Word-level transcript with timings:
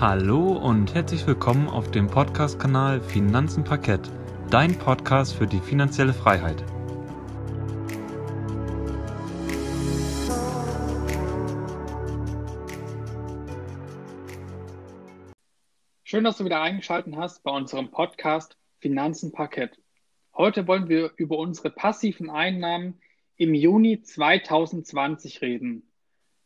Hallo 0.00 0.52
und 0.52 0.94
herzlich 0.94 1.26
willkommen 1.26 1.66
auf 1.66 1.90
dem 1.90 2.06
Podcast-Kanal 2.06 3.00
Finanzen 3.00 3.64
Parkett, 3.64 4.08
dein 4.48 4.78
Podcast 4.78 5.34
für 5.34 5.48
die 5.48 5.58
finanzielle 5.58 6.12
Freiheit. 6.12 6.64
Schön, 16.04 16.22
dass 16.22 16.36
du 16.36 16.44
wieder 16.44 16.62
eingeschaltet 16.62 17.16
hast 17.16 17.42
bei 17.42 17.50
unserem 17.50 17.90
Podcast 17.90 18.56
Finanzen 18.78 19.32
Parkett. 19.32 19.80
Heute 20.32 20.68
wollen 20.68 20.88
wir 20.88 21.10
über 21.16 21.38
unsere 21.38 21.70
passiven 21.70 22.30
Einnahmen 22.30 23.00
im 23.34 23.52
Juni 23.52 24.00
2020 24.00 25.42
reden. 25.42 25.87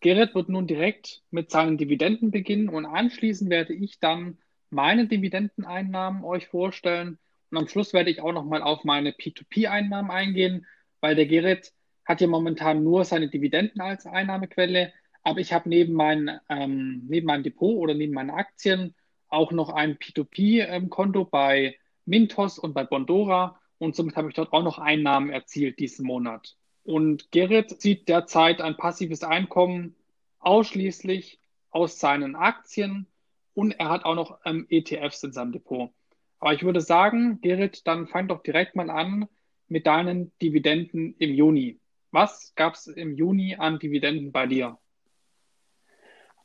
Gerrit 0.02 0.34
wird 0.34 0.48
nun 0.48 0.66
direkt 0.66 1.22
mit 1.30 1.52
seinen 1.52 1.78
Dividenden 1.78 2.32
beginnen 2.32 2.68
und 2.68 2.86
anschließend 2.86 3.50
werde 3.50 3.72
ich 3.72 4.00
dann 4.00 4.36
meine 4.68 5.06
Dividendeneinnahmen 5.06 6.24
euch 6.24 6.48
vorstellen 6.48 7.18
und 7.50 7.58
am 7.58 7.68
Schluss 7.68 7.92
werde 7.92 8.10
ich 8.10 8.20
auch 8.20 8.32
nochmal 8.32 8.62
auf 8.62 8.82
meine 8.82 9.12
P2P-Einnahmen 9.12 10.10
eingehen, 10.10 10.66
weil 11.00 11.14
der 11.14 11.26
Gerrit 11.26 11.72
hat 12.04 12.20
ja 12.20 12.26
momentan 12.26 12.82
nur 12.82 13.04
seine 13.04 13.28
Dividenden 13.28 13.80
als 13.80 14.04
Einnahmequelle, 14.04 14.92
aber 15.22 15.38
ich 15.38 15.52
habe 15.52 15.68
neben, 15.68 15.92
mein, 15.92 16.40
ähm, 16.48 17.04
neben 17.08 17.28
meinem 17.28 17.44
Depot 17.44 17.76
oder 17.76 17.94
neben 17.94 18.12
meinen 18.12 18.30
Aktien 18.30 18.96
auch 19.28 19.52
noch 19.52 19.68
ein 19.68 19.98
P2P-Konto 19.98 21.20
ähm, 21.20 21.28
bei 21.30 21.76
Mintos 22.06 22.58
und 22.58 22.74
bei 22.74 22.82
Bondora 22.82 23.60
und 23.78 23.94
somit 23.94 24.16
habe 24.16 24.30
ich 24.30 24.34
dort 24.34 24.52
auch 24.52 24.64
noch 24.64 24.80
Einnahmen 24.80 25.30
erzielt 25.30 25.78
diesen 25.78 26.06
Monat. 26.06 26.56
Und 26.84 27.30
Gerrit 27.30 27.80
zieht 27.80 28.08
derzeit 28.08 28.60
ein 28.60 28.76
passives 28.76 29.22
Einkommen 29.22 29.94
ausschließlich 30.40 31.38
aus 31.70 31.98
seinen 32.00 32.34
Aktien 32.34 33.06
und 33.54 33.72
er 33.72 33.88
hat 33.88 34.04
auch 34.04 34.14
noch 34.14 34.38
ähm, 34.44 34.66
ETFs 34.68 35.22
in 35.22 35.32
seinem 35.32 35.52
Depot. 35.52 35.90
Aber 36.38 36.52
ich 36.52 36.64
würde 36.64 36.80
sagen, 36.80 37.40
Gerrit, 37.40 37.86
dann 37.86 38.08
fang 38.08 38.28
doch 38.28 38.42
direkt 38.42 38.74
mal 38.74 38.90
an 38.90 39.28
mit 39.68 39.86
deinen 39.86 40.32
Dividenden 40.40 41.14
im 41.18 41.32
Juni. 41.32 41.78
Was 42.10 42.52
gab 42.56 42.74
es 42.74 42.88
im 42.88 43.14
Juni 43.14 43.56
an 43.56 43.78
Dividenden 43.78 44.32
bei 44.32 44.46
dir? 44.46 44.78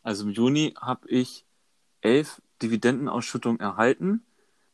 Also 0.04 0.26
im 0.26 0.32
Juni 0.32 0.74
habe 0.80 1.10
ich 1.10 1.46
elf 2.02 2.42
Dividendenausschüttungen 2.62 3.60
erhalten. 3.60 4.24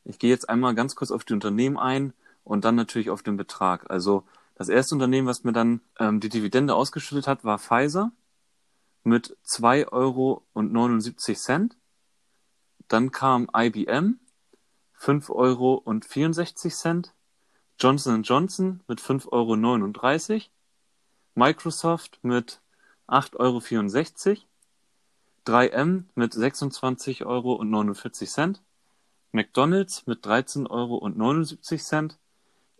Ich 0.04 0.20
gehe 0.20 0.30
jetzt 0.30 0.50
einmal 0.50 0.76
ganz 0.76 0.96
kurz 0.96 1.10
auf 1.10 1.24
die 1.24 1.34
Unternehmen 1.34 1.78
ein 1.78 2.14
und 2.44 2.66
dann 2.66 2.76
natürlich 2.76 3.10
auf 3.10 3.24
den 3.24 3.38
Betrag. 3.38 3.90
Also 3.90 4.26
das 4.56 4.70
erste 4.70 4.96
Unternehmen, 4.96 5.28
was 5.28 5.44
mir 5.44 5.54
dann 5.54 5.82
ähm, 6.00 6.20
die 6.20 6.30
Dividende 6.30 6.76
ausgeschüttet 6.76 7.28
hat, 7.28 7.44
war 7.44 7.60
Pfizer 7.60 8.12
mit 9.04 9.36
2,79 9.46 9.92
Euro. 9.92 10.44
Dann 12.88 13.12
kam 13.12 13.50
IBM 13.56 14.20
5,64 15.00 15.30
Euro. 15.32 15.84
Johnson 17.80 18.24
Johnson 18.24 18.82
mit 18.88 19.02
5,39 19.02 20.32
Euro. 20.32 20.42
Microsoft 21.36 22.20
mit 22.22 22.62
8,64 23.08 24.30
Euro. 24.30 24.42
3M 25.46 26.06
mit 26.16 26.34
26,49 26.34 27.26
Euro. 27.26 27.62
McDonald's 29.32 30.06
mit 30.06 30.26
13,79 30.26 30.70
Euro. 30.70 32.18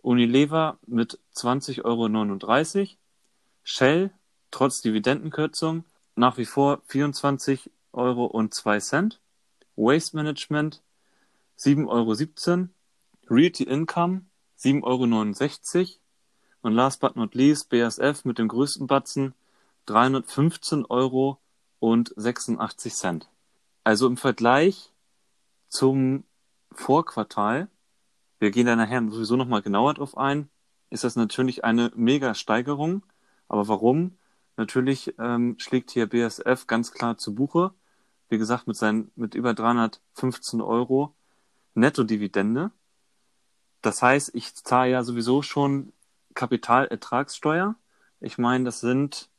Unilever 0.04 0.78
mit 0.86 1.18
20,39 1.34 1.82
Euro, 1.84 2.88
Shell 3.62 4.10
trotz 4.50 4.82
Dividendenkürzung 4.82 5.84
nach 6.14 6.36
wie 6.36 6.44
vor 6.44 6.82
24,02 6.90 7.70
Euro 7.92 8.30
Waste 9.76 10.16
Management 10.16 10.82
7,17 11.58 11.88
Euro, 11.88 12.68
Realty 13.30 13.64
Income 13.64 14.26
7,69 14.58 14.82
Euro 14.84 15.88
und 16.60 16.72
last 16.74 17.00
but 17.00 17.16
not 17.16 17.34
least 17.34 17.70
BASF 17.70 18.26
mit 18.26 18.38
dem 18.38 18.48
größten 18.48 18.86
Batzen 18.86 19.34
315 19.86 20.84
Euro 20.84 21.38
und 21.78 22.12
86 22.14 22.94
Cent. 22.94 23.28
Also 23.84 24.06
im 24.06 24.18
Vergleich 24.18 24.92
zum 25.68 26.24
Vorquartal 26.72 27.68
wir 28.44 28.50
gehen 28.50 28.66
da 28.66 28.76
nachher 28.76 29.02
sowieso 29.08 29.36
nochmal 29.36 29.62
genauer 29.62 29.94
drauf 29.94 30.18
ein, 30.18 30.50
ist 30.90 31.02
das 31.02 31.16
natürlich 31.16 31.64
eine 31.64 31.90
Mega-Steigerung. 31.96 33.02
Aber 33.48 33.68
warum? 33.68 34.18
Natürlich 34.58 35.14
ähm, 35.18 35.56
schlägt 35.58 35.90
hier 35.90 36.06
BSF 36.06 36.66
ganz 36.66 36.92
klar 36.92 37.16
zu 37.16 37.34
Buche. 37.34 37.72
Wie 38.28 38.36
gesagt, 38.36 38.66
mit 38.66 38.76
seinen, 38.76 39.10
mit 39.16 39.34
über 39.34 39.54
315 39.54 40.60
Euro 40.60 41.14
Netto-Dividende. 41.72 42.70
Das 43.80 44.02
heißt, 44.02 44.34
ich 44.34 44.54
zahle 44.54 44.90
ja 44.90 45.04
sowieso 45.04 45.40
schon 45.40 45.94
Kapitalertragssteuer. 46.34 47.76
Ich 48.20 48.36
meine, 48.36 48.64
das 48.64 48.80
sind, 48.80 49.30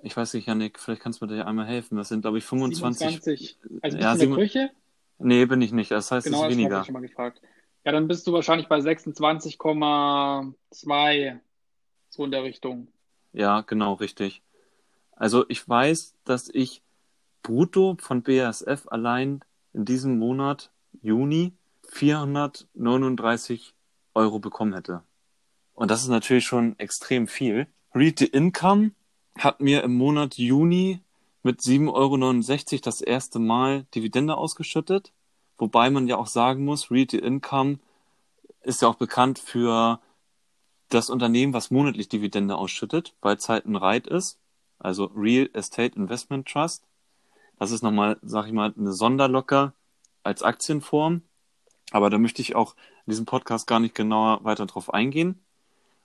ich 0.00 0.16
weiß 0.16 0.34
nicht, 0.34 0.46
Janik, 0.46 0.78
vielleicht 0.78 1.02
kannst 1.02 1.20
du 1.20 1.26
mir 1.26 1.38
da 1.38 1.44
einmal 1.44 1.66
helfen. 1.66 1.96
Das 1.96 2.08
sind, 2.08 2.20
glaube 2.20 2.38
ich, 2.38 2.44
25. 2.44 3.20
27. 3.20 3.58
Also 3.82 3.96
bist 3.96 4.04
ja, 4.04 4.14
du 4.14 4.22
in 4.22 4.30
der 4.30 4.38
Küche? 4.38 4.70
Nee, 5.18 5.44
bin 5.46 5.60
ich 5.60 5.72
nicht. 5.72 5.90
Das 5.90 6.12
heißt, 6.12 6.26
genau, 6.26 6.44
es 6.44 6.52
ist 6.52 6.56
weniger. 6.56 6.68
Genau, 6.68 6.78
das 6.78 6.94
habe 6.94 7.04
ich 7.04 7.12
schon 7.12 7.22
mal 7.24 7.30
gefragt. 7.30 7.51
Ja, 7.84 7.92
dann 7.92 8.08
bist 8.08 8.26
du 8.26 8.32
wahrscheinlich 8.32 8.68
bei 8.68 8.78
26,2, 8.78 11.38
so 12.08 12.24
in 12.24 12.30
der 12.30 12.44
Richtung. 12.44 12.88
Ja, 13.32 13.60
genau, 13.62 13.94
richtig. 13.94 14.42
Also 15.16 15.44
ich 15.48 15.68
weiß, 15.68 16.14
dass 16.24 16.48
ich 16.48 16.82
brutto 17.42 17.96
von 17.98 18.22
BASF 18.22 18.86
allein 18.88 19.40
in 19.72 19.84
diesem 19.84 20.18
Monat, 20.18 20.70
Juni, 21.00 21.52
439 21.88 23.74
Euro 24.14 24.38
bekommen 24.38 24.74
hätte. 24.74 25.02
Und 25.74 25.90
das 25.90 26.02
ist 26.02 26.08
natürlich 26.08 26.44
schon 26.44 26.78
extrem 26.78 27.26
viel. 27.26 27.66
Read 27.94 28.18
the 28.18 28.26
Income 28.26 28.92
hat 29.38 29.60
mir 29.60 29.82
im 29.82 29.94
Monat 29.94 30.38
Juni 30.38 31.00
mit 31.42 31.60
7,69 31.60 32.72
Euro 32.72 32.80
das 32.82 33.00
erste 33.00 33.38
Mal 33.38 33.86
Dividende 33.94 34.36
ausgeschüttet. 34.36 35.12
Wobei 35.58 35.90
man 35.90 36.06
ja 36.08 36.16
auch 36.16 36.26
sagen 36.26 36.64
muss, 36.64 36.90
Realty 36.90 37.18
Income 37.18 37.78
ist 38.62 38.82
ja 38.82 38.88
auch 38.88 38.96
bekannt 38.96 39.38
für 39.38 40.00
das 40.88 41.10
Unternehmen, 41.10 41.52
was 41.52 41.70
monatlich 41.70 42.08
Dividende 42.08 42.56
ausschüttet, 42.56 43.14
weil 43.20 43.36
es 43.36 43.48
halt 43.48 43.66
ein 43.66 43.76
REIT 43.76 44.06
ist, 44.06 44.38
also 44.78 45.06
Real 45.16 45.48
Estate 45.52 45.96
Investment 45.96 46.48
Trust. 46.48 46.84
Das 47.58 47.70
ist 47.70 47.82
nochmal, 47.82 48.18
sag 48.22 48.46
ich 48.46 48.52
mal, 48.52 48.74
eine 48.76 48.92
Sonderlocker 48.92 49.72
als 50.22 50.42
Aktienform. 50.42 51.22
Aber 51.92 52.10
da 52.10 52.18
möchte 52.18 52.42
ich 52.42 52.56
auch 52.56 52.74
in 53.06 53.10
diesem 53.10 53.26
Podcast 53.26 53.66
gar 53.66 53.80
nicht 53.80 53.94
genauer 53.94 54.44
weiter 54.44 54.66
drauf 54.66 54.92
eingehen. 54.92 55.40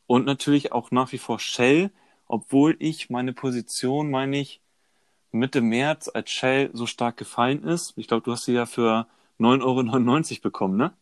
Und 0.05 0.25
natürlich 0.25 0.71
auch 0.71 0.91
nach 0.91 1.11
wie 1.11 1.17
vor 1.17 1.39
Shell, 1.39 1.91
obwohl 2.27 2.75
ich 2.79 3.09
meine 3.09 3.33
Position, 3.33 4.09
meine 4.09 4.39
ich, 4.39 4.61
Mitte 5.31 5.61
März, 5.61 6.09
als 6.13 6.31
Shell 6.31 6.69
so 6.73 6.85
stark 6.85 7.17
gefallen 7.17 7.63
ist. 7.63 7.93
Ich 7.97 8.07
glaube, 8.07 8.23
du 8.23 8.31
hast 8.31 8.45
sie 8.45 8.53
ja 8.53 8.65
für 8.65 9.07
9,99 9.39 10.31
Euro 10.31 10.41
bekommen, 10.41 10.77
ne? 10.77 10.93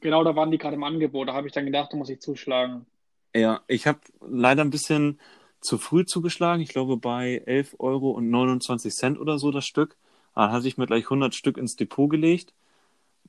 Genau, 0.00 0.22
da 0.22 0.36
waren 0.36 0.50
die 0.50 0.58
gerade 0.58 0.76
im 0.76 0.84
Angebot. 0.84 1.28
Da 1.28 1.34
habe 1.34 1.46
ich 1.46 1.52
dann 1.52 1.64
gedacht, 1.64 1.92
da 1.92 1.96
muss 1.96 2.10
ich 2.10 2.20
zuschlagen. 2.20 2.86
Ja, 3.34 3.62
ich 3.66 3.86
habe 3.86 4.00
leider 4.20 4.62
ein 4.62 4.70
bisschen 4.70 5.18
zu 5.60 5.78
früh 5.78 6.04
zugeschlagen. 6.04 6.62
Ich 6.62 6.68
glaube 6.68 6.96
bei 6.96 7.42
11 7.46 7.76
Euro 7.78 8.10
und 8.10 8.30
29 8.30 8.92
Cent 8.94 9.18
oder 9.18 9.38
so 9.38 9.50
das 9.50 9.64
Stück. 9.64 9.96
Da 10.34 10.50
hatte 10.50 10.68
ich 10.68 10.76
mir 10.76 10.86
gleich 10.86 11.04
100 11.04 11.34
Stück 11.34 11.56
ins 11.56 11.76
Depot 11.76 12.10
gelegt. 12.10 12.52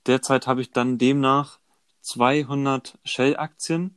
Derzeit 0.05 0.47
habe 0.47 0.61
ich 0.61 0.71
dann 0.71 0.97
demnach 0.97 1.59
200 2.01 2.97
Shell-Aktien. 3.03 3.95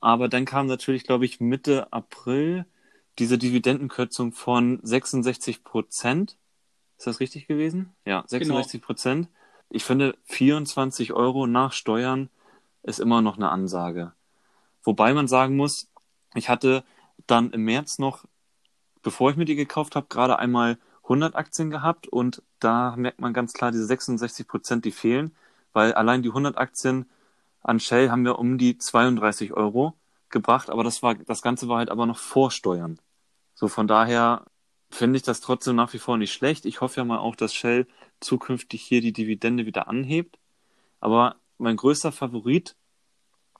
Aber 0.00 0.28
dann 0.28 0.46
kam 0.46 0.66
natürlich, 0.66 1.04
glaube 1.04 1.26
ich, 1.26 1.40
Mitte 1.40 1.92
April 1.92 2.66
diese 3.18 3.38
Dividendenkürzung 3.38 4.32
von 4.32 4.80
66 4.82 5.62
Prozent. 5.62 6.36
Ist 6.98 7.06
das 7.06 7.20
richtig 7.20 7.46
gewesen? 7.46 7.92
Ja, 8.04 8.24
66 8.26 8.82
Prozent. 8.82 9.28
Genau 9.28 9.39
ich 9.70 9.84
finde, 9.84 10.16
24 10.24 11.12
Euro 11.12 11.46
nach 11.46 11.72
Steuern 11.72 12.28
ist 12.82 13.00
immer 13.00 13.22
noch 13.22 13.36
eine 13.36 13.50
Ansage. 13.50 14.12
Wobei 14.82 15.14
man 15.14 15.28
sagen 15.28 15.56
muss, 15.56 15.88
ich 16.34 16.48
hatte 16.48 16.84
dann 17.26 17.52
im 17.52 17.64
März 17.64 17.98
noch, 17.98 18.24
bevor 19.02 19.30
ich 19.30 19.36
mir 19.36 19.44
die 19.44 19.56
gekauft 19.56 19.96
habe, 19.96 20.06
gerade 20.08 20.38
einmal 20.38 20.78
100 21.04 21.34
Aktien 21.36 21.70
gehabt 21.70 22.06
und 22.08 22.42
da 22.58 22.94
merkt 22.96 23.20
man 23.20 23.32
ganz 23.32 23.52
klar 23.52 23.70
diese 23.72 23.86
66 23.86 24.46
Prozent, 24.46 24.84
die 24.84 24.92
fehlen, 24.92 25.34
weil 25.72 25.92
allein 25.94 26.22
die 26.22 26.28
100 26.28 26.58
Aktien 26.58 27.08
an 27.62 27.80
Shell 27.80 28.10
haben 28.10 28.24
wir 28.24 28.38
um 28.38 28.58
die 28.58 28.78
32 28.78 29.52
Euro 29.52 29.94
gebracht, 30.30 30.70
aber 30.70 30.84
das 30.84 31.02
war, 31.02 31.14
das 31.14 31.42
Ganze 31.42 31.68
war 31.68 31.78
halt 31.78 31.90
aber 31.90 32.06
noch 32.06 32.18
vor 32.18 32.50
Steuern. 32.50 32.98
So 33.54 33.68
von 33.68 33.86
daher 33.86 34.44
finde 34.90 35.16
ich 35.16 35.22
das 35.22 35.40
trotzdem 35.40 35.76
nach 35.76 35.92
wie 35.92 35.98
vor 35.98 36.16
nicht 36.16 36.32
schlecht. 36.32 36.66
Ich 36.66 36.80
hoffe 36.80 37.00
ja 37.00 37.04
mal 37.04 37.18
auch, 37.18 37.36
dass 37.36 37.54
Shell 37.54 37.86
zukünftig 38.20 38.82
hier 38.82 39.00
die 39.00 39.12
Dividende 39.12 39.66
wieder 39.66 39.88
anhebt. 39.88 40.38
Aber 41.00 41.36
mein 41.58 41.76
größter 41.76 42.12
Favorit 42.12 42.76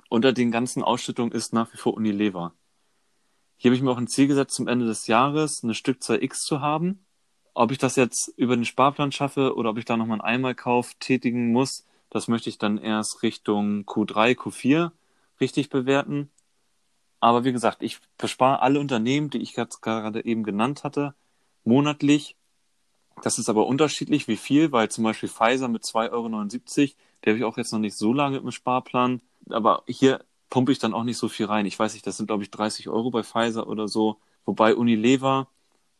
unter 0.08 0.32
den 0.32 0.50
ganzen 0.50 0.82
Ausschüttungen 0.82 1.32
ist 1.32 1.52
nach 1.52 1.72
wie 1.72 1.78
vor 1.78 1.94
Unilever. 1.94 2.52
Hier 3.56 3.70
habe 3.70 3.76
ich 3.76 3.82
mir 3.82 3.90
auch 3.90 3.98
ein 3.98 4.08
Ziel 4.08 4.26
gesetzt, 4.26 4.54
zum 4.54 4.68
Ende 4.68 4.86
des 4.86 5.06
Jahres 5.06 5.62
eine 5.62 5.74
Stückzahl 5.74 6.22
X 6.22 6.40
zu 6.40 6.60
haben. 6.60 7.04
ob 7.52 7.72
ich 7.72 7.78
das 7.78 7.96
jetzt 7.96 8.32
über 8.36 8.56
den 8.56 8.64
Sparplan 8.64 9.12
schaffe 9.12 9.54
oder 9.54 9.70
ob 9.70 9.78
ich 9.78 9.84
da 9.84 9.96
nochmal 9.96 10.20
einen 10.20 10.34
Einmalkauf 10.34 10.94
tätigen 10.94 11.52
muss, 11.52 11.84
das 12.08 12.28
möchte 12.28 12.48
ich 12.48 12.58
dann 12.58 12.78
erst 12.78 13.22
Richtung 13.22 13.84
Q3, 13.84 14.36
Q4 14.36 14.92
richtig 15.40 15.68
bewerten. 15.68 16.30
Aber 17.20 17.44
wie 17.44 17.52
gesagt, 17.52 17.82
ich 17.82 18.00
bespare 18.18 18.62
alle 18.62 18.80
Unternehmen, 18.80 19.30
die 19.30 19.38
ich 19.38 19.54
gerade 19.54 20.24
eben 20.24 20.42
genannt 20.42 20.84
hatte, 20.84 21.14
monatlich. 21.64 22.36
Das 23.22 23.38
ist 23.38 23.50
aber 23.50 23.66
unterschiedlich, 23.66 24.28
wie 24.28 24.36
viel, 24.36 24.72
weil 24.72 24.90
zum 24.90 25.04
Beispiel 25.04 25.28
Pfizer 25.28 25.68
mit 25.68 25.84
2,79 25.84 26.10
Euro, 26.12 26.28
der 27.24 27.32
habe 27.32 27.38
ich 27.38 27.44
auch 27.44 27.58
jetzt 27.58 27.72
noch 27.72 27.78
nicht 27.78 27.96
so 27.96 28.14
lange 28.14 28.38
im 28.38 28.50
Sparplan. 28.50 29.20
Aber 29.50 29.82
hier 29.86 30.24
pumpe 30.48 30.72
ich 30.72 30.78
dann 30.78 30.94
auch 30.94 31.04
nicht 31.04 31.18
so 31.18 31.28
viel 31.28 31.46
rein. 31.46 31.66
Ich 31.66 31.78
weiß 31.78 31.92
nicht, 31.92 32.06
das 32.06 32.16
sind 32.16 32.26
glaube 32.26 32.42
ich 32.42 32.50
30 32.50 32.88
Euro 32.88 33.10
bei 33.10 33.22
Pfizer 33.22 33.68
oder 33.68 33.88
so. 33.88 34.18
Wobei 34.46 34.74
Unilever 34.74 35.48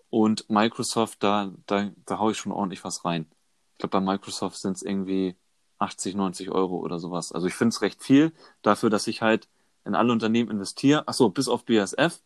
und 0.08 0.48
Microsoft, 0.48 1.22
da, 1.22 1.52
da, 1.66 1.90
da 2.06 2.18
haue 2.18 2.32
ich 2.32 2.38
schon 2.38 2.52
ordentlich 2.52 2.82
was 2.84 3.04
rein. 3.04 3.26
Ich 3.74 3.78
glaube, 3.78 4.00
bei 4.00 4.00
Microsoft 4.00 4.56
sind 4.56 4.76
es 4.76 4.82
irgendwie 4.82 5.36
80, 5.78 6.14
90 6.14 6.50
Euro 6.50 6.78
oder 6.78 6.98
sowas. 6.98 7.32
Also 7.32 7.46
ich 7.46 7.54
finde 7.54 7.74
es 7.74 7.82
recht 7.82 8.02
viel 8.02 8.32
dafür, 8.62 8.90
dass 8.90 9.06
ich 9.06 9.22
halt 9.22 9.48
in 9.84 9.94
alle 9.94 10.12
Unternehmen 10.12 10.50
investiere. 10.50 11.06
Achso, 11.08 11.28
bis 11.30 11.48
auf 11.48 11.64
BSF. 11.64 12.20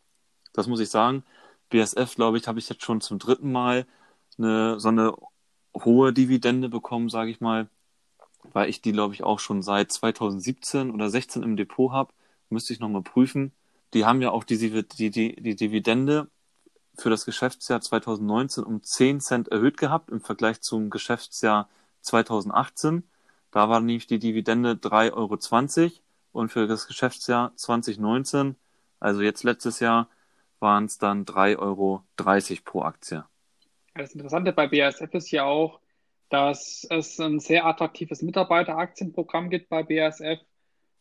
Das 0.52 0.66
muss 0.66 0.80
ich 0.80 0.90
sagen. 0.90 1.24
BSF, 1.70 2.14
glaube 2.14 2.38
ich, 2.38 2.46
habe 2.46 2.58
ich 2.58 2.68
jetzt 2.68 2.84
schon 2.84 3.00
zum 3.00 3.18
dritten 3.18 3.50
Mal 3.50 3.86
eine, 4.38 4.78
so 4.80 4.88
eine 4.88 5.14
hohe 5.76 6.12
Dividende 6.12 6.68
bekommen, 6.68 7.08
sage 7.08 7.30
ich 7.30 7.40
mal, 7.40 7.68
weil 8.52 8.68
ich 8.68 8.82
die, 8.82 8.92
glaube 8.92 9.14
ich, 9.14 9.22
auch 9.24 9.40
schon 9.40 9.62
seit 9.62 9.90
2017 9.92 10.90
oder 10.90 11.10
16 11.10 11.42
im 11.42 11.56
Depot 11.56 11.92
habe. 11.92 12.12
Müsste 12.50 12.72
ich 12.72 12.80
nochmal 12.80 13.02
prüfen. 13.02 13.52
Die 13.94 14.04
haben 14.04 14.22
ja 14.22 14.30
auch 14.30 14.44
die, 14.44 14.58
die, 14.58 15.10
die, 15.10 15.36
die 15.36 15.56
Dividende 15.56 16.28
für 16.96 17.10
das 17.10 17.24
Geschäftsjahr 17.24 17.80
2019 17.80 18.64
um 18.64 18.82
10 18.82 19.20
Cent 19.20 19.48
erhöht 19.48 19.76
gehabt 19.76 20.10
im 20.10 20.20
Vergleich 20.20 20.60
zum 20.60 20.90
Geschäftsjahr 20.90 21.68
2018. 22.02 23.04
Da 23.50 23.68
war 23.68 23.80
nämlich 23.80 24.06
die 24.06 24.18
Dividende 24.18 24.72
3,20 24.72 25.12
Euro 25.14 25.36
und 26.34 26.50
für 26.50 26.66
das 26.66 26.88
Geschäftsjahr 26.88 27.52
2019, 27.56 28.56
also 28.98 29.22
jetzt 29.22 29.44
letztes 29.44 29.80
Jahr, 29.80 30.10
waren 30.58 30.86
es 30.86 30.98
dann 30.98 31.24
3,30 31.24 31.58
Euro 31.58 32.02
pro 32.64 32.82
Aktie. 32.82 33.24
Das 33.94 34.12
Interessante 34.12 34.52
bei 34.52 34.66
BASF 34.66 35.14
ist 35.14 35.30
ja 35.30 35.44
auch, 35.44 35.80
dass 36.30 36.86
es 36.90 37.20
ein 37.20 37.38
sehr 37.38 37.64
attraktives 37.64 38.22
Mitarbeiteraktienprogramm 38.22 39.48
gibt 39.48 39.68
bei 39.68 39.84
BASF 39.84 40.40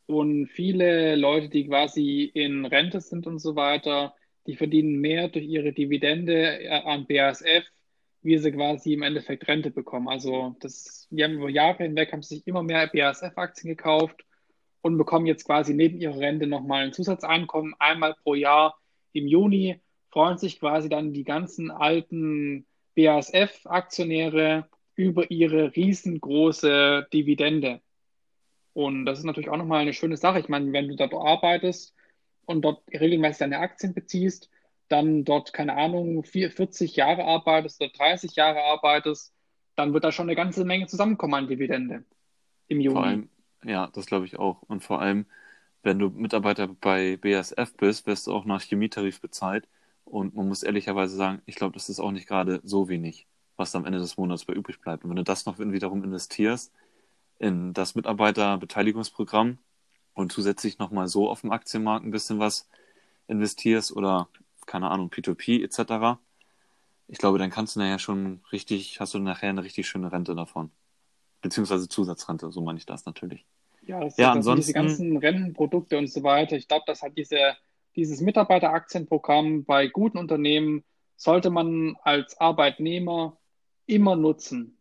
und 0.06 0.48
viele 0.48 1.16
Leute, 1.16 1.50
die 1.50 1.68
quasi 1.68 2.30
in 2.34 2.66
Rente 2.66 3.02
sind 3.02 3.26
und 3.26 3.40
so 3.40 3.56
weiter, 3.56 4.14
die 4.46 4.56
verdienen 4.56 5.00
mehr 5.00 5.30
durch 5.30 5.46
ihre 5.46 5.74
Dividende 5.74 6.60
äh, 6.60 6.70
an 6.70 7.08
BASF, 7.08 7.64
wie 8.22 8.38
sie 8.38 8.52
quasi 8.52 8.94
im 8.94 9.02
Endeffekt 9.02 9.48
Rente 9.48 9.72
bekommen. 9.72 10.10
Also 10.10 10.56
das, 10.60 11.08
die 11.10 11.24
haben 11.24 11.34
über 11.34 11.50
Jahre 11.50 11.84
hinweg 11.84 12.12
haben 12.12 12.22
sich 12.22 12.46
immer 12.46 12.62
mehr 12.62 12.88
BASF-Aktien 12.88 13.76
gekauft 13.76 14.24
und 14.84 14.98
bekommen 14.98 15.26
jetzt 15.26 15.46
quasi 15.46 15.74
neben 15.74 16.00
ihrer 16.00 16.20
Rente 16.20 16.46
nochmal 16.46 16.84
ein 16.84 16.94
Zusatzeinkommen 16.94 17.74
einmal 17.80 18.16
pro 18.22 18.36
Jahr 18.36 18.78
im 19.14 19.28
Juni. 19.28 19.80
Freuen 20.10 20.38
sich 20.38 20.60
quasi 20.60 20.90
dann 20.90 21.14
die 21.14 21.24
ganzen 21.24 21.72
alten 21.72 22.68
BASF-Aktionäre 22.96 24.68
über 24.96 25.32
ihre 25.32 25.76
riesengroße 25.76 27.08
Dividende. 27.14 27.82
Und 28.74 29.06
das 29.06 29.20
ist 29.20 29.26
natürlich 29.26 29.50
auch 29.50 29.58
nochmal 29.58 29.82
eine 29.82 29.94
schöne 29.94 30.18
Sache. 30.18 30.40
Ich 30.40 30.50
meine, 30.50 30.72
wenn 30.74 30.90
du 30.90 30.98
dort 30.98 31.14
arbeitest 31.14 31.96
und 32.46 32.62
dort 32.62 32.84
regelmäßig 32.92 33.40
deine 33.40 33.60
Aktien 33.60 33.94
beziehst, 33.94 34.50
dann 34.90 35.24
dort, 35.24 35.54
keine 35.54 35.78
Ahnung, 35.78 36.24
40 36.26 36.98
Jahre 36.98 37.24
arbeitest 37.24 37.82
oder 37.82 37.92
30 37.92 38.36
Jahre 38.36 38.62
arbeitest, 38.62 39.34
dann 39.78 39.94
wird 39.94 40.04
da 40.04 40.12
schon 40.12 40.28
eine 40.28 40.36
ganze 40.36 40.66
Menge 40.66 40.88
zusammenkommen 40.88 41.36
an 41.36 41.48
Dividende 41.48 42.04
im 42.68 42.82
Juni. 42.82 42.96
Vor 42.96 43.06
allem, 43.06 43.30
ja, 43.66 43.88
das 43.88 44.06
glaube 44.06 44.26
ich 44.26 44.40
auch. 44.40 44.62
Und 44.64 44.84
vor 44.84 45.02
allem, 45.02 45.26
wenn 45.84 46.00
du 46.00 46.10
Mitarbeiter 46.10 46.68
bei 46.68 47.18
BASF 47.18 47.76
bist, 47.78 48.06
wirst 48.08 48.28
du 48.28 48.34
auch 48.34 48.46
nach 48.46 48.62
Chemietarif 48.62 49.22
bezahlt. 49.22 49.68
Und 50.06 50.36
man 50.36 50.48
muss 50.48 50.64
ehrlicherweise 50.64 51.16
sagen, 51.16 51.42
ich 51.46 51.56
glaube, 51.56 51.74
das 51.74 51.90
ist 51.90 52.00
auch 52.00 52.12
nicht 52.12 52.28
gerade 52.28 52.62
so 52.64 52.90
wenig, 52.90 53.28
was 53.58 53.76
am 53.76 53.86
Ende 53.86 54.00
des 54.00 54.18
Monats 54.18 54.46
bei 54.46 54.54
übrig 54.54 54.82
bleibt. 54.82 55.04
Und 55.04 55.10
wenn 55.10 55.18
du 55.18 55.24
das 55.24 55.46
noch 55.46 55.60
wiederum 55.60 56.04
investierst 56.04 56.74
in 57.40 57.74
das 57.74 57.96
Mitarbeiterbeteiligungsprogramm 57.96 59.58
und 60.14 60.32
zusätzlich 60.32 60.80
nochmal 60.80 61.08
so 61.08 61.30
auf 61.30 61.42
dem 61.42 61.52
Aktienmarkt 61.52 62.06
ein 62.06 62.12
bisschen 62.12 62.40
was 62.40 62.70
investierst 63.28 63.96
oder, 63.96 64.30
keine 64.66 64.90
Ahnung, 64.92 65.10
P2P 65.10 65.64
etc., 65.64 66.20
ich 67.08 67.18
glaube, 67.20 67.38
dann 67.38 67.50
kannst 67.52 67.76
du 67.76 67.80
nachher 67.80 68.00
schon 68.00 68.42
richtig, 68.52 69.00
hast 69.00 69.14
du 69.14 69.20
nachher 69.20 69.50
eine 69.50 69.64
richtig 69.64 69.88
schöne 69.88 70.12
Rente 70.12 70.36
davon. 70.36 70.72
Beziehungsweise 71.42 71.90
Zusatzrente, 71.90 72.52
so 72.52 72.62
meine 72.62 72.80
ich 72.80 72.86
das 72.86 73.06
natürlich. 73.06 73.46
Ja, 73.86 74.00
das 74.00 74.18
ja, 74.18 74.32
ansonsten, 74.32 74.62
diese 74.62 74.74
ganzen 74.74 75.18
Rentenprodukte 75.18 75.98
und 75.98 76.08
so 76.08 76.24
weiter. 76.24 76.56
Ich 76.56 76.68
glaube, 76.68 76.86
das 76.88 77.02
hat 77.02 77.18
diese, 77.18 77.56
dieses 77.96 78.22
Mitarbeiteraktienprogramm 78.22 79.66
bei 79.66 79.88
guten 79.88 80.18
Unternehmen 80.18 80.84
sollte 81.16 81.50
man 81.50 81.96
als 82.04 82.40
Arbeitnehmer 82.40 83.38
immer 83.86 84.16
nutzen. 84.16 84.78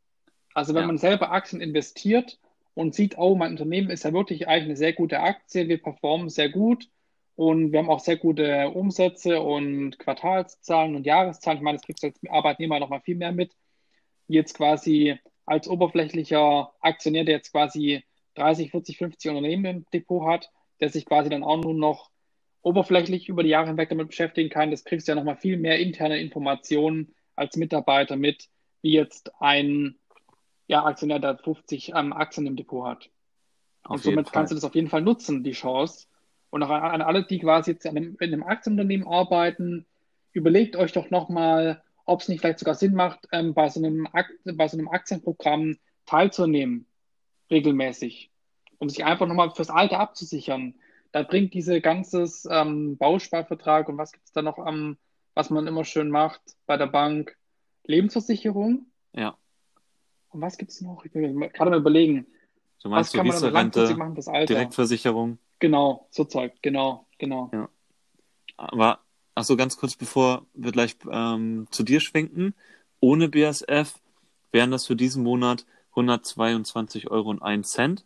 Also 0.55 0.75
wenn 0.75 0.83
ja. 0.83 0.87
man 0.87 0.99
selber 0.99 1.33
Aktien 1.33 1.61
investiert 1.61 2.39
und 2.75 2.95
sieht, 2.95 3.19
oh, 3.19 3.35
mein 3.35 3.53
Unternehmen 3.53 3.91
ist 3.91 4.05
ja 4.05 4.13
wirklich 4.13 4.49
eigentlich 4.49 4.65
eine 4.65 4.77
sehr 4.77 4.93
gute 4.93 5.21
Aktie, 5.21 5.69
wir 5.69 5.83
performen 5.83 6.29
sehr 6.29 6.49
gut 6.49 6.89
und 7.35 7.73
wir 7.73 7.79
haben 7.81 7.91
auch 7.91 8.01
sehr 8.01 8.17
gute 8.17 8.69
Umsätze 8.71 9.41
und 9.41 9.99
Quartalszahlen 9.99 10.95
und 10.95 11.07
Jahreszahlen. 11.07 11.59
Ich 11.59 11.65
meine, 11.65 11.79
das 11.79 11.87
kriegst 11.87 12.03
du 12.03 12.09
als 12.09 12.21
Arbeitnehmer 12.29 12.79
noch 12.79 12.91
mal 12.91 13.01
viel 13.01 13.17
mehr 13.17 13.33
mit. 13.33 13.53
Jetzt 14.29 14.55
quasi 14.55 15.19
als 15.47 15.69
oberflächlicher 15.69 16.73
Aktionär, 16.81 17.25
der 17.25 17.37
jetzt 17.37 17.51
quasi 17.51 18.05
30, 18.35 18.71
40, 18.71 18.99
50 18.99 19.31
Unternehmen 19.31 19.65
im 19.65 19.87
Depot 19.93 20.27
hat, 20.27 20.51
der 20.81 20.89
sich 20.89 21.07
quasi 21.07 21.29
dann 21.31 21.45
auch 21.45 21.63
nur 21.63 21.75
noch 21.75 22.11
oberflächlich 22.63 23.29
über 23.29 23.43
die 23.43 23.51
Jahre 23.51 23.69
hinweg 23.69 23.89
damit 23.89 24.09
beschäftigen 24.09 24.51
kann. 24.51 24.71
Das 24.71 24.85
kriegst 24.85 25.07
du 25.07 25.13
ja 25.13 25.17
noch 25.17 25.25
mal 25.25 25.37
viel 25.37 25.57
mehr 25.57 25.81
interne 25.81 26.21
Informationen 26.21 27.15
als 27.37 27.57
Mitarbeiter 27.57 28.17
mit, 28.17 28.49
wie 28.83 28.93
jetzt 28.93 29.33
ein 29.41 29.97
ja, 30.67 30.85
Aktionär, 30.85 31.19
der 31.19 31.39
50 31.39 31.93
ähm, 31.95 32.13
Aktien 32.13 32.47
im 32.47 32.57
Depot 32.57 32.87
hat. 32.87 33.11
Auf 33.85 33.97
und 33.97 34.03
somit 34.03 34.33
kannst 34.33 34.53
du 34.53 34.55
das 34.55 34.65
auf 34.65 34.75
jeden 34.75 34.89
Fall 34.89 35.03
nutzen, 35.03 35.43
die 35.43 35.53
Chance. 35.53 36.07
Und 36.51 36.63
auch 36.63 36.71
an, 36.71 36.83
an 36.83 37.03
alle, 37.03 37.25
die 37.25 37.41
quasi 37.41 37.73
jetzt 37.73 37.85
in 37.85 37.97
einem, 37.97 38.17
in 38.21 38.33
einem 38.33 38.43
Aktienunternehmen 38.43 39.07
arbeiten, 39.07 39.87
überlegt 40.33 40.77
euch 40.77 40.93
doch 40.93 41.11
nochmal, 41.11 41.83
ob 42.05 42.21
es 42.21 42.29
nicht 42.29 42.41
vielleicht 42.41 42.59
sogar 42.59 42.75
Sinn 42.75 42.95
macht, 42.95 43.29
ähm, 43.33 43.55
bei, 43.55 43.69
so 43.69 43.81
einem 43.81 44.09
bei 44.45 44.69
so 44.69 44.79
einem 44.79 44.89
Aktienprogramm 44.89 45.79
teilzunehmen, 46.07 46.87
regelmäßig, 47.51 48.31
um 48.83 48.89
sich 48.89 49.05
einfach 49.05 49.29
nochmal 49.29 49.53
fürs 49.53 49.71
Alter 49.71 50.01
abzusichern. 50.01 50.75
Da 51.13 51.23
bringt 51.23 51.55
diese 51.55 51.81
ganzes 51.81 52.49
ähm, 52.51 52.97
Bausparvertrag 52.97 53.89
und 53.89 53.97
was 53.97 54.11
gibt 54.11 54.27
es 54.27 54.33
da 54.33 54.43
noch 54.43 54.59
am, 54.59 54.99
was 55.35 55.51
man 55.51 55.69
immer 55.69 55.85
schön 55.85 56.11
macht 56.11 56.41
bei 56.67 56.77
der 56.77 56.89
Bank? 56.89 57.37
Lebensversicherung. 57.85 58.87
Ja. 59.13 59.39
Und 60.31 60.41
was 60.41 60.59
gibt 60.59 60.73
es 60.73 60.81
noch? 60.81 61.05
Ich 61.05 61.13
bin 61.13 61.39
gerade 61.39 61.71
mal 61.71 61.79
überlegen. 61.79 62.27
Du 62.83 62.89
meinst 62.89 63.15
was 63.15 63.19
kann 63.19 63.29
man 63.29 63.55
Rente, 63.57 63.95
machen, 63.95 64.17
das 64.17 64.27
Alter? 64.27 64.53
Direktversicherung? 64.53 65.39
Genau, 65.61 66.09
so 66.11 66.25
Zeug, 66.25 66.55
genau, 66.61 67.07
genau. 67.19 67.51
Ja. 67.53 67.69
Aber, 68.57 68.99
achso, 69.37 69.57
ganz 69.57 69.77
kurz, 69.77 69.95
bevor 69.95 70.47
wir 70.55 70.73
gleich 70.73 70.97
ähm, 71.09 71.69
zu 71.71 71.85
dir 71.85 72.01
schwenken. 72.01 72.53
Ohne 72.99 73.29
BSF 73.29 73.95
wären 74.51 74.73
das 74.73 74.87
für 74.89 74.97
diesen 74.97 75.23
Monat 75.23 75.67
122 75.91 77.13
Euro 77.13 77.31
und 77.31 77.43
1 77.43 77.71
Cent. 77.71 78.05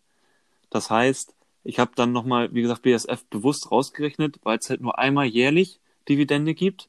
Das 0.70 0.90
heißt, 0.90 1.34
ich 1.64 1.78
habe 1.78 1.92
dann 1.94 2.12
nochmal, 2.12 2.54
wie 2.54 2.62
gesagt, 2.62 2.82
BSF 2.82 3.24
bewusst 3.26 3.70
rausgerechnet, 3.70 4.38
weil 4.42 4.58
es 4.58 4.70
halt 4.70 4.80
nur 4.80 4.98
einmal 4.98 5.26
jährlich 5.26 5.80
Dividende 6.08 6.54
gibt. 6.54 6.88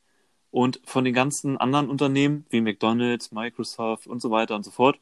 Und 0.49 0.79
von 0.85 1.03
den 1.03 1.13
ganzen 1.13 1.57
anderen 1.57 1.89
Unternehmen 1.89 2.45
wie 2.49 2.61
McDonald's, 2.61 3.31
Microsoft 3.31 4.07
und 4.07 4.21
so 4.21 4.31
weiter 4.31 4.55
und 4.55 4.63
so 4.63 4.71
fort 4.71 4.99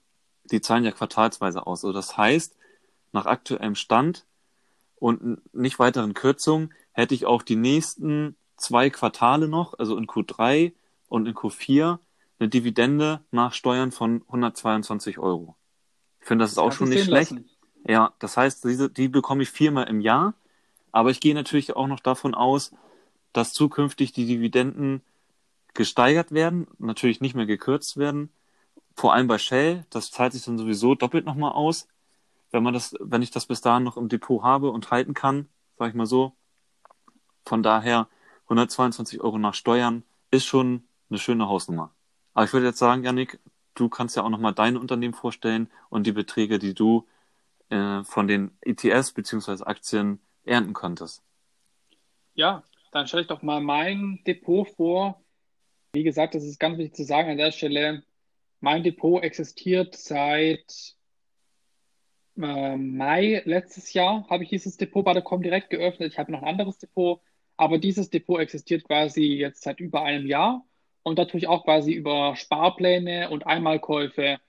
die 0.52 0.62
zahlen 0.62 0.84
ja 0.84 0.92
quartalsweise 0.92 1.66
aus. 1.66 1.84
Also 1.84 1.94
das 1.94 2.18
heißt, 2.18 2.56
nach 3.12 3.26
aktuellem 3.26 3.76
Stand 3.76 4.26
und 4.96 5.42
nicht 5.54 5.80
weiteren 5.80 6.14
Kürzungen 6.14 6.74
hätte 6.92 7.16
ich 7.16 7.26
auch 7.26 7.42
die 7.42 7.56
nächsten 7.56 8.36
zwei 8.58 8.90
Quartale 8.90 9.48
noch, 9.48 9.78
also 9.78 9.98
in 9.98 10.08
Q3 10.08 10.74
und 11.08 11.28
in 11.28 11.34
Q4, 11.34 12.00
eine 12.40 12.50
Dividende 12.50 13.22
nach 13.32 13.54
Steuern 13.54 13.92
von 13.92 14.22
122 14.28 15.20
Euro. 15.20 15.56
Ich 16.20 16.28
finde, 16.28 16.44
das 16.44 16.52
ist 16.52 16.58
auch 16.58 16.72
schon 16.72 16.90
nicht 16.90 17.06
schlecht. 17.06 17.32
Lassen. 17.32 17.50
Ja, 17.88 18.14
das 18.20 18.38
heißt, 18.38 18.64
diese, 18.66 18.90
die 18.90 19.08
bekomme 19.08 19.44
ich 19.44 19.50
viermal 19.50 19.88
im 19.88 20.02
Jahr. 20.02 20.34
Aber 20.92 21.12
ich 21.12 21.20
gehe 21.20 21.36
natürlich 21.36 21.76
auch 21.76 21.88
noch 21.88 22.00
davon 22.00 22.34
aus, 22.36 22.72
dass 23.34 23.54
zukünftig 23.54 24.14
die 24.14 24.26
Dividenden 24.26 25.02
gesteigert 25.74 26.32
werden, 26.32 26.68
natürlich 26.80 27.22
nicht 27.22 27.36
mehr 27.36 27.46
gekürzt 27.46 27.98
werden 27.98 28.30
vor 28.96 29.14
allem 29.14 29.28
bei 29.28 29.38
Shell, 29.38 29.86
das 29.90 30.12
zahlt 30.12 30.34
sich 30.34 30.44
dann 30.44 30.58
sowieso 30.58 30.96
doppelt 30.96 31.26
nochmal 31.26 31.52
aus. 31.52 31.88
Wenn 32.52 32.64
man 32.64 32.74
das, 32.74 32.96
wenn 33.00 33.22
ich 33.22 33.32
das 33.32 33.46
bis 33.46 33.62
dahin 33.62 33.84
noch 33.84 33.98
im 33.98 34.08
Depot 34.08 34.42
habe 34.44 34.72
und 34.72 34.92
halten 34.92 35.14
kann, 35.14 35.50
sag 35.78 35.90
ich 35.90 35.96
mal 35.96 36.06
so. 36.06 36.34
Von 37.46 37.62
daher 37.62 38.08
122 38.46 39.22
Euro 39.22 39.38
nach 39.38 39.54
Steuern 39.54 40.04
ist 40.32 40.46
schon 40.46 40.84
eine 41.10 41.20
schöne 41.20 41.48
Hausnummer. 41.48 41.94
Aber 42.34 42.46
ich 42.46 42.54
würde 42.54 42.68
jetzt 42.68 42.80
sagen, 42.80 43.04
Janik, 43.04 43.40
du 43.76 43.90
kannst 43.90 44.16
ja 44.16 44.24
auch 44.24 44.30
nochmal 44.30 44.54
dein 44.54 44.78
Unternehmen 44.78 45.14
vorstellen 45.14 45.70
und 45.90 46.08
die 46.08 46.14
Beträge, 46.14 46.60
die 46.60 46.74
du 46.74 47.06
äh, 47.70 48.04
von 48.04 48.28
den 48.28 48.58
ETS 48.62 49.14
bzw. 49.14 49.64
Aktien 49.64 50.20
ernten 50.44 50.74
konntest. 50.74 51.24
Ja, 52.34 52.64
dann 52.92 53.08
stelle 53.08 53.24
ich 53.24 53.28
doch 53.28 53.42
mal 53.42 53.62
mein 53.62 54.20
Depot 54.26 54.68
vor. 54.68 55.24
Wie 55.94 56.04
gesagt, 56.04 56.36
das 56.36 56.44
ist 56.44 56.60
ganz 56.60 56.78
wichtig 56.78 56.96
zu 56.96 57.04
sagen 57.06 57.30
an 57.30 57.38
der 57.38 57.52
Stelle. 57.52 58.04
Mein 58.60 58.84
Depot 58.84 59.24
existiert 59.24 59.96
seit 59.96 60.96
äh, 62.38 62.76
Mai 62.76 63.42
letztes 63.46 63.94
Jahr, 63.94 64.28
habe 64.30 64.44
ich 64.44 64.50
dieses 64.50 64.78
Depot 64.78 65.06
bei 65.06 65.14
der 65.14 65.22
Comdirect 65.22 65.70
geöffnet. 65.70 66.12
Ich 66.12 66.20
habe 66.20 66.32
noch 66.32 66.42
ein 66.42 66.50
anderes 66.50 66.78
Depot, 66.78 67.22
aber 67.58 67.78
dieses 67.78 68.10
Depot 68.10 68.40
existiert 68.40 68.84
quasi 68.84 69.24
jetzt 69.24 69.64
seit 69.64 69.80
über 69.80 70.04
einem 70.04 70.26
Jahr. 70.26 70.66
Und 71.04 71.20
da 71.20 71.26
tue 71.26 71.40
ich 71.40 71.48
auch 71.48 71.64
quasi 71.64 71.94
über 71.94 72.36
Sparpläne 72.36 73.30
und 73.30 73.46
Einmalkäufe 73.46 74.40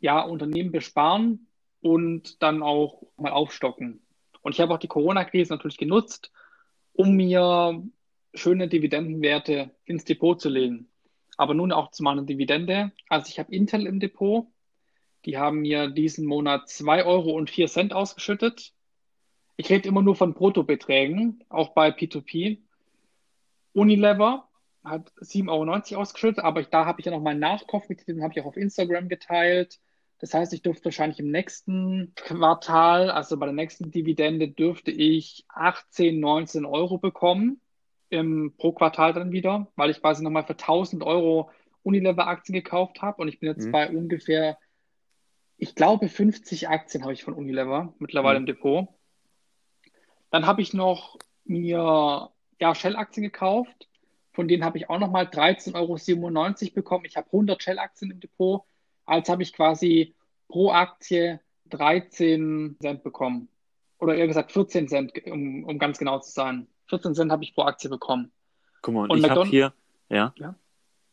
ja, 0.00 0.20
Unternehmen 0.20 0.70
besparen 0.70 1.47
und 1.80 2.42
dann 2.42 2.62
auch 2.62 3.02
mal 3.16 3.32
aufstocken. 3.32 4.00
Und 4.42 4.54
ich 4.54 4.60
habe 4.60 4.74
auch 4.74 4.78
die 4.78 4.88
Corona-Krise 4.88 5.52
natürlich 5.52 5.78
genutzt, 5.78 6.32
um 6.92 7.14
mir 7.14 7.82
schöne 8.34 8.68
Dividendenwerte 8.68 9.70
ins 9.84 10.04
Depot 10.04 10.40
zu 10.40 10.48
legen. 10.48 10.88
Aber 11.36 11.54
nun 11.54 11.72
auch 11.72 11.90
zu 11.90 12.02
meiner 12.02 12.22
Dividende. 12.22 12.92
Also 13.08 13.28
ich 13.28 13.38
habe 13.38 13.54
Intel 13.54 13.86
im 13.86 14.00
Depot. 14.00 14.46
Die 15.24 15.38
haben 15.38 15.60
mir 15.60 15.88
diesen 15.88 16.26
Monat 16.26 16.68
2 16.68 17.04
Euro 17.04 17.32
und 17.32 17.50
4 17.50 17.68
Cent 17.68 17.92
ausgeschüttet. 17.92 18.72
Ich 19.56 19.70
rede 19.70 19.88
immer 19.88 20.02
nur 20.02 20.14
von 20.14 20.34
Bruttobeträgen, 20.34 21.44
auch 21.48 21.70
bei 21.70 21.90
P2P. 21.90 22.58
Unilever 23.72 24.48
hat 24.84 25.12
7,90 25.20 25.48
Euro 25.92 26.00
ausgeschüttet, 26.00 26.44
aber 26.44 26.60
ich, 26.60 26.68
da 26.68 26.86
habe 26.86 27.00
ich 27.00 27.06
ja 27.06 27.12
noch 27.12 27.20
mal 27.20 27.30
einen 27.30 27.40
Nachkauf 27.40 27.88
mit, 27.88 28.06
den 28.06 28.22
habe 28.22 28.32
ich 28.34 28.40
auch 28.40 28.46
auf 28.46 28.56
Instagram 28.56 29.08
geteilt. 29.08 29.80
Das 30.18 30.34
heißt, 30.34 30.52
ich 30.52 30.62
dürfte 30.62 30.86
wahrscheinlich 30.86 31.20
im 31.20 31.30
nächsten 31.30 32.12
Quartal, 32.16 33.10
also 33.10 33.36
bei 33.36 33.46
der 33.46 33.54
nächsten 33.54 33.90
Dividende, 33.90 34.48
dürfte 34.48 34.90
ich 34.90 35.44
18, 35.48 36.18
19 36.18 36.64
Euro 36.64 36.98
bekommen 36.98 37.60
im, 38.10 38.54
pro 38.56 38.72
Quartal 38.72 39.12
dann 39.12 39.32
wieder, 39.32 39.68
weil 39.76 39.90
ich 39.90 40.00
quasi 40.00 40.24
nochmal 40.24 40.44
für 40.44 40.54
1000 40.54 41.02
Euro 41.04 41.50
Unilever-Aktien 41.82 42.54
gekauft 42.54 43.00
habe 43.00 43.22
und 43.22 43.28
ich 43.28 43.38
bin 43.38 43.50
jetzt 43.50 43.66
mhm. 43.66 43.72
bei 43.72 43.88
ungefähr, 43.88 44.58
ich 45.56 45.74
glaube, 45.74 46.08
50 46.08 46.68
Aktien 46.68 47.04
habe 47.04 47.12
ich 47.12 47.22
von 47.22 47.34
Unilever 47.34 47.94
mittlerweile 47.98 48.40
mhm. 48.40 48.42
im 48.42 48.46
Depot. 48.46 48.88
Dann 50.30 50.46
habe 50.46 50.62
ich 50.62 50.74
noch 50.74 51.16
mir 51.44 52.30
ja, 52.60 52.74
Shell-Aktien 52.74 53.22
gekauft 53.22 53.88
von 54.38 54.46
denen 54.46 54.64
habe 54.64 54.78
ich 54.78 54.88
auch 54.88 55.00
nochmal 55.00 55.24
13,97 55.24 55.74
Euro 55.74 56.74
bekommen. 56.76 57.04
Ich 57.06 57.16
habe 57.16 57.26
100 57.26 57.60
Shell-Aktien 57.60 58.12
im 58.12 58.20
Depot. 58.20 58.62
Als 59.08 59.28
habe 59.28 59.42
ich 59.42 59.52
quasi 59.52 60.14
pro 60.48 60.70
Aktie 60.70 61.40
13 61.70 62.76
Cent 62.80 63.02
bekommen. 63.02 63.48
Oder 63.98 64.14
eher 64.14 64.26
gesagt 64.26 64.52
14 64.52 64.88
Cent, 64.88 65.12
um, 65.26 65.64
um 65.64 65.78
ganz 65.78 65.98
genau 65.98 66.18
zu 66.20 66.30
sein. 66.30 66.66
14 66.86 67.14
Cent 67.14 67.32
habe 67.32 67.42
ich 67.42 67.54
pro 67.54 67.62
Aktie 67.62 67.90
bekommen. 67.90 68.30
Guck 68.82 68.94
mal, 68.94 69.02
und, 69.02 69.10
und 69.10 69.18
ich 69.18 69.28
habe 69.28 69.44
hier, 69.44 69.72
ja? 70.08 70.32
ja? 70.36 70.54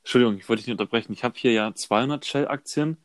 Entschuldigung, 0.04 0.38
ich 0.38 0.48
wollte 0.48 0.62
dich 0.62 0.68
nicht 0.68 0.80
unterbrechen. 0.80 1.14
Ich 1.14 1.24
habe 1.24 1.34
hier 1.38 1.52
ja 1.52 1.74
200 1.74 2.26
Shell-Aktien. 2.26 2.98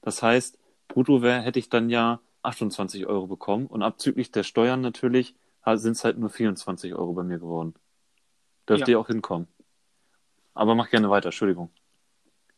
Das 0.00 0.22
heißt, 0.22 0.58
brutto 0.88 1.22
wär, 1.22 1.42
hätte 1.42 1.58
ich 1.58 1.68
dann 1.68 1.90
ja 1.90 2.20
28 2.42 3.06
Euro 3.06 3.26
bekommen. 3.26 3.66
Und 3.66 3.82
abzüglich 3.82 4.32
der 4.32 4.42
Steuern 4.42 4.80
natürlich 4.80 5.36
sind 5.74 5.92
es 5.92 6.04
halt 6.04 6.18
nur 6.18 6.30
24 6.30 6.94
Euro 6.94 7.12
bei 7.12 7.22
mir 7.22 7.38
geworden. 7.38 7.74
Dürfte 8.68 8.92
ja. 8.92 8.98
auch 8.98 9.06
hinkommen. 9.06 9.46
Aber 10.54 10.74
mach 10.74 10.90
gerne 10.90 11.08
weiter, 11.08 11.26
Entschuldigung. 11.26 11.70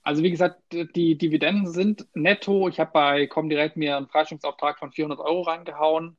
Also 0.02 0.22
wie 0.22 0.30
gesagt, 0.30 0.60
die 0.72 1.16
Dividenden 1.16 1.68
sind 1.70 2.06
netto. 2.14 2.68
Ich 2.68 2.80
habe 2.80 2.90
bei 2.92 3.26
Comdirect 3.26 3.76
mir 3.76 3.96
einen 3.96 4.08
Freistellungsauftrag 4.08 4.78
von 4.78 4.90
400 4.90 5.20
Euro 5.20 5.42
reingehauen 5.42 6.16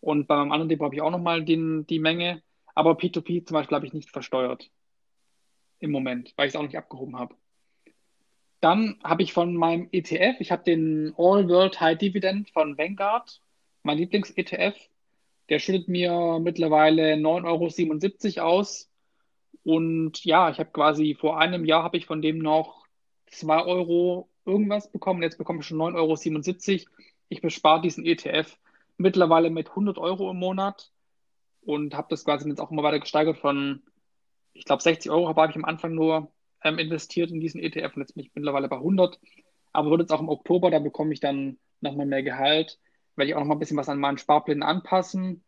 und 0.00 0.26
bei 0.26 0.36
meinem 0.36 0.50
anderen 0.50 0.68
Depot 0.68 0.86
habe 0.86 0.96
ich 0.96 1.02
auch 1.02 1.10
nochmal 1.10 1.44
die 1.44 1.98
Menge. 2.00 2.42
Aber 2.74 2.92
P2P 2.92 3.46
zum 3.46 3.54
Beispiel 3.54 3.76
habe 3.76 3.86
ich 3.86 3.92
nicht 3.92 4.10
versteuert 4.10 4.70
im 5.78 5.90
Moment, 5.90 6.32
weil 6.36 6.46
ich 6.46 6.54
es 6.54 6.56
auch 6.56 6.62
nicht 6.62 6.76
abgehoben 6.76 7.18
habe. 7.18 7.36
Dann 8.60 8.98
habe 9.02 9.22
ich 9.22 9.32
von 9.32 9.54
meinem 9.54 9.88
ETF, 9.92 10.36
ich 10.40 10.50
habe 10.52 10.62
den 10.62 11.12
All 11.16 11.48
World 11.48 11.80
High 11.80 11.98
Dividend 11.98 12.50
von 12.50 12.78
Vanguard, 12.78 13.40
mein 13.82 13.98
Lieblings-ETF. 13.98 14.76
Der 15.48 15.58
schüttet 15.58 15.88
mir 15.88 16.38
mittlerweile 16.40 17.14
9,77 17.14 18.38
Euro 18.38 18.48
aus 18.48 18.90
und 19.64 20.24
ja, 20.24 20.50
ich 20.50 20.58
habe 20.58 20.70
quasi 20.70 21.16
vor 21.18 21.38
einem 21.38 21.64
Jahr 21.64 21.82
habe 21.82 21.96
ich 21.96 22.06
von 22.06 22.22
dem 22.22 22.38
noch 22.38 22.81
2 23.32 23.64
Euro 23.64 24.28
irgendwas 24.44 24.90
bekommen. 24.90 25.22
Jetzt 25.22 25.38
bekomme 25.38 25.60
ich 25.60 25.66
schon 25.66 25.78
9,77 25.78 26.86
Euro. 26.86 26.96
Ich 27.28 27.40
bespare 27.40 27.80
diesen 27.80 28.04
ETF 28.04 28.58
mittlerweile 28.98 29.50
mit 29.50 29.70
100 29.70 29.98
Euro 29.98 30.30
im 30.30 30.38
Monat 30.38 30.92
und 31.62 31.94
habe 31.94 32.08
das 32.10 32.24
quasi 32.24 32.48
jetzt 32.48 32.60
auch 32.60 32.70
immer 32.70 32.82
weiter 32.82 33.00
gesteigert 33.00 33.38
von, 33.38 33.82
ich 34.52 34.64
glaube, 34.64 34.82
60 34.82 35.10
Euro 35.10 35.28
habe 35.28 35.50
ich 35.50 35.56
am 35.56 35.64
Anfang 35.64 35.94
nur 35.94 36.30
ähm, 36.62 36.78
investiert 36.78 37.30
in 37.30 37.40
diesen 37.40 37.60
ETF 37.60 37.96
und 37.96 38.02
jetzt 38.02 38.14
bin 38.14 38.24
ich 38.24 38.32
mittlerweile 38.34 38.68
bei 38.68 38.76
100. 38.76 39.18
Aber 39.72 39.90
wird 39.90 40.02
jetzt 40.02 40.12
auch 40.12 40.20
im 40.20 40.28
Oktober, 40.28 40.70
da 40.70 40.78
bekomme 40.78 41.12
ich 41.12 41.20
dann 41.20 41.58
nochmal 41.80 42.06
mehr 42.06 42.22
Gehalt, 42.22 42.78
werde 43.16 43.30
ich 43.30 43.34
auch 43.34 43.40
nochmal 43.40 43.56
ein 43.56 43.60
bisschen 43.60 43.78
was 43.78 43.88
an 43.88 43.98
meinen 43.98 44.18
Sparplänen 44.18 44.62
anpassen. 44.62 45.42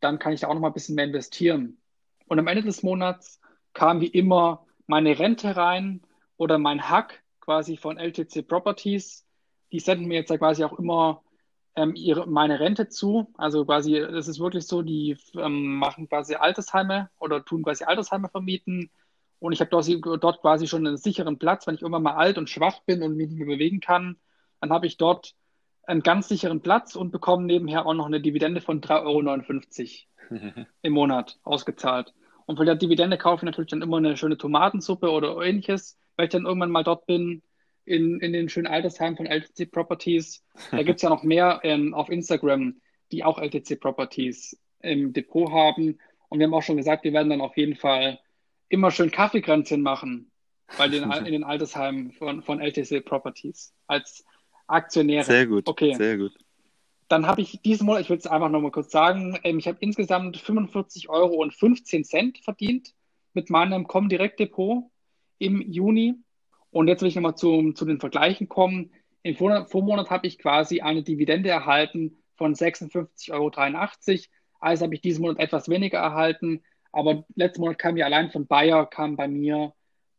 Dann 0.00 0.18
kann 0.18 0.32
ich 0.32 0.40
da 0.40 0.48
auch 0.48 0.54
nochmal 0.54 0.70
ein 0.70 0.74
bisschen 0.74 0.94
mehr 0.94 1.06
investieren. 1.06 1.78
Und 2.26 2.38
am 2.38 2.46
Ende 2.46 2.62
des 2.62 2.82
Monats 2.82 3.40
kam 3.72 4.00
wie 4.00 4.06
immer 4.06 4.66
meine 4.86 5.18
Rente 5.18 5.56
rein 5.56 6.02
oder 6.36 6.58
mein 6.58 6.88
Hack 6.88 7.23
quasi 7.44 7.76
von 7.76 7.98
LTC 7.98 8.46
Properties. 8.46 9.24
Die 9.72 9.80
senden 9.80 10.06
mir 10.06 10.14
jetzt 10.14 10.30
ja 10.30 10.38
quasi 10.38 10.64
auch 10.64 10.78
immer 10.78 11.22
ähm, 11.76 11.94
ihre, 11.94 12.26
meine 12.26 12.60
Rente 12.60 12.88
zu. 12.88 13.32
Also 13.36 13.64
quasi, 13.64 13.96
es 13.96 14.28
ist 14.28 14.40
wirklich 14.40 14.66
so, 14.66 14.82
die 14.82 15.16
ähm, 15.34 15.76
machen 15.76 16.08
quasi 16.08 16.34
Altersheime 16.34 17.10
oder 17.18 17.44
tun 17.44 17.62
quasi 17.62 17.84
Altersheime 17.84 18.28
vermieten. 18.28 18.90
Und 19.40 19.52
ich 19.52 19.60
habe 19.60 19.70
dort, 19.70 19.88
dort 20.22 20.40
quasi 20.40 20.66
schon 20.66 20.86
einen 20.86 20.96
sicheren 20.96 21.38
Platz. 21.38 21.66
Wenn 21.66 21.74
ich 21.74 21.82
irgendwann 21.82 22.02
mal 22.02 22.14
alt 22.14 22.38
und 22.38 22.48
schwach 22.48 22.80
bin 22.86 23.02
und 23.02 23.16
mich 23.16 23.28
nicht 23.28 23.38
mehr 23.38 23.56
bewegen 23.56 23.80
kann, 23.80 24.16
dann 24.60 24.70
habe 24.70 24.86
ich 24.86 24.96
dort 24.96 25.34
einen 25.86 26.02
ganz 26.02 26.28
sicheren 26.28 26.60
Platz 26.60 26.96
und 26.96 27.10
bekomme 27.10 27.44
nebenher 27.44 27.84
auch 27.84 27.94
noch 27.94 28.06
eine 28.06 28.20
Dividende 28.20 28.60
von 28.60 28.80
3,59 28.80 30.04
Euro 30.30 30.66
im 30.82 30.92
Monat 30.92 31.38
ausgezahlt. 31.42 32.14
Und 32.46 32.56
von 32.56 32.66
der 32.66 32.74
Dividende 32.74 33.18
kaufe 33.18 33.44
ich 33.44 33.44
natürlich 33.44 33.70
dann 33.70 33.82
immer 33.82 33.98
eine 33.98 34.16
schöne 34.16 34.38
Tomatensuppe 34.38 35.10
oder 35.10 35.36
ähnliches, 35.42 35.98
weil 36.16 36.26
ich 36.26 36.32
dann 36.32 36.46
irgendwann 36.46 36.70
mal 36.70 36.84
dort 36.84 37.06
bin, 37.06 37.42
in, 37.84 38.20
in 38.20 38.32
den 38.32 38.48
schönen 38.48 38.66
Altersheimen 38.66 39.16
von 39.16 39.26
LTC 39.26 39.70
Properties. 39.70 40.42
Da 40.70 40.82
gibt 40.82 40.96
es 40.96 41.02
ja 41.02 41.10
noch 41.10 41.22
mehr 41.22 41.60
ähm, 41.64 41.94
auf 41.94 42.08
Instagram, 42.08 42.80
die 43.12 43.24
auch 43.24 43.38
LTC 43.38 43.78
Properties 43.78 44.58
im 44.80 45.12
Depot 45.12 45.50
haben. 45.50 45.98
Und 46.28 46.38
wir 46.38 46.46
haben 46.46 46.54
auch 46.54 46.62
schon 46.62 46.76
gesagt, 46.76 47.04
wir 47.04 47.12
werden 47.12 47.30
dann 47.30 47.40
auf 47.40 47.56
jeden 47.56 47.76
Fall 47.76 48.18
immer 48.68 48.90
schön 48.90 49.10
Kaffeekränzchen 49.10 49.82
machen 49.82 50.30
bei 50.78 50.88
den, 50.88 51.10
in 51.10 51.32
den 51.32 51.44
Altersheimen 51.44 52.12
von, 52.12 52.42
von 52.42 52.60
LTC 52.60 53.04
Properties 53.04 53.74
als 53.86 54.24
Aktionäre. 54.66 55.24
Sehr 55.24 55.46
gut. 55.46 55.68
Okay. 55.68 55.94
Sehr 55.94 56.16
gut. 56.16 56.32
Dann 57.08 57.26
habe 57.26 57.42
ich 57.42 57.60
diesen 57.60 57.84
Monat, 57.84 58.00
ich 58.00 58.10
will 58.10 58.16
es 58.16 58.26
einfach 58.26 58.48
nochmal 58.48 58.70
kurz 58.70 58.90
sagen, 58.90 59.38
ähm, 59.44 59.58
ich 59.58 59.68
habe 59.68 59.76
insgesamt 59.80 60.38
45 60.38 61.10
Euro 61.10 61.34
und 61.34 61.52
15 61.52 62.02
Cent 62.04 62.38
verdient 62.38 62.94
mit 63.34 63.50
meinem 63.50 63.86
Comdirect 63.86 64.40
Depot 64.40 64.90
im 65.44 65.60
Juni. 65.60 66.16
Und 66.70 66.88
jetzt 66.88 67.02
will 67.02 67.08
ich 67.08 67.14
nochmal 67.14 67.36
zu, 67.36 67.72
zu 67.72 67.84
den 67.84 68.00
Vergleichen 68.00 68.48
kommen. 68.48 68.90
Im 69.22 69.36
Vor 69.36 69.66
Vormonat 69.66 70.10
habe 70.10 70.26
ich 70.26 70.38
quasi 70.38 70.80
eine 70.80 71.02
Dividende 71.02 71.48
erhalten 71.48 72.16
von 72.36 72.54
56,83 72.54 73.30
Euro. 73.32 73.50
Also 74.60 74.84
habe 74.84 74.94
ich 74.94 75.00
diesen 75.00 75.22
Monat 75.22 75.38
etwas 75.38 75.68
weniger 75.68 75.98
erhalten. 75.98 76.62
Aber 76.90 77.24
letzten 77.34 77.60
Monat 77.60 77.78
kam 77.78 77.96
ja 77.96 78.06
allein 78.06 78.30
von 78.30 78.46
Bayer, 78.46 78.86
kam 78.86 79.16
bei 79.16 79.28
mir 79.28 79.72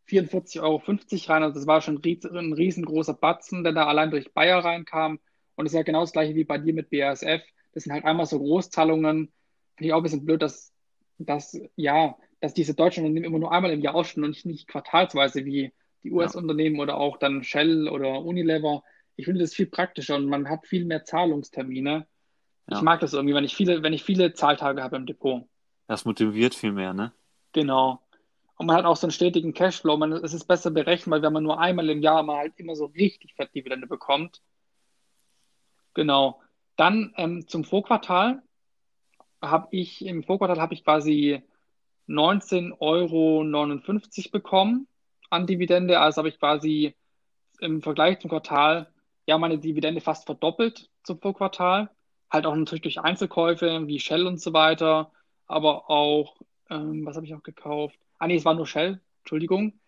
44,50 0.09 0.61
Euro 0.61 0.81
rein. 1.27 1.43
Also 1.43 1.59
das 1.59 1.67
war 1.67 1.81
schon 1.81 2.01
ein 2.03 2.53
riesengroßer 2.53 3.13
Batzen, 3.13 3.63
der 3.63 3.73
da 3.73 3.87
allein 3.87 4.11
durch 4.11 4.33
Bayer 4.33 4.63
reinkam. 4.63 5.19
Und 5.55 5.65
es 5.65 5.73
ist 5.73 5.77
ja 5.77 5.83
genau 5.83 6.01
das 6.01 6.11
gleiche 6.11 6.35
wie 6.35 6.43
bei 6.43 6.57
dir 6.57 6.73
mit 6.73 6.89
BASF. 6.89 7.41
Das 7.73 7.83
sind 7.83 7.93
halt 7.93 8.05
einmal 8.05 8.25
so 8.25 8.39
Großzahlungen. 8.39 9.31
Finde 9.75 9.87
ich 9.87 9.93
auch 9.93 9.97
ein 9.97 10.03
bisschen 10.03 10.25
blöd, 10.25 10.41
dass, 10.41 10.73
dass, 11.17 11.59
ja, 11.75 12.17
dass 12.45 12.53
diese 12.53 12.73
deutschen 12.73 13.03
Unternehmen 13.03 13.25
immer 13.25 13.39
nur 13.39 13.51
einmal 13.51 13.71
im 13.71 13.81
Jahr 13.81 13.95
ausstehen 13.95 14.23
und 14.23 14.31
nicht, 14.31 14.45
nicht 14.45 14.67
quartalsweise 14.67 15.45
wie 15.45 15.73
die 16.03 16.11
US-Unternehmen 16.11 16.75
ja. 16.77 16.83
oder 16.83 16.97
auch 16.97 17.17
dann 17.17 17.43
Shell 17.43 17.89
oder 17.89 18.21
Unilever. 18.21 18.83
Ich 19.15 19.25
finde 19.25 19.41
das 19.41 19.53
viel 19.53 19.65
praktischer 19.65 20.15
und 20.15 20.27
man 20.27 20.49
hat 20.49 20.67
viel 20.67 20.85
mehr 20.85 21.03
Zahlungstermine. 21.03 22.07
Ja. 22.69 22.77
Ich 22.77 22.81
mag 22.81 22.99
das 22.99 23.13
irgendwie, 23.13 23.33
wenn 23.33 23.43
ich 23.43 23.55
viele, 23.55 23.81
wenn 23.83 23.93
ich 23.93 24.03
viele 24.03 24.33
Zahltage 24.33 24.83
habe 24.83 24.95
im 24.95 25.05
Depot. 25.05 25.47
Das 25.87 26.05
motiviert 26.05 26.55
viel 26.55 26.71
mehr, 26.71 26.93
ne? 26.93 27.11
Genau. 27.53 28.01
Und 28.57 28.67
man 28.67 28.77
hat 28.77 28.85
auch 28.85 28.95
so 28.95 29.07
einen 29.07 29.11
stetigen 29.11 29.53
Cashflow. 29.53 29.97
Man, 29.97 30.11
es 30.13 30.33
ist 30.33 30.45
besser 30.45 30.71
berechnet, 30.71 31.11
weil 31.11 31.21
wenn 31.21 31.33
man 31.33 31.43
nur 31.43 31.59
einmal 31.59 31.89
im 31.89 32.01
Jahr 32.01 32.23
mal 32.23 32.37
halt 32.37 32.53
immer 32.57 32.75
so 32.75 32.85
richtig 32.85 33.33
fett 33.35 33.53
Dividende 33.53 33.87
bekommt, 33.87 34.41
Genau. 35.95 36.41
Dann 36.75 37.13
ähm, 37.17 37.47
zum 37.47 37.63
Vorquartal 37.63 38.43
habe 39.41 39.67
ich, 39.71 40.05
im 40.05 40.23
Vorquartal 40.23 40.61
habe 40.61 40.75
ich 40.75 40.83
quasi 40.83 41.41
19,59 42.07 42.75
Euro 42.79 44.29
bekommen 44.31 44.87
an 45.29 45.47
Dividende. 45.47 45.99
Also 45.99 46.19
habe 46.19 46.29
ich 46.29 46.39
quasi 46.39 46.95
im 47.59 47.81
Vergleich 47.81 48.19
zum 48.19 48.29
Quartal 48.29 48.91
ja 49.25 49.37
meine 49.37 49.57
Dividende 49.57 50.01
fast 50.01 50.25
verdoppelt 50.25 50.89
zum 51.03 51.19
Vorquartal. 51.19 51.89
Halt 52.29 52.45
auch 52.45 52.55
natürlich 52.55 52.81
durch 52.81 52.99
Einzelkäufe 52.99 53.87
wie 53.87 53.99
Shell 53.99 54.27
und 54.27 54.41
so 54.41 54.53
weiter, 54.53 55.11
aber 55.47 55.89
auch, 55.89 56.37
ähm, 56.69 57.05
was 57.05 57.15
habe 57.15 57.25
ich 57.25 57.33
auch 57.33 57.43
gekauft? 57.43 57.97
Ah 58.17 58.27
nee, 58.27 58.35
es 58.35 58.45
war 58.45 58.53
nur 58.53 58.67
Shell, 58.67 59.01
Entschuldigung. 59.19 59.79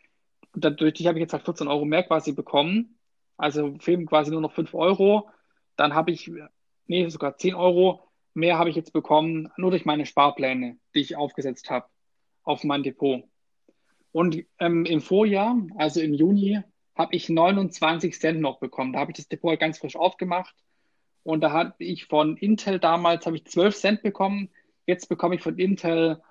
Und 0.53 0.63
dadurch 0.63 1.05
habe 1.05 1.17
ich 1.19 1.23
jetzt 1.23 1.33
halt 1.33 1.45
14 1.45 1.67
Euro 1.67 1.85
mehr 1.85 2.03
quasi 2.03 2.31
bekommen. 2.31 2.97
Also 3.37 3.75
fehlen 3.79 4.05
quasi 4.05 4.31
nur 4.31 4.41
noch 4.41 4.53
5 4.53 4.73
Euro. 4.73 5.29
Dann 5.75 5.93
habe 5.93 6.11
ich, 6.11 6.31
nee, 6.87 7.07
sogar 7.09 7.37
10 7.37 7.53
Euro 7.53 8.03
mehr 8.33 8.57
habe 8.57 8.69
ich 8.69 8.75
jetzt 8.75 8.93
bekommen, 8.93 9.51
nur 9.57 9.71
durch 9.71 9.85
meine 9.85 10.05
Sparpläne, 10.05 10.77
die 10.93 10.99
ich 10.99 11.15
aufgesetzt 11.15 11.69
habe 11.69 11.87
auf 12.47 12.63
mein 12.63 12.83
Depot. 12.83 13.23
Und 14.11 14.43
ähm, 14.59 14.85
im 14.85 15.01
Vorjahr, 15.01 15.61
also 15.75 16.01
im 16.01 16.13
Juni, 16.13 16.59
habe 16.95 17.15
ich 17.15 17.29
29 17.29 18.19
Cent 18.19 18.41
noch 18.41 18.59
bekommen. 18.59 18.93
Da 18.93 18.99
habe 18.99 19.11
ich 19.11 19.17
das 19.17 19.27
Depot 19.27 19.49
halt 19.49 19.59
ganz 19.59 19.77
frisch 19.77 19.95
aufgemacht. 19.95 20.55
Und 21.23 21.41
da 21.41 21.51
habe 21.51 21.75
ich 21.79 22.05
von 22.05 22.37
Intel 22.37 22.79
damals 22.79 23.27
ich 23.27 23.45
12 23.45 23.75
Cent 23.75 24.01
bekommen. 24.01 24.49
Jetzt 24.85 25.09
bekomme 25.09 25.35
ich 25.35 25.41
von 25.41 25.59
Intel, 25.59 26.21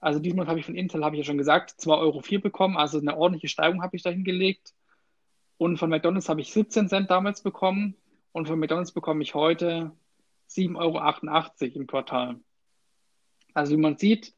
also 0.00 0.18
diesmal 0.18 0.48
habe 0.48 0.58
ich 0.58 0.66
von 0.66 0.74
Intel, 0.74 1.04
habe 1.04 1.14
ich 1.16 1.20
ja 1.20 1.24
schon 1.24 1.38
gesagt, 1.38 1.70
2,04 1.80 1.98
Euro 1.98 2.22
bekommen. 2.42 2.76
Also 2.76 2.98
eine 2.98 3.16
ordentliche 3.16 3.48
Steigung 3.48 3.82
habe 3.82 3.96
ich 3.96 4.02
da 4.02 4.10
hingelegt. 4.10 4.74
Und 5.56 5.78
von 5.78 5.88
McDonalds 5.88 6.28
habe 6.28 6.40
ich 6.40 6.52
17 6.52 6.88
Cent 6.88 7.10
damals 7.10 7.42
bekommen. 7.42 7.96
Und 8.32 8.48
von 8.48 8.58
McDonalds 8.58 8.92
bekomme 8.92 9.22
ich 9.22 9.34
heute 9.34 9.92
7,88 10.50 10.76
Euro 10.76 11.80
im 11.80 11.86
Quartal. 11.86 12.40
Also 13.54 13.72
wie 13.72 13.80
man 13.80 13.96
sieht, 13.96 14.34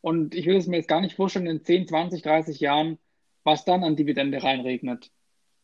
und 0.00 0.34
ich 0.34 0.46
will 0.46 0.56
es 0.56 0.66
mir 0.66 0.76
jetzt 0.76 0.88
gar 0.88 1.00
nicht 1.00 1.16
vorstellen, 1.16 1.46
in 1.46 1.64
10, 1.64 1.88
20, 1.88 2.22
30 2.22 2.60
Jahren, 2.60 2.98
was 3.44 3.64
dann 3.64 3.84
an 3.84 3.96
Dividende 3.96 4.42
reinregnet 4.42 5.10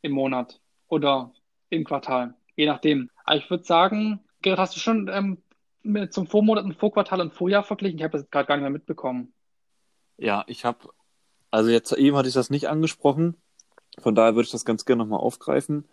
im 0.03 0.13
Monat 0.13 0.61
oder 0.89 1.33
im 1.71 1.85
Quartal, 1.85 2.35
je 2.57 2.67
nachdem. 2.67 3.11
Aber 3.25 3.37
ich 3.37 3.49
würde 3.51 3.65
sagen, 3.65 4.21
Gerrit, 4.43 4.59
hast 4.59 4.77
du 4.77 4.81
schon 4.81 5.09
ähm, 5.13 6.11
zum 6.11 6.27
Vormonat, 6.27 6.65
ein 6.65 6.75
Vorquartal 6.75 7.21
und 7.21 7.33
Vorjahr 7.33 7.63
verglichen? 7.63 7.99
Ich 7.99 8.05
habe 8.05 8.19
das 8.19 8.31
gerade 8.31 8.47
gar 8.47 8.57
nicht 8.57 8.63
mehr 8.63 8.71
mitbekommen. 8.71 9.33
Ja, 10.17 10.45
ich 10.47 10.65
habe, 10.65 10.91
also 11.51 11.71
jetzt 11.71 11.93
eben 11.93 12.17
hatte 12.17 12.29
ich 12.29 12.35
das 12.35 12.51
nicht 12.51 12.69
angesprochen, 12.69 13.37
von 13.99 14.15
daher 14.15 14.35
würde 14.35 14.47
ich 14.47 14.53
das 14.53 14.65
ganz 14.65 14.85
gerne 14.85 15.03
nochmal 15.03 15.21
aufgreifen. 15.21 15.85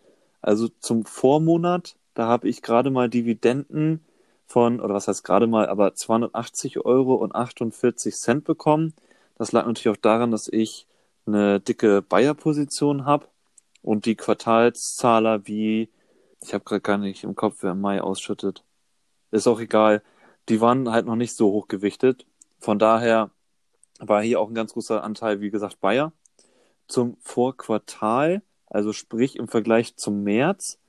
Also 0.41 0.67
zum 0.67 1.05
Vormonat, 1.05 1.95
da 2.13 2.27
habe 2.27 2.49
ich 2.49 2.61
gerade 2.61 2.89
mal 2.89 3.09
Dividenden 3.09 4.03
von, 4.51 4.81
oder 4.81 4.93
was 4.93 5.07
heißt 5.07 5.23
gerade 5.23 5.47
mal, 5.47 5.67
aber 5.67 5.95
280 5.95 6.85
Euro 6.85 7.15
und 7.15 7.33
48 7.33 8.15
Cent 8.15 8.43
bekommen. 8.43 8.93
Das 9.37 9.51
lag 9.51 9.65
natürlich 9.65 9.97
auch 9.97 10.01
daran, 10.01 10.31
dass 10.31 10.47
ich 10.47 10.87
eine 11.25 11.59
dicke 11.59 12.01
Bayer-Position 12.01 13.05
habe 13.05 13.27
und 13.81 14.05
die 14.05 14.15
Quartalszahler 14.15 15.47
wie, 15.47 15.89
ich 16.43 16.53
habe 16.53 16.63
gerade 16.63 16.81
gar 16.81 16.97
nicht 16.97 17.23
im 17.23 17.35
Kopf, 17.35 17.57
wer 17.61 17.71
im 17.71 17.81
Mai 17.81 18.01
ausschüttet. 18.01 18.63
Ist 19.31 19.47
auch 19.47 19.59
egal. 19.59 20.03
Die 20.49 20.59
waren 20.59 20.91
halt 20.91 21.05
noch 21.05 21.15
nicht 21.15 21.35
so 21.35 21.51
hoch 21.51 21.67
gewichtet. 21.67 22.25
Von 22.59 22.77
daher 22.77 23.29
war 23.99 24.21
hier 24.21 24.39
auch 24.39 24.49
ein 24.49 24.55
ganz 24.55 24.73
großer 24.73 25.03
Anteil, 25.03 25.41
wie 25.41 25.51
gesagt, 25.51 25.79
Bayer. 25.79 26.11
Zum 26.87 27.15
Vorquartal, 27.21 28.41
also 28.67 28.91
sprich 28.91 29.37
im 29.37 29.47
Vergleich 29.47 29.95
zum 29.95 30.23
März, 30.23 30.79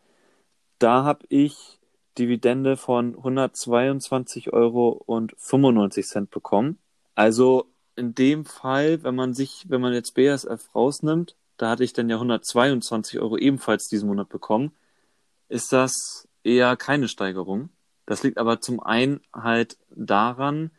da 0.79 1.05
habe 1.05 1.25
ich 1.29 1.79
Dividende 2.19 2.77
von 2.77 3.17
122 3.17 4.53
Euro 4.53 4.89
und 4.91 5.35
95 5.39 6.07
Cent 6.07 6.31
bekommen. 6.31 6.79
Also 7.15 7.67
in 7.97 8.15
dem 8.15 8.45
Fall, 8.45 9.03
wenn 9.03 9.15
man 9.15 9.35
sich, 9.35 9.65
wenn 9.69 9.81
man 9.81 9.93
jetzt 9.93 10.15
BASF 10.15 10.75
rausnimmt, 10.75 11.37
da 11.57 11.71
hatte 11.71 11.85
ich 11.85 11.93
dann 11.93 12.09
ja 12.09 12.17
122 12.17 13.21
Euro 13.21 13.37
ebenfalls 13.37 13.89
diesen 13.89 14.09
Monat 14.09 14.29
bekommen, 14.29 14.73
ist 15.49 15.73
das 15.73 16.29
eher 16.43 16.77
keine 16.77 17.09
Steigerung. 17.09 17.69
Das 18.07 18.23
liegt 18.23 18.39
aber 18.39 18.61
zum 18.61 18.81
einen 18.81 19.21
halt 19.33 19.77
daran, 19.91 20.71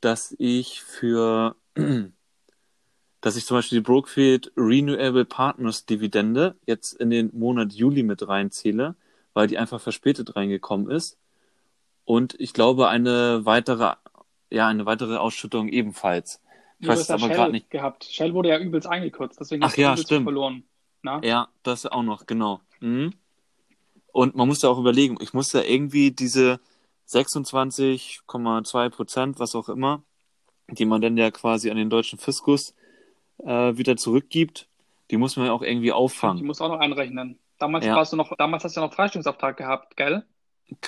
dass 0.00 0.34
ich 0.38 0.82
für, 0.82 1.54
dass 3.20 3.36
ich 3.36 3.46
zum 3.46 3.58
Beispiel 3.58 3.78
die 3.78 3.84
Brookfield 3.84 4.52
Renewable 4.56 5.24
Partners 5.24 5.86
Dividende 5.86 6.56
jetzt 6.66 6.94
in 6.94 7.10
den 7.10 7.30
Monat 7.32 7.72
Juli 7.72 8.02
mit 8.02 8.26
reinzähle 8.26 8.96
weil 9.34 9.46
die 9.46 9.58
einfach 9.58 9.80
verspätet 9.80 10.36
reingekommen 10.36 10.90
ist. 10.90 11.18
Und 12.04 12.34
ich 12.38 12.52
glaube, 12.52 12.88
eine 12.88 13.44
weitere, 13.44 13.94
ja, 14.50 14.66
eine 14.66 14.86
weitere 14.86 15.16
Ausschüttung 15.16 15.68
ebenfalls. 15.68 16.40
Ich 16.78 16.88
weiß 16.88 17.00
es 17.00 17.10
aber 17.10 17.28
gerade 17.28 17.52
nicht. 17.52 17.70
Gehabt. 17.70 18.04
Shell 18.04 18.34
wurde 18.34 18.48
ja 18.48 18.58
übelst 18.58 18.88
eingekürzt, 18.88 19.38
deswegen 19.38 19.62
Ach 19.62 19.76
ja, 19.76 19.96
stimmt. 19.96 20.24
verloren. 20.24 20.64
Na? 21.02 21.20
Ja, 21.22 21.48
das 21.62 21.86
auch 21.86 22.02
noch, 22.02 22.26
genau. 22.26 22.60
Mhm. 22.80 23.12
Und 24.12 24.34
man 24.34 24.48
muss 24.48 24.62
ja 24.62 24.68
auch 24.68 24.78
überlegen, 24.78 25.16
ich 25.20 25.32
muss 25.32 25.52
ja 25.52 25.62
irgendwie 25.62 26.10
diese 26.10 26.60
26,2 27.08 28.90
Prozent, 28.90 29.38
was 29.38 29.54
auch 29.54 29.68
immer, 29.68 30.02
die 30.68 30.84
man 30.84 31.00
dann 31.00 31.16
ja 31.16 31.30
quasi 31.30 31.70
an 31.70 31.76
den 31.76 31.90
deutschen 31.90 32.18
Fiskus 32.18 32.74
äh, 33.38 33.76
wieder 33.76 33.96
zurückgibt, 33.96 34.68
die 35.10 35.16
muss 35.16 35.36
man 35.36 35.46
ja 35.46 35.52
auch 35.52 35.62
irgendwie 35.62 35.92
auffangen. 35.92 36.38
Die 36.38 36.44
muss 36.44 36.60
auch 36.60 36.68
noch 36.68 36.80
einrechnen. 36.80 37.38
Damals 37.62 37.86
ja. 37.86 37.94
warst 37.94 38.12
du 38.12 38.16
noch, 38.16 38.36
damals 38.36 38.64
hast 38.64 38.74
du 38.76 38.80
ja 38.80 38.86
noch 38.88 38.92
Freistellungsauftrag 38.92 39.56
gehabt, 39.56 39.96
gell? 39.96 40.24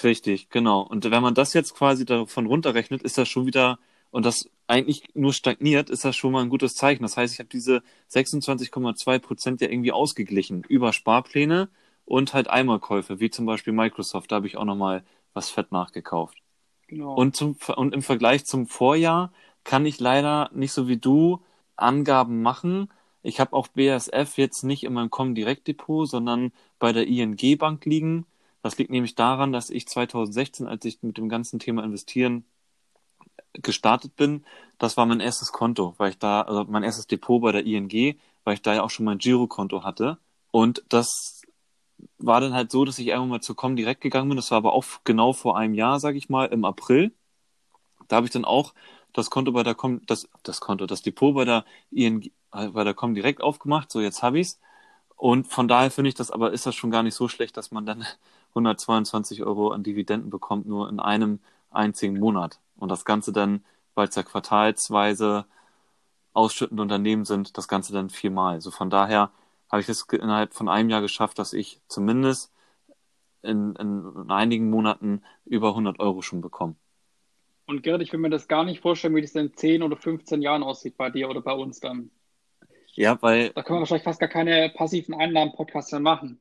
Richtig, 0.02 0.50
genau. 0.50 0.80
Und 0.80 1.08
wenn 1.08 1.22
man 1.22 1.32
das 1.32 1.54
jetzt 1.54 1.76
quasi 1.76 2.04
davon 2.04 2.46
runterrechnet, 2.46 3.00
ist 3.02 3.16
das 3.16 3.28
schon 3.28 3.46
wieder, 3.46 3.78
und 4.10 4.26
das 4.26 4.50
eigentlich 4.66 5.04
nur 5.14 5.32
stagniert, 5.32 5.88
ist 5.88 6.04
das 6.04 6.16
schon 6.16 6.32
mal 6.32 6.42
ein 6.42 6.48
gutes 6.48 6.74
Zeichen. 6.74 7.04
Das 7.04 7.16
heißt, 7.16 7.32
ich 7.32 7.38
habe 7.38 7.48
diese 7.48 7.84
26,2 8.10 9.20
Prozent 9.20 9.60
ja 9.60 9.68
irgendwie 9.68 9.92
ausgeglichen 9.92 10.64
über 10.68 10.92
Sparpläne 10.92 11.68
und 12.06 12.34
halt 12.34 12.50
Eimerkäufe, 12.50 13.20
wie 13.20 13.30
zum 13.30 13.46
Beispiel 13.46 13.72
Microsoft. 13.72 14.32
Da 14.32 14.36
habe 14.36 14.48
ich 14.48 14.56
auch 14.56 14.64
nochmal 14.64 15.04
was 15.32 15.50
fett 15.50 15.70
nachgekauft. 15.70 16.38
Genau. 16.88 17.14
Und, 17.14 17.36
zum, 17.36 17.56
und 17.76 17.94
im 17.94 18.02
Vergleich 18.02 18.46
zum 18.46 18.66
Vorjahr 18.66 19.32
kann 19.62 19.86
ich 19.86 20.00
leider 20.00 20.50
nicht 20.52 20.72
so 20.72 20.88
wie 20.88 20.96
du 20.96 21.40
Angaben 21.76 22.42
machen, 22.42 22.88
ich 23.24 23.40
habe 23.40 23.54
auch 23.54 23.68
BASF 23.68 24.36
jetzt 24.36 24.64
nicht 24.64 24.84
in 24.84 24.92
meinem 24.92 25.10
Comdirect 25.10 25.66
Depot, 25.66 26.08
sondern 26.08 26.52
bei 26.78 26.92
der 26.92 27.06
ING 27.06 27.58
Bank 27.58 27.84
liegen. 27.86 28.26
Das 28.62 28.76
liegt 28.76 28.90
nämlich 28.90 29.14
daran, 29.14 29.50
dass 29.50 29.70
ich 29.70 29.88
2016, 29.88 30.68
als 30.68 30.84
ich 30.84 31.02
mit 31.02 31.16
dem 31.16 31.30
ganzen 31.30 31.58
Thema 31.58 31.82
investieren 31.84 32.44
gestartet 33.54 34.14
bin, 34.16 34.44
das 34.78 34.96
war 34.98 35.06
mein 35.06 35.20
erstes 35.20 35.52
Konto, 35.52 35.94
weil 35.96 36.10
ich 36.10 36.18
da, 36.18 36.42
also 36.42 36.64
mein 36.64 36.82
erstes 36.82 37.06
Depot 37.06 37.40
bei 37.40 37.52
der 37.52 37.64
ING, 37.64 38.18
weil 38.44 38.54
ich 38.54 38.62
da 38.62 38.74
ja 38.74 38.82
auch 38.82 38.90
schon 38.90 39.06
mein 39.06 39.18
Girokonto 39.18 39.84
hatte. 39.84 40.18
Und 40.50 40.84
das 40.90 41.42
war 42.18 42.42
dann 42.42 42.52
halt 42.52 42.70
so, 42.70 42.84
dass 42.84 42.98
ich 42.98 43.06
irgendwann 43.06 43.30
mal 43.30 43.40
zu 43.40 43.54
Comdirect 43.54 44.02
gegangen 44.02 44.28
bin. 44.28 44.36
Das 44.36 44.50
war 44.50 44.58
aber 44.58 44.74
auch 44.74 44.84
genau 45.04 45.32
vor 45.32 45.56
einem 45.56 45.72
Jahr, 45.72 45.98
sage 45.98 46.18
ich 46.18 46.28
mal, 46.28 46.46
im 46.46 46.66
April. 46.66 47.14
Da 48.08 48.16
habe 48.16 48.26
ich 48.26 48.32
dann 48.32 48.44
auch 48.44 48.74
das 49.14 49.30
Konto 49.30 49.52
bei 49.52 49.62
der 49.62 49.74
Com, 49.74 50.02
das, 50.06 50.28
das 50.42 50.60
Konto, 50.60 50.84
das 50.86 51.00
Depot 51.00 51.34
bei 51.34 51.46
der 51.46 51.64
ING, 51.90 52.30
bei 52.54 52.84
der 52.84 52.94
Com 52.94 53.14
direkt 53.14 53.42
aufgemacht. 53.42 53.90
So, 53.90 54.00
jetzt 54.00 54.22
habe 54.22 54.38
ich's. 54.38 54.60
Und 55.16 55.46
von 55.48 55.68
daher 55.68 55.90
finde 55.90 56.08
ich 56.08 56.14
das 56.14 56.30
aber, 56.30 56.52
ist 56.52 56.66
das 56.66 56.74
schon 56.74 56.90
gar 56.90 57.02
nicht 57.02 57.14
so 57.14 57.28
schlecht, 57.28 57.56
dass 57.56 57.70
man 57.70 57.86
dann 57.86 58.04
122 58.50 59.42
Euro 59.42 59.70
an 59.70 59.82
Dividenden 59.82 60.30
bekommt, 60.30 60.66
nur 60.66 60.88
in 60.88 61.00
einem 61.00 61.40
einzigen 61.70 62.18
Monat. 62.18 62.60
Und 62.76 62.88
das 62.90 63.04
Ganze 63.04 63.32
dann, 63.32 63.64
weil 63.94 64.08
es 64.08 64.14
ja 64.14 64.22
quartalsweise 64.22 65.46
ausschüttende 66.32 66.82
Unternehmen 66.82 67.24
sind, 67.24 67.56
das 67.58 67.68
Ganze 67.68 67.92
dann 67.92 68.10
viermal. 68.10 68.60
So 68.60 68.70
von 68.70 68.90
daher 68.90 69.30
habe 69.70 69.80
ich 69.82 69.88
es 69.88 70.02
innerhalb 70.12 70.54
von 70.54 70.68
einem 70.68 70.90
Jahr 70.90 71.00
geschafft, 71.00 71.38
dass 71.38 71.52
ich 71.52 71.80
zumindest 71.88 72.52
in, 73.42 73.74
in, 73.76 74.04
in 74.24 74.30
einigen 74.30 74.70
Monaten 74.70 75.22
über 75.44 75.68
100 75.70 76.00
Euro 76.00 76.22
schon 76.22 76.40
bekomme. 76.40 76.76
Und 77.66 77.82
Gerrit, 77.82 78.02
ich 78.02 78.12
will 78.12 78.20
mir 78.20 78.30
das 78.30 78.48
gar 78.48 78.64
nicht 78.64 78.80
vorstellen, 78.80 79.14
wie 79.14 79.22
das 79.22 79.34
in 79.34 79.54
10 79.54 79.82
oder 79.82 79.96
15 79.96 80.42
Jahren 80.42 80.62
aussieht 80.62 80.96
bei 80.96 81.10
dir 81.10 81.30
oder 81.30 81.40
bei 81.40 81.52
uns 81.52 81.80
dann. 81.80 82.10
Ja, 82.94 83.20
weil. 83.22 83.50
Da 83.50 83.62
können 83.62 83.78
wir 83.78 83.80
wahrscheinlich 83.80 84.04
fast 84.04 84.20
gar 84.20 84.28
keine 84.28 84.70
passiven 84.70 85.14
Einnahmen-Podcasts 85.14 85.92
mehr 85.92 86.00
machen. 86.00 86.38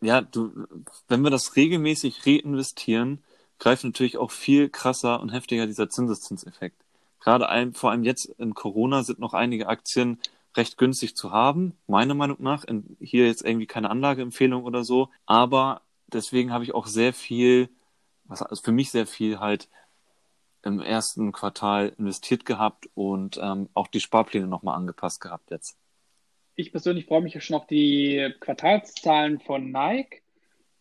Ja, 0.00 0.22
du, 0.22 0.66
wenn 1.08 1.22
wir 1.22 1.30
das 1.30 1.56
regelmäßig 1.56 2.26
reinvestieren, 2.26 3.22
greift 3.58 3.84
natürlich 3.84 4.16
auch 4.16 4.30
viel 4.30 4.70
krasser 4.70 5.20
und 5.20 5.30
heftiger 5.30 5.66
dieser 5.66 5.90
Zinseszinseffekt. 5.90 6.82
Gerade 7.20 7.50
ein, 7.50 7.74
vor 7.74 7.90
allem 7.90 8.02
jetzt 8.04 8.24
in 8.38 8.54
Corona 8.54 9.02
sind 9.02 9.18
noch 9.18 9.34
einige 9.34 9.68
Aktien 9.68 10.18
recht 10.56 10.78
günstig 10.78 11.14
zu 11.14 11.32
haben, 11.32 11.76
meiner 11.86 12.14
Meinung 12.14 12.38
nach. 12.40 12.64
In, 12.64 12.96
hier 12.98 13.26
jetzt 13.26 13.44
irgendwie 13.44 13.66
keine 13.66 13.90
Anlageempfehlung 13.90 14.64
oder 14.64 14.84
so. 14.84 15.10
Aber 15.26 15.82
deswegen 16.06 16.50
habe 16.52 16.64
ich 16.64 16.74
auch 16.74 16.86
sehr 16.86 17.12
viel, 17.12 17.68
was 18.24 18.42
also 18.42 18.62
für 18.62 18.72
mich 18.72 18.90
sehr 18.90 19.06
viel 19.06 19.38
halt 19.38 19.68
im 20.62 20.80
ersten 20.80 21.32
Quartal 21.32 21.94
investiert 21.98 22.44
gehabt 22.44 22.88
und 22.94 23.38
ähm, 23.42 23.68
auch 23.74 23.86
die 23.86 24.00
Sparpläne 24.00 24.46
nochmal 24.46 24.76
angepasst 24.76 25.20
gehabt 25.20 25.50
jetzt. 25.50 25.78
Ich 26.54 26.72
persönlich 26.72 27.06
freue 27.06 27.22
mich 27.22 27.34
ja 27.34 27.40
schon 27.40 27.56
auf 27.56 27.66
die 27.66 28.34
Quartalszahlen 28.40 29.40
von 29.40 29.70
Nike. 29.70 30.22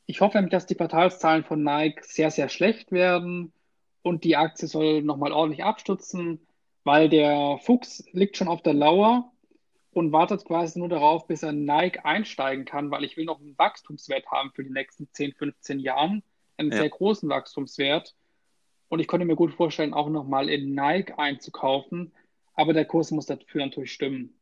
Ich 0.06 0.22
hoffe 0.22 0.38
nämlich, 0.38 0.52
dass 0.52 0.66
die 0.66 0.76
Quartalszahlen 0.76 1.44
von 1.44 1.64
Nike 1.64 2.04
sehr, 2.04 2.32
sehr 2.32 2.50
schlecht 2.50 2.92
werden 2.92 3.54
und 4.02 4.24
die 4.24 4.36
Aktie 4.36 4.68
soll 4.68 5.02
nochmal 5.02 5.32
ordentlich 5.32 5.64
abstützen, 5.64 6.46
weil 6.84 7.10
der 7.10 7.60
Fuchs 7.62 8.04
liegt 8.12 8.36
schon 8.36 8.48
auf 8.48 8.62
der 8.62 8.74
Lauer 8.74 9.32
und 9.92 10.12
wartet 10.12 10.46
quasi 10.46 10.80
nur 10.80 10.90
darauf, 10.90 11.28
bis 11.28 11.44
er 11.44 11.52
Nike 11.52 12.00
einsteigen 12.04 12.66
kann, 12.66 12.92
weil 12.92 13.04
ich 13.04 13.18
will 13.18 13.26
noch 13.26 13.40
einen 13.40 13.58
Wachstumswert 13.58 14.28
haben 14.32 14.52
für 14.54 14.64
die 14.64 14.72
nächsten 14.72 15.08
10, 15.12 15.34
15 15.34 15.80
Jahren, 15.80 16.24
einen 16.58 16.72
ja. 16.72 16.80
sehr 16.80 16.90
großen 16.90 17.30
Wachstumswert. 17.30 18.16
Und 18.90 19.00
ich 19.00 19.08
konnte 19.08 19.26
mir 19.26 19.36
gut 19.36 19.54
vorstellen, 19.54 19.94
auch 19.94 20.10
nochmal 20.10 20.50
in 20.50 20.74
Nike 20.74 21.14
einzukaufen, 21.18 22.12
aber 22.54 22.74
der 22.74 22.86
Kurs 22.86 23.12
muss 23.12 23.28
dafür 23.28 23.64
natürlich 23.64 23.94
stimmen. 23.94 24.34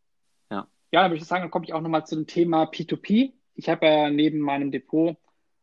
Ja, 0.49 0.67
ja 0.91 1.01
dann 1.01 1.11
würde 1.11 1.21
ich 1.21 1.27
sagen, 1.27 1.43
dann 1.43 1.51
komme 1.51 1.65
ich 1.65 1.73
auch 1.73 1.81
nochmal 1.81 2.05
zu 2.05 2.15
dem 2.15 2.27
Thema 2.27 2.63
P2P. 2.63 3.33
Ich 3.55 3.69
habe 3.69 3.85
ja 3.85 4.09
neben 4.09 4.39
meinem 4.39 4.71
Depot 4.71 5.17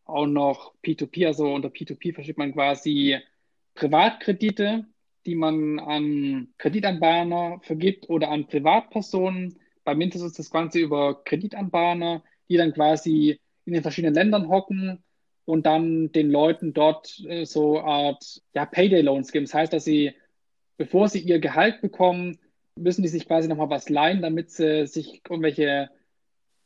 auch 0.04 0.26
noch 0.26 0.74
P2P, 0.84 1.26
also 1.26 1.52
unter 1.52 1.68
P2P 1.68 2.14
versteht 2.14 2.36
man 2.36 2.52
quasi 2.52 3.18
Privatkredite, 3.74 4.86
die 5.24 5.34
man 5.34 5.78
an 5.78 6.48
Kreditanbahner 6.58 7.60
vergibt 7.62 8.10
oder 8.10 8.30
an 8.30 8.46
Privatpersonen. 8.46 9.58
Bei 9.84 9.94
Mintos 9.94 10.20
ist 10.20 10.38
das 10.38 10.50
Ganze 10.50 10.80
über 10.80 11.24
Kreditanbahner, 11.24 12.22
die 12.50 12.56
dann 12.58 12.74
quasi 12.74 13.40
in 13.64 13.72
den 13.72 13.82
verschiedenen 13.82 14.14
Ländern 14.14 14.48
hocken 14.48 15.03
und 15.44 15.66
dann 15.66 16.12
den 16.12 16.30
Leuten 16.30 16.72
dort 16.72 17.22
äh, 17.28 17.44
so 17.44 17.80
Art 17.80 18.42
ja, 18.54 18.64
Payday-Loans 18.64 19.32
geben. 19.32 19.44
Das 19.44 19.54
heißt, 19.54 19.72
dass 19.72 19.84
sie, 19.84 20.14
bevor 20.76 21.08
sie 21.08 21.20
ihr 21.20 21.38
Gehalt 21.38 21.80
bekommen, 21.80 22.38
müssen 22.76 23.02
die 23.02 23.08
sich 23.08 23.26
quasi 23.26 23.48
nochmal 23.48 23.70
was 23.70 23.88
leihen, 23.88 24.22
damit 24.22 24.50
sie 24.50 24.86
sich 24.86 25.22
irgendwelche 25.28 25.90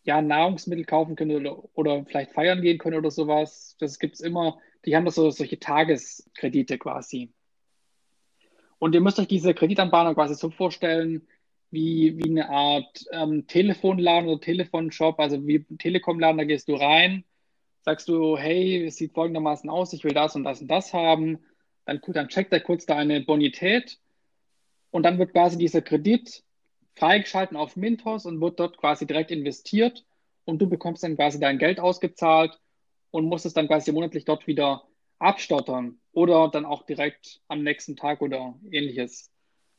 ja, 0.05 0.23
Nahrungsmittel 0.23 0.85
kaufen 0.85 1.17
können 1.17 1.37
oder, 1.37 1.63
oder 1.75 2.05
vielleicht 2.05 2.33
feiern 2.33 2.63
gehen 2.63 2.79
können 2.79 2.97
oder 2.97 3.11
sowas. 3.11 3.77
Das 3.79 3.99
gibt 3.99 4.15
es 4.15 4.21
immer. 4.21 4.59
Die 4.85 4.97
haben 4.97 5.05
das 5.05 5.17
so 5.17 5.31
solche 5.31 5.59
Tageskredite 5.59 6.79
quasi. 6.79 7.33
Und 8.79 8.95
ihr 8.95 9.01
müsst 9.01 9.19
euch 9.19 9.27
diese 9.27 9.55
Kreditanbahner 9.55 10.15
quasi 10.15 10.35
so 10.35 10.51
vorstellen, 10.51 11.27
wie, 11.71 12.17
wie 12.17 12.31
eine 12.31 12.49
Art 12.49 13.05
ähm, 13.13 13.47
Telefonladen 13.47 14.29
oder 14.31 14.41
Telefonshop, 14.41 15.19
also 15.19 15.47
wie 15.47 15.67
ein 15.69 15.79
Telekomladen, 15.79 16.39
da 16.39 16.45
gehst 16.45 16.69
du 16.69 16.75
rein, 16.75 17.25
sagst 17.89 18.09
du, 18.11 18.37
hey, 18.37 18.85
es 18.85 18.97
sieht 18.97 19.15
folgendermaßen 19.15 19.71
aus, 19.71 19.95
ich 19.95 20.05
will 20.05 20.13
das 20.13 20.37
und 20.37 20.45
das 20.45 20.61
und 20.61 20.69
das 20.69 20.93
haben, 20.93 21.39
dann, 21.87 22.03
dann 22.09 22.29
checkt 22.29 22.53
er 22.53 22.61
kurz 22.61 22.85
deine 22.85 23.23
Bonität. 23.23 23.99
Und 24.91 25.05
dann 25.05 25.19
wird 25.19 25.33
quasi 25.33 25.57
dieser 25.57 25.81
Kredit 25.81 26.45
freigeschalten 26.97 27.57
auf 27.57 27.77
Mintos 27.77 28.27
und 28.27 28.43
wird 28.43 28.61
dort 28.61 28.77
quasi 28.77 29.07
direkt 29.07 29.31
investiert. 29.31 30.05
Und 30.45 30.59
du 30.59 30.69
bekommst 30.69 31.03
dann 31.03 31.17
quasi 31.17 31.41
dein 31.41 31.57
Geld 31.57 31.81
ausgezahlt 31.81 32.61
und 33.11 33.25
musst 33.25 33.47
es 33.47 33.55
dann 33.55 33.69
quasi 33.69 33.91
monatlich 33.91 34.27
dort 34.27 34.47
wieder 34.47 34.85
abstottern 35.19 35.99
oder 36.13 36.51
dann 36.51 36.67
auch 36.67 36.85
direkt 36.85 37.41
am 37.49 37.63
nächsten 37.63 37.97
Tag 37.97 38.21
oder 38.21 38.55
ähnliches. 38.71 39.31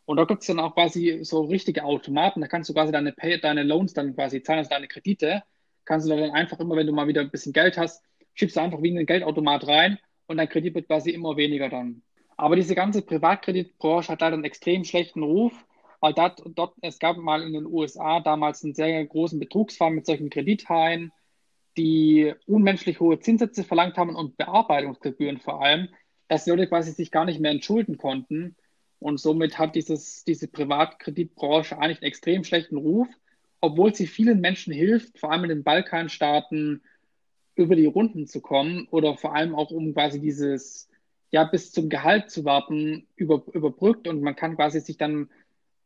Und 0.05 0.17
da 0.17 0.25
gibt 0.25 0.41
es 0.41 0.47
dann 0.47 0.59
auch 0.59 0.73
quasi 0.73 1.19
so 1.21 1.41
richtige 1.41 1.83
Automaten, 1.83 2.41
da 2.41 2.47
kannst 2.47 2.71
du 2.71 2.73
quasi 2.73 2.91
deine, 2.91 3.11
Pay, 3.11 3.39
deine 3.39 3.61
Loans 3.61 3.93
dann 3.93 4.15
quasi 4.15 4.41
zahlen, 4.41 4.59
also 4.59 4.71
deine 4.71 4.87
Kredite, 4.87 5.43
kannst 5.89 6.07
du 6.07 6.15
dann 6.15 6.31
einfach 6.31 6.59
immer, 6.59 6.75
wenn 6.75 6.85
du 6.85 6.93
mal 6.93 7.07
wieder 7.07 7.21
ein 7.21 7.31
bisschen 7.31 7.51
Geld 7.51 7.77
hast, 7.77 8.03
schiebst 8.35 8.55
du 8.55 8.61
einfach 8.61 8.81
wie 8.81 8.89
in 8.89 8.95
den 8.95 9.07
Geldautomat 9.07 9.67
rein 9.67 9.97
und 10.27 10.37
dein 10.37 10.47
Kredit 10.47 10.75
wird 10.75 10.87
quasi 10.87 11.09
immer 11.09 11.35
weniger 11.35 11.67
dann. 11.67 12.03
Aber 12.37 12.55
diese 12.55 12.75
ganze 12.75 13.01
Privatkreditbranche 13.01 14.11
hat 14.11 14.21
leider 14.21 14.35
einen 14.35 14.45
extrem 14.45 14.83
schlechten 14.85 15.23
Ruf, 15.23 15.51
weil 15.99 16.13
dat, 16.13 16.41
dort, 16.55 16.75
es 16.81 16.99
gab 16.99 17.17
mal 17.17 17.41
in 17.41 17.53
den 17.53 17.65
USA 17.65 18.19
damals 18.19 18.63
einen 18.63 18.75
sehr 18.75 19.03
großen 19.03 19.39
Betrugsfall 19.39 19.89
mit 19.89 20.05
solchen 20.05 20.29
Kredithaien, 20.29 21.11
die 21.75 22.33
unmenschlich 22.45 22.99
hohe 22.99 23.19
Zinssätze 23.19 23.63
verlangt 23.63 23.97
haben 23.97 24.15
und 24.15 24.37
Bearbeitungsgebühren 24.37 25.39
vor 25.39 25.61
allem, 25.61 25.89
dass 26.27 26.43
die 26.43 26.51
Leute 26.51 26.67
quasi 26.67 26.91
sich 26.91 27.09
gar 27.09 27.25
nicht 27.25 27.39
mehr 27.39 27.51
entschulden 27.51 27.97
konnten. 27.97 28.55
Und 28.99 29.19
somit 29.19 29.57
hat 29.57 29.75
dieses, 29.75 30.23
diese 30.23 30.47
Privatkreditbranche 30.47 31.77
eigentlich 31.77 31.97
einen 31.97 32.09
extrem 32.09 32.43
schlechten 32.43 32.77
Ruf, 32.77 33.07
obwohl 33.61 33.93
sie 33.93 34.07
vielen 34.07 34.39
Menschen 34.41 34.73
hilft, 34.73 35.19
vor 35.19 35.31
allem 35.31 35.43
in 35.43 35.49
den 35.49 35.63
Balkanstaaten 35.63 36.81
über 37.55 37.75
die 37.75 37.85
Runden 37.85 38.25
zu 38.25 38.41
kommen 38.41 38.87
oder 38.89 39.17
vor 39.17 39.35
allem 39.35 39.55
auch 39.55 39.71
um 39.71 39.93
quasi 39.93 40.19
dieses, 40.19 40.89
ja, 41.31 41.43
bis 41.43 41.71
zum 41.71 41.89
Gehalt 41.89 42.29
zu 42.31 42.45
warten, 42.45 43.07
über, 43.15 43.43
überbrückt 43.53 44.07
und 44.07 44.21
man 44.21 44.35
kann 44.35 44.55
quasi 44.55 44.79
sich 44.79 44.97
dann 44.97 45.29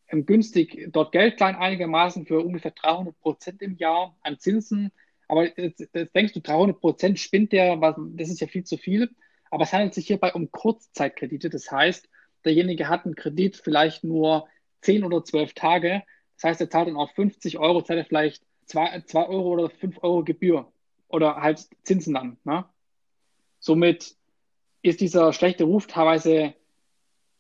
günstig 0.08 0.90
dort 0.92 1.12
Geld 1.12 1.40
leihen 1.40 1.56
einigermaßen 1.56 2.26
für 2.26 2.40
ungefähr 2.40 2.72
300 2.72 3.20
Prozent 3.20 3.62
im 3.62 3.76
Jahr 3.78 4.16
an 4.22 4.40
Zinsen. 4.40 4.92
Aber 5.28 5.46
jetzt, 5.58 5.80
jetzt 5.80 6.16
denkst 6.16 6.34
du, 6.34 6.42
300 6.42 6.80
Prozent 6.80 7.20
spinnt 7.20 7.52
der, 7.52 7.78
das 7.78 8.30
ist 8.30 8.40
ja 8.40 8.48
viel 8.48 8.64
zu 8.64 8.78
viel. 8.78 9.10
Aber 9.50 9.64
es 9.64 9.74
handelt 9.74 9.94
sich 9.94 10.08
hierbei 10.08 10.34
um 10.34 10.52
Kurzzeitkredite. 10.52 11.50
Das 11.50 11.72
heißt, 11.72 12.08
derjenige 12.46 12.90
hat 12.90 13.06
einen 13.06 13.16
Kredit 13.16 13.58
vielleicht 13.58 14.04
nur 14.04 14.48
10 14.82 15.04
oder 15.04 15.24
12 15.24 15.54
Tage. 15.54 16.04
Das 16.44 16.50
heißt, 16.50 16.62
er 16.62 16.70
zahlt 16.70 16.90
dann 16.90 16.98
auf 16.98 17.10
50 17.12 17.58
Euro, 17.58 17.82
zahlt 17.84 18.00
er 18.00 18.06
vielleicht 18.06 18.44
2, 18.66 19.04
2 19.06 19.28
Euro 19.28 19.54
oder 19.54 19.70
5 19.70 20.04
Euro 20.04 20.26
Gebühr 20.26 20.70
oder 21.08 21.38
halt 21.38 21.70
Zinsen 21.84 22.14
dann. 22.14 22.38
Ne? 22.44 22.66
Somit 23.60 24.18
ist 24.82 25.00
dieser 25.00 25.32
schlechte 25.32 25.64
Ruf 25.64 25.88
teilweise 25.88 26.54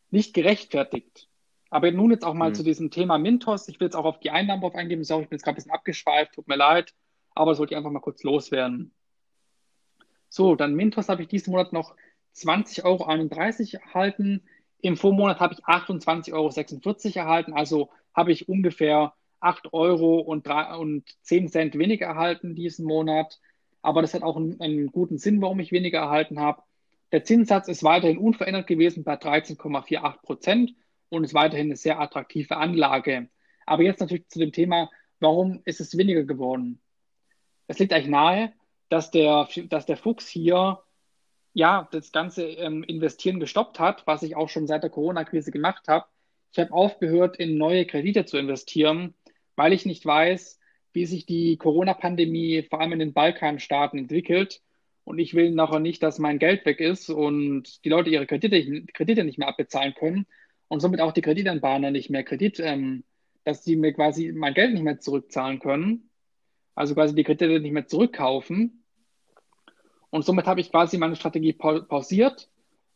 nicht 0.10 0.34
gerechtfertigt. 0.34 1.28
Aber 1.70 1.92
nun 1.92 2.12
jetzt 2.12 2.24
auch 2.24 2.34
mal 2.34 2.52
mhm. 2.52 2.56
zu 2.56 2.64
diesem 2.64 2.92
Thema 2.92 3.18
Mintos. 3.18 3.68
Ich 3.68 3.82
will 3.82 3.88
jetzt 3.88 3.96
auch 3.96 4.06
auf 4.06 4.22
die 4.22 4.30
Einnahmen 4.30 4.62
drauf 4.62 4.76
eingeben. 4.76 5.04
Sorry, 5.04 5.24
ich 5.24 5.30
bin 5.30 5.36
jetzt 5.36 5.44
gerade 5.44 5.56
ein 5.56 5.58
bisschen 5.58 5.72
abgeschweift, 5.72 6.36
tut 6.36 6.48
mir 6.48 6.56
leid. 6.56 6.94
Aber 7.36 7.52
das 7.52 7.60
wollte 7.60 7.74
ich 7.74 7.78
einfach 7.78 7.92
mal 7.92 8.00
kurz 8.00 8.24
loswerden. 8.24 8.94
So, 10.30 10.56
dann 10.56 10.76
Mintos 10.76 11.10
habe 11.10 11.24
ich 11.24 11.28
diesen 11.28 11.52
Monat 11.52 11.74
noch 11.74 11.94
20,31 12.38 12.86
Euro 12.86 13.84
erhalten. 13.84 14.44
Im 14.80 14.96
Vormonat 14.96 15.42
habe 15.42 15.56
ich 15.56 15.66
28,46 15.66 16.32
Euro 16.34 17.20
erhalten. 17.20 17.54
Also 17.54 17.90
habe 18.14 18.32
ich 18.32 18.50
ungefähr 18.50 19.14
8 19.40 19.74
Euro 19.74 20.20
und, 20.20 20.48
3, 20.48 20.76
und 20.76 21.04
10 21.24 21.50
Cent 21.50 21.78
weniger 21.78 22.08
erhalten 22.08 22.56
diesen 22.56 22.86
Monat. 22.86 23.40
Aber 23.82 24.02
das 24.02 24.14
hat 24.14 24.24
auch 24.24 24.38
einen, 24.38 24.60
einen 24.62 24.88
guten 24.88 25.18
Sinn, 25.18 25.42
warum 25.42 25.60
ich 25.60 25.72
weniger 25.72 26.00
erhalten 26.00 26.40
habe. 26.40 26.64
Der 27.12 27.24
Zinssatz 27.24 27.68
ist 27.68 27.84
weiterhin 27.84 28.18
unverändert 28.18 28.68
gewesen 28.68 29.04
bei 29.04 29.16
13,48 29.16 30.22
Prozent 30.22 30.74
und 31.10 31.24
ist 31.24 31.34
weiterhin 31.34 31.68
eine 31.68 31.76
sehr 31.76 32.00
attraktive 32.00 32.58
Anlage. 32.58 33.30
Aber 33.66 33.84
jetzt 33.84 34.00
natürlich 34.00 34.28
zu 34.30 34.40
dem 34.40 34.52
Thema, 34.52 34.90
warum 35.20 35.62
ist 35.66 35.80
es 35.80 35.98
weniger 35.98 36.24
geworden? 36.24 36.82
Es 37.68 37.80
liegt 37.80 37.94
eigentlich 37.94 38.08
nahe, 38.08 38.54
dass 38.90 39.12
der, 39.12 39.48
dass 39.70 39.86
der 39.86 39.98
Fuchs 39.98 40.28
hier 40.28 40.80
ja 41.54 41.88
das 41.92 42.12
ganze 42.12 42.46
ähm, 42.46 42.84
Investieren 42.84 43.40
gestoppt 43.40 43.80
hat, 43.80 44.08
was 44.08 44.24
ich 44.24 44.36
auch 44.36 44.50
schon 44.50 44.68
seit 44.68 44.84
der 44.84 44.90
Corona-Krise 44.90 45.52
gemacht 45.52 45.88
habe. 45.88 46.06
Ich 46.54 46.60
habe 46.60 46.72
aufgehört, 46.72 47.38
in 47.38 47.58
neue 47.58 47.86
Kredite 47.88 48.26
zu 48.26 48.38
investieren, 48.38 49.16
weil 49.56 49.74
ich 49.74 49.88
nicht 49.88 50.06
weiß, 50.06 50.60
wie 50.94 51.08
sich 51.08 51.26
die 51.26 51.58
Corona-Pandemie 51.58 52.62
vor 52.70 52.80
allem 52.80 52.94
in 52.94 53.00
den 53.00 53.14
Balkanstaaten 53.14 53.98
entwickelt. 53.98 54.62
Und 55.04 55.18
ich 55.18 55.34
will 55.34 55.50
nachher 55.50 55.80
nicht, 55.80 56.04
dass 56.04 56.20
mein 56.20 56.38
Geld 56.38 56.64
weg 56.68 56.80
ist 56.80 57.10
und 57.10 57.84
die 57.84 57.90
Leute 57.90 58.12
ihre 58.12 58.28
Kredite, 58.28 58.86
Kredite 58.94 59.24
nicht 59.24 59.40
mehr 59.40 59.48
abbezahlen 59.48 59.96
können 59.96 60.28
und 60.68 60.80
somit 60.80 61.02
auch 61.02 61.12
die 61.12 61.24
Kreditanbahner 61.24 61.90
nicht 61.90 62.12
mehr 62.12 62.24
Kredit, 62.24 62.60
ähm, 62.60 63.04
dass 63.46 63.64
sie 63.64 63.76
mir 63.76 63.92
quasi 63.92 64.32
mein 64.32 64.54
Geld 64.54 64.74
nicht 64.74 64.84
mehr 64.84 65.00
zurückzahlen 65.00 65.60
können, 65.60 66.12
also 66.76 66.94
quasi 66.94 67.16
die 67.16 67.24
Kredite 67.24 67.60
nicht 67.60 67.74
mehr 67.74 67.88
zurückkaufen. 67.88 68.84
Und 70.12 70.24
somit 70.24 70.46
habe 70.46 70.62
ich 70.62 70.70
quasi 70.70 71.00
meine 71.00 71.16
Strategie 71.16 71.54
pausiert 71.54 72.48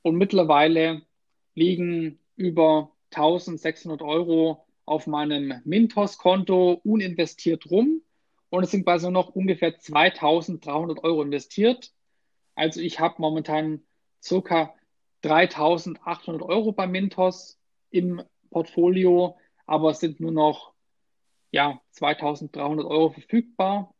und 0.03 0.15
mittlerweile 0.15 1.01
liegen 1.55 2.19
über 2.35 2.91
1600 3.11 4.01
Euro 4.01 4.65
auf 4.85 5.07
meinem 5.07 5.61
Mintos-Konto 5.65 6.79
uninvestiert 6.83 7.69
rum 7.69 8.01
und 8.49 8.63
es 8.63 8.71
sind 8.71 8.85
quasi 8.85 9.05
nur 9.05 9.11
noch 9.11 9.29
ungefähr 9.29 9.77
2300 9.77 11.03
Euro 11.03 11.21
investiert. 11.21 11.91
Also 12.55 12.79
ich 12.81 12.99
habe 12.99 13.15
momentan 13.17 13.81
circa 14.21 14.73
3800 15.21 16.41
Euro 16.41 16.71
bei 16.71 16.87
Mintos 16.87 17.59
im 17.89 18.21
Portfolio, 18.49 19.37
aber 19.65 19.91
es 19.91 19.99
sind 19.99 20.19
nur 20.19 20.31
noch 20.31 20.73
ja, 21.51 21.81
2300 21.91 22.85
Euro 22.85 23.09
verfügbar. 23.09 23.93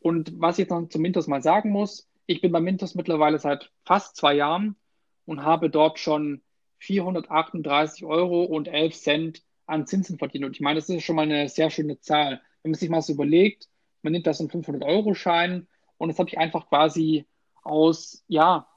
Und 0.00 0.40
was 0.40 0.58
ich 0.58 0.68
noch 0.68 0.88
zum 0.88 1.02
Mintos 1.02 1.26
mal 1.26 1.42
sagen 1.42 1.70
muss, 1.70 2.08
ich 2.26 2.40
bin 2.40 2.52
bei 2.52 2.60
Mintos 2.60 2.94
mittlerweile 2.94 3.38
seit 3.38 3.70
fast 3.84 4.16
zwei 4.16 4.34
Jahren 4.34 4.76
und 5.24 5.42
habe 5.42 5.70
dort 5.70 5.98
schon 5.98 6.42
438 6.78 8.04
Euro 8.04 8.44
und 8.44 8.68
11 8.68 8.94
Cent 8.94 9.42
an 9.66 9.86
Zinsen 9.86 10.18
verdient. 10.18 10.44
Und 10.44 10.52
ich 10.52 10.60
meine, 10.60 10.78
das 10.78 10.88
ist 10.88 11.04
schon 11.04 11.16
mal 11.16 11.22
eine 11.22 11.48
sehr 11.48 11.70
schöne 11.70 11.98
Zahl. 12.00 12.40
Wenn 12.62 12.72
man 12.72 12.78
sich 12.78 12.88
mal 12.88 13.02
so 13.02 13.12
überlegt, 13.12 13.68
man 14.02 14.12
nimmt 14.12 14.26
das 14.26 14.40
in 14.40 14.48
500-Euro-Schein 14.48 15.66
und 15.98 16.08
das 16.08 16.18
habe 16.18 16.28
ich 16.28 16.38
einfach 16.38 16.68
quasi 16.68 17.26
aus, 17.62 18.24
ja, 18.28 18.68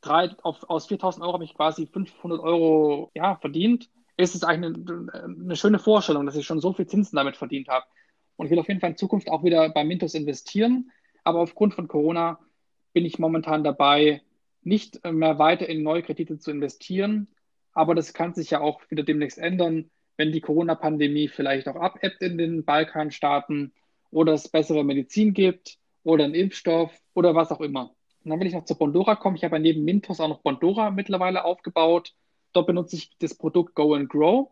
drei, 0.00 0.30
auf, 0.42 0.68
aus 0.68 0.86
4000 0.86 1.24
Euro 1.24 1.34
habe 1.34 1.44
ich 1.44 1.54
quasi 1.54 1.86
500 1.86 2.40
Euro 2.40 3.10
ja, 3.14 3.36
verdient. 3.36 3.88
Ist 4.16 4.34
es 4.34 4.44
eigentlich 4.44 4.86
eine, 4.86 5.12
eine 5.24 5.56
schöne 5.56 5.78
Vorstellung, 5.78 6.26
dass 6.26 6.36
ich 6.36 6.46
schon 6.46 6.60
so 6.60 6.72
viel 6.72 6.86
Zinsen 6.86 7.16
damit 7.16 7.36
verdient 7.36 7.68
habe. 7.68 7.86
Und 8.36 8.46
ich 8.46 8.52
will 8.52 8.58
auf 8.58 8.68
jeden 8.68 8.80
Fall 8.80 8.90
in 8.90 8.96
Zukunft 8.96 9.30
auch 9.30 9.44
wieder 9.44 9.68
bei 9.70 9.84
Mintos 9.84 10.14
investieren. 10.14 10.90
Aber 11.24 11.40
aufgrund 11.40 11.74
von 11.74 11.88
Corona 11.88 12.38
bin 12.92 13.04
ich 13.04 13.18
momentan 13.18 13.64
dabei, 13.64 14.22
nicht 14.66 15.04
mehr 15.04 15.38
weiter 15.38 15.68
in 15.68 15.82
neue 15.82 16.02
Kredite 16.02 16.38
zu 16.38 16.50
investieren. 16.50 17.28
Aber 17.72 17.94
das 17.94 18.14
kann 18.14 18.34
sich 18.34 18.50
ja 18.50 18.60
auch 18.60 18.80
wieder 18.90 19.02
demnächst 19.02 19.38
ändern, 19.38 19.90
wenn 20.16 20.32
die 20.32 20.40
Corona-Pandemie 20.40 21.28
vielleicht 21.28 21.68
auch 21.68 21.76
abebbt 21.76 22.22
in 22.22 22.38
den 22.38 22.64
Balkanstaaten 22.64 23.72
oder 24.10 24.32
es 24.32 24.48
bessere 24.48 24.84
Medizin 24.84 25.34
gibt 25.34 25.78
oder 26.04 26.24
einen 26.24 26.34
Impfstoff 26.34 26.96
oder 27.14 27.34
was 27.34 27.50
auch 27.50 27.60
immer. 27.60 27.94
Und 28.22 28.30
dann 28.30 28.40
will 28.40 28.46
ich 28.46 28.54
noch 28.54 28.64
zu 28.64 28.78
Bondora 28.78 29.16
kommen. 29.16 29.36
Ich 29.36 29.44
habe 29.44 29.58
neben 29.58 29.84
Mintos 29.84 30.20
auch 30.20 30.28
noch 30.28 30.40
Bondora 30.40 30.90
mittlerweile 30.90 31.44
aufgebaut. 31.44 32.14
Dort 32.52 32.66
benutze 32.68 32.96
ich 32.96 33.16
das 33.18 33.34
Produkt 33.34 33.74
Go 33.74 33.94
and 33.94 34.08
Grow. 34.08 34.50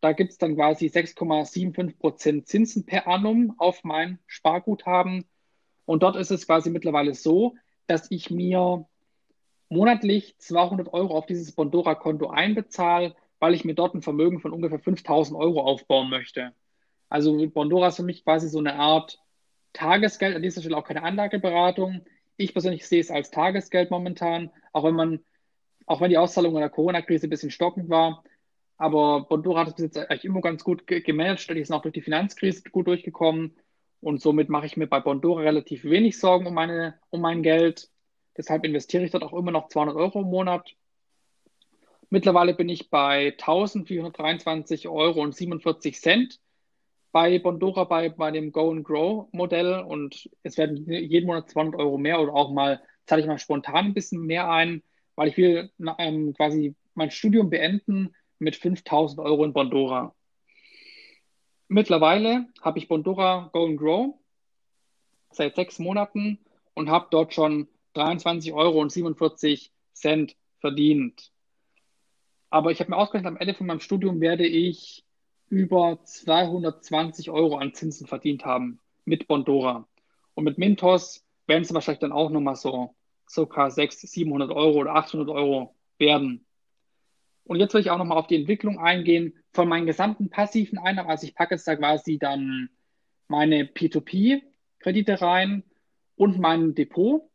Da 0.00 0.12
gibt 0.12 0.30
es 0.30 0.38
dann 0.38 0.54
quasi 0.54 0.86
6,75% 0.86 2.44
Zinsen 2.44 2.86
per 2.86 3.06
annum 3.06 3.54
auf 3.58 3.84
mein 3.84 4.18
Sparguthaben. 4.26 5.26
Und 5.84 6.02
dort 6.02 6.16
ist 6.16 6.30
es 6.30 6.46
quasi 6.46 6.70
mittlerweile 6.70 7.14
so, 7.14 7.56
dass 7.86 8.10
ich 8.10 8.30
mir 8.30 8.86
monatlich 9.70 10.36
200 10.38 10.92
Euro 10.92 11.16
auf 11.16 11.26
dieses 11.26 11.52
Bondora-Konto 11.52 12.28
einbezahle, 12.28 13.14
weil 13.38 13.54
ich 13.54 13.64
mir 13.64 13.74
dort 13.74 13.94
ein 13.94 14.02
Vermögen 14.02 14.40
von 14.40 14.52
ungefähr 14.52 14.78
5000 14.78 15.38
Euro 15.38 15.62
aufbauen 15.62 16.10
möchte. 16.10 16.52
Also 17.08 17.48
Bondora 17.48 17.88
ist 17.88 17.96
für 17.96 18.02
mich 18.02 18.24
quasi 18.24 18.48
so 18.48 18.58
eine 18.58 18.74
Art 18.74 19.18
Tagesgeld, 19.72 20.36
an 20.36 20.42
dieser 20.42 20.60
Stelle 20.60 20.76
auch 20.76 20.84
keine 20.84 21.02
Anlageberatung. 21.02 22.02
Ich 22.36 22.52
persönlich 22.52 22.86
sehe 22.86 23.00
es 23.00 23.10
als 23.10 23.30
Tagesgeld 23.30 23.90
momentan, 23.90 24.50
auch 24.72 24.84
wenn 24.84 24.94
man, 24.94 25.20
auch 25.86 26.00
wenn 26.00 26.10
die 26.10 26.18
Auszahlung 26.18 26.54
in 26.54 26.60
der 26.60 26.70
Corona-Krise 26.70 27.26
ein 27.26 27.30
bisschen 27.30 27.50
stockend 27.50 27.88
war. 27.88 28.24
Aber 28.76 29.26
Bondora 29.28 29.60
hat 29.60 29.68
es 29.68 29.74
bis 29.74 29.84
jetzt 29.84 29.98
eigentlich 29.98 30.24
immer 30.24 30.40
ganz 30.40 30.64
gut 30.64 30.86
gemanagt. 30.86 31.48
Die 31.50 31.64
sind 31.64 31.76
auch 31.76 31.82
durch 31.82 31.94
die 31.94 32.00
Finanzkrise 32.00 32.62
gut 32.70 32.86
durchgekommen. 32.86 33.56
Und 34.00 34.22
somit 34.22 34.48
mache 34.48 34.66
ich 34.66 34.76
mir 34.76 34.86
bei 34.86 35.00
Bondora 35.00 35.42
relativ 35.42 35.84
wenig 35.84 36.18
Sorgen 36.18 36.46
um, 36.46 36.54
meine, 36.54 36.98
um 37.10 37.20
mein 37.20 37.42
Geld. 37.42 37.90
Deshalb 38.36 38.64
investiere 38.64 39.04
ich 39.04 39.10
dort 39.10 39.24
auch 39.24 39.32
immer 39.32 39.50
noch 39.50 39.68
200 39.68 39.96
Euro 39.96 40.20
im 40.20 40.28
Monat. 40.28 40.74
Mittlerweile 42.08 42.54
bin 42.54 42.68
ich 42.68 42.90
bei 42.90 43.32
1423 43.38 44.88
Euro 44.88 45.22
und 45.22 45.34
47 45.34 46.00
Cent 46.00 46.40
bei 47.12 47.38
Bondora 47.38 47.84
bei, 47.84 48.08
bei 48.08 48.30
dem 48.30 48.52
Go 48.52 48.70
and 48.70 48.84
Grow 48.84 49.28
Modell 49.32 49.80
und 49.80 50.30
es 50.42 50.56
werden 50.56 50.84
jeden 50.86 51.26
Monat 51.26 51.50
200 51.50 51.80
Euro 51.80 51.98
mehr 51.98 52.20
oder 52.20 52.34
auch 52.34 52.52
mal 52.52 52.80
zahle 53.06 53.22
ich 53.22 53.26
mal 53.26 53.38
spontan 53.38 53.86
ein 53.86 53.94
bisschen 53.94 54.24
mehr 54.24 54.48
ein, 54.50 54.82
weil 55.16 55.28
ich 55.28 55.36
will 55.36 55.70
ähm, 55.98 56.34
quasi 56.34 56.76
mein 56.94 57.10
Studium 57.10 57.50
beenden 57.50 58.14
mit 58.38 58.56
5000 58.56 59.20
Euro 59.20 59.44
in 59.44 59.52
Bondora. 59.52 60.14
Mittlerweile 61.68 62.46
habe 62.60 62.78
ich 62.78 62.88
Bondora 62.88 63.50
Go 63.52 63.66
and 63.66 63.78
Grow 63.78 64.14
seit 65.32 65.56
sechs 65.56 65.78
Monaten 65.78 66.38
und 66.74 66.90
habe 66.90 67.08
dort 67.10 67.34
schon 67.34 67.68
23 67.94 68.52
Euro 68.52 68.80
und 68.80 68.92
47 68.92 69.72
Cent 69.92 70.36
verdient. 70.58 71.32
Aber 72.50 72.70
ich 72.70 72.80
habe 72.80 72.90
mir 72.90 72.96
ausgerechnet, 72.96 73.32
am 73.32 73.36
Ende 73.36 73.54
von 73.54 73.66
meinem 73.66 73.80
Studium 73.80 74.20
werde 74.20 74.46
ich 74.46 75.04
über 75.48 76.00
220 76.04 77.30
Euro 77.30 77.56
an 77.56 77.74
Zinsen 77.74 78.06
verdient 78.06 78.44
haben 78.44 78.80
mit 79.04 79.28
Bondora. 79.28 79.88
Und 80.34 80.44
mit 80.44 80.58
Mintos 80.58 81.24
werden 81.46 81.62
es 81.62 81.74
wahrscheinlich 81.74 82.00
dann 82.00 82.12
auch 82.12 82.30
nochmal 82.30 82.56
so 82.56 82.94
circa 83.28 83.70
600, 83.70 84.10
700 84.10 84.50
Euro 84.50 84.78
oder 84.80 84.94
800 84.94 85.28
Euro 85.28 85.74
werden. 85.98 86.44
Und 87.44 87.58
jetzt 87.58 87.74
will 87.74 87.80
ich 87.80 87.90
auch 87.90 87.98
nochmal 87.98 88.18
auf 88.18 88.26
die 88.26 88.36
Entwicklung 88.36 88.78
eingehen 88.78 89.34
von 89.52 89.68
meinen 89.68 89.86
gesamten 89.86 90.30
passiven 90.30 90.78
Einnahmen. 90.78 91.10
Also 91.10 91.26
ich 91.26 91.34
packe 91.34 91.54
jetzt 91.54 91.66
da 91.66 91.76
quasi 91.76 92.18
dann 92.18 92.70
meine 93.26 93.64
P2P-Kredite 93.64 95.20
rein 95.20 95.64
und 96.16 96.38
mein 96.38 96.74
Depot. 96.74 97.29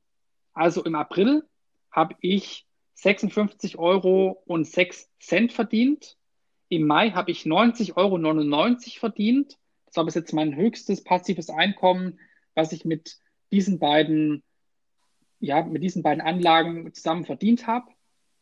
Also 0.56 0.84
im 0.84 0.96
April 0.96 1.44
habe 1.92 2.16
ich 2.22 2.66
56 2.96 3.78
Euro 3.78 4.42
und 4.46 4.66
6 4.66 5.12
Cent 5.20 5.52
verdient. 5.52 6.18
Im 6.70 6.88
Mai 6.88 7.12
habe 7.12 7.30
ich 7.30 7.44
90,99 7.44 7.96
Euro 7.98 9.00
verdient. 9.00 9.58
Das 9.86 9.98
war 9.98 10.06
bis 10.06 10.16
jetzt 10.16 10.34
mein 10.34 10.56
höchstes 10.56 11.04
passives 11.04 11.50
Einkommen, 11.50 12.20
was 12.56 12.72
ich 12.72 12.86
mit 12.86 13.18
diesen 13.52 13.80
beiden, 13.80 14.44
ja, 15.40 15.62
mit 15.64 15.84
diesen 15.84 16.04
beiden 16.04 16.22
Anlagen 16.22 16.92
zusammen 16.94 17.26
verdient 17.26 17.68
habe. 17.68 17.92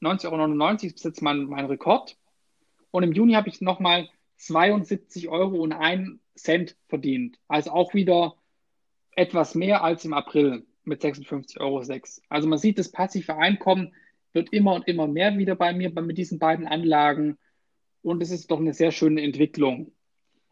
90,99 0.01 0.31
Euro 0.31 0.73
ist 0.73 0.93
bis 0.93 1.03
jetzt 1.03 1.21
mein, 1.21 1.45
mein 1.45 1.65
Rekord. 1.65 2.15
Und 2.91 3.03
im 3.03 3.11
Juni 3.11 3.33
habe 3.33 3.49
ich 3.49 3.59
nochmal 3.59 4.07
72 4.37 5.29
Euro 5.29 5.57
und 5.63 5.73
1 5.73 6.19
Cent 6.35 6.77
verdient. 6.87 7.39
Also 7.47 7.71
auch 7.71 7.95
wieder 7.95 8.35
etwas 9.15 9.55
mehr 9.55 9.83
als 9.83 10.05
im 10.05 10.13
April 10.13 10.65
mit 10.85 11.01
56,06 11.01 11.59
Euro. 11.59 11.83
Also 12.29 12.47
man 12.47 12.59
sieht, 12.59 12.79
das 12.79 12.91
passive 12.91 13.35
Einkommen 13.35 13.93
wird 14.33 14.51
immer 14.51 14.73
und 14.73 14.87
immer 14.87 15.07
mehr 15.07 15.37
wieder 15.37 15.55
bei 15.55 15.73
mir 15.73 15.89
mit 15.89 16.17
diesen 16.17 16.39
beiden 16.39 16.67
Anlagen. 16.67 17.37
Und 18.01 18.21
es 18.21 18.31
ist 18.31 18.51
doch 18.51 18.59
eine 18.59 18.73
sehr 18.73 18.91
schöne 18.91 19.21
Entwicklung. 19.21 19.91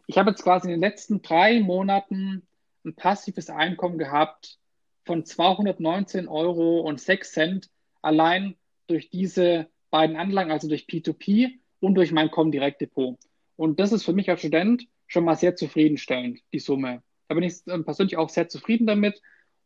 Ich 0.07 0.17
habe 0.17 0.31
jetzt 0.31 0.43
quasi 0.43 0.67
in 0.67 0.71
den 0.71 0.81
letzten 0.81 1.21
drei 1.21 1.59
Monaten 1.59 2.47
ein 2.85 2.95
passives 2.95 3.49
Einkommen 3.49 3.97
gehabt 3.97 4.59
von 5.03 5.25
219 5.25 6.27
Euro 6.27 6.81
und 6.81 6.99
6 6.99 7.31
Cent 7.31 7.69
allein 8.01 8.55
durch 8.87 9.09
diese 9.09 9.67
beiden 9.89 10.15
Anlagen, 10.15 10.51
also 10.51 10.67
durch 10.67 10.85
P2P 10.85 11.59
und 11.79 11.95
durch 11.95 12.11
mein 12.11 12.31
Comdirect 12.31 12.81
Depot. 12.81 13.17
Und 13.55 13.79
das 13.79 13.91
ist 13.91 14.03
für 14.03 14.13
mich 14.13 14.29
als 14.29 14.39
Student 14.39 14.87
schon 15.07 15.25
mal 15.25 15.35
sehr 15.35 15.55
zufriedenstellend, 15.55 16.39
die 16.53 16.59
Summe. 16.59 17.03
Da 17.27 17.35
bin 17.35 17.43
ich 17.43 17.55
ähm, 17.67 17.83
persönlich 17.83 18.17
auch 18.17 18.29
sehr 18.29 18.49
zufrieden 18.49 18.87
damit. 18.87 19.21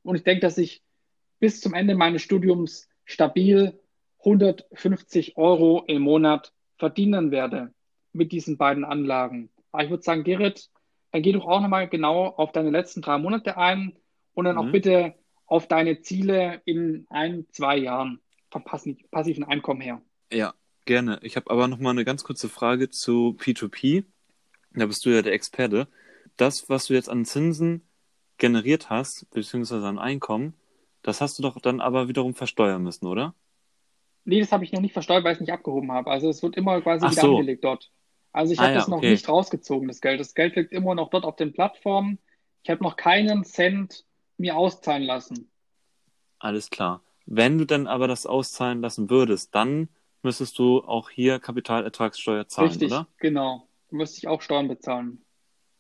Und 0.06 0.16
ich 0.16 0.24
denke, 0.24 0.42
dass 0.42 0.58
ich 0.58 0.84
bis 1.40 1.62
zum 1.62 1.74
Ende 1.74 1.96
meines 1.96 2.22
Studiums 2.22 2.88
stabil 3.06 3.80
150 4.20 5.38
Euro 5.38 5.84
im 5.88 6.02
Monat 6.02 6.54
verdienen 6.78 7.32
werde 7.32 7.74
mit 8.14 8.32
diesen 8.32 8.58
beiden 8.58 8.86
Anlagen. 8.86 9.50
Aber 9.72 9.84
ich 9.84 9.90
würde 9.90 10.04
sagen, 10.04 10.24
Gerrit, 10.24 10.70
dann 11.12 11.22
geh 11.22 11.32
doch 11.32 11.46
auch 11.46 11.62
nochmal 11.62 11.88
genau 11.88 12.28
auf 12.28 12.52
deine 12.52 12.70
letzten 12.70 13.02
drei 13.02 13.18
Monate 13.18 13.58
ein 13.58 13.94
und 14.34 14.46
dann 14.46 14.56
mhm. 14.56 14.62
auch 14.62 14.72
bitte 14.72 15.16
auf 15.46 15.68
deine 15.68 16.02
Ziele 16.02 16.62
in 16.66 17.06
ein, 17.10 17.46
zwei 17.52 17.78
Jahren 17.78 18.20
vom 18.52 18.64
passiven 18.64 19.44
Einkommen 19.44 19.82
her. 19.82 20.02
Ja, 20.32 20.54
gerne. 20.86 21.20
Ich 21.22 21.36
habe 21.36 21.52
aber 21.52 21.68
nochmal 21.68 21.92
eine 21.92 22.06
ganz 22.06 22.24
kurze 22.24 22.50
Frage 22.50 22.90
zu 22.90 23.36
P2P. 23.40 24.06
Da 24.74 24.86
bist 24.86 25.06
du 25.06 25.10
ja 25.10 25.22
der 25.22 25.34
Experte. 25.34 25.88
Das, 26.38 26.70
was 26.70 26.88
du 26.88 26.94
jetzt 26.94 27.10
an 27.10 27.26
Zinsen 27.26 27.88
generiert 28.38 28.90
hast, 28.90 29.30
beziehungsweise 29.32 29.86
an 29.86 30.00
Einkommen, 30.00 30.54
das 31.02 31.22
hast 31.22 31.38
du 31.38 31.44
doch 31.44 31.60
dann 31.60 31.82
aber 31.82 32.08
wiederum 32.08 32.34
versteuern 32.34 32.84
müssen, 32.84 33.06
oder? 33.06 33.34
Nee, 34.24 34.40
das 34.40 34.52
habe 34.52 34.64
ich 34.64 34.72
noch 34.72 34.82
nicht 34.82 34.94
versteuert, 34.94 35.24
weil 35.24 35.34
ich 35.34 35.38
es 35.38 35.42
nicht 35.42 35.54
abgehoben 35.54 35.92
habe. 35.92 36.10
Also 36.10 36.30
es 36.30 36.42
wird 36.42 36.56
immer 36.56 36.82
quasi 36.82 37.06
Ach 37.06 37.12
wieder 37.12 37.22
so. 37.22 37.36
angelegt 37.38 37.64
dort. 37.64 37.92
Also 38.32 38.54
ich 38.54 38.60
ah, 38.60 38.64
habe 38.64 38.74
ja, 38.74 38.80
das 38.80 38.88
noch 38.88 38.98
okay. 38.98 39.12
nicht 39.12 39.30
rausgezogen, 39.30 39.88
das 39.88 40.02
Geld. 40.02 40.20
Das 40.20 40.34
Geld 40.34 40.56
liegt 40.56 40.74
immer 40.74 40.96
noch 40.96 41.10
dort 41.10 41.24
auf 41.24 41.36
den 41.36 41.54
Plattformen. 41.54 42.18
Ich 42.64 42.70
habe 42.70 42.84
noch 42.84 42.96
keinen 42.96 43.46
Cent 43.46 44.04
mir 44.38 44.58
auszahlen 44.58 45.04
lassen. 45.04 45.50
Alles 46.40 46.70
klar. 46.70 47.02
Wenn 47.28 47.58
du 47.58 47.66
dann 47.66 47.88
aber 47.88 48.08
das 48.08 48.26
auszahlen 48.26 48.82
lassen 48.82 49.10
würdest, 49.10 49.54
dann 49.56 49.90
müsstest 50.24 50.58
du 50.60 50.84
auch 50.84 51.10
hier 51.10 51.40
Kapitalertragssteuer 51.40 52.48
zahlen, 52.48 52.70
Richtig, 52.70 52.92
oder? 52.92 53.08
genau. 53.18 53.68
Müsste 53.92 54.18
ich 54.18 54.28
auch 54.28 54.42
Steuern 54.42 54.68
bezahlen. 54.68 55.24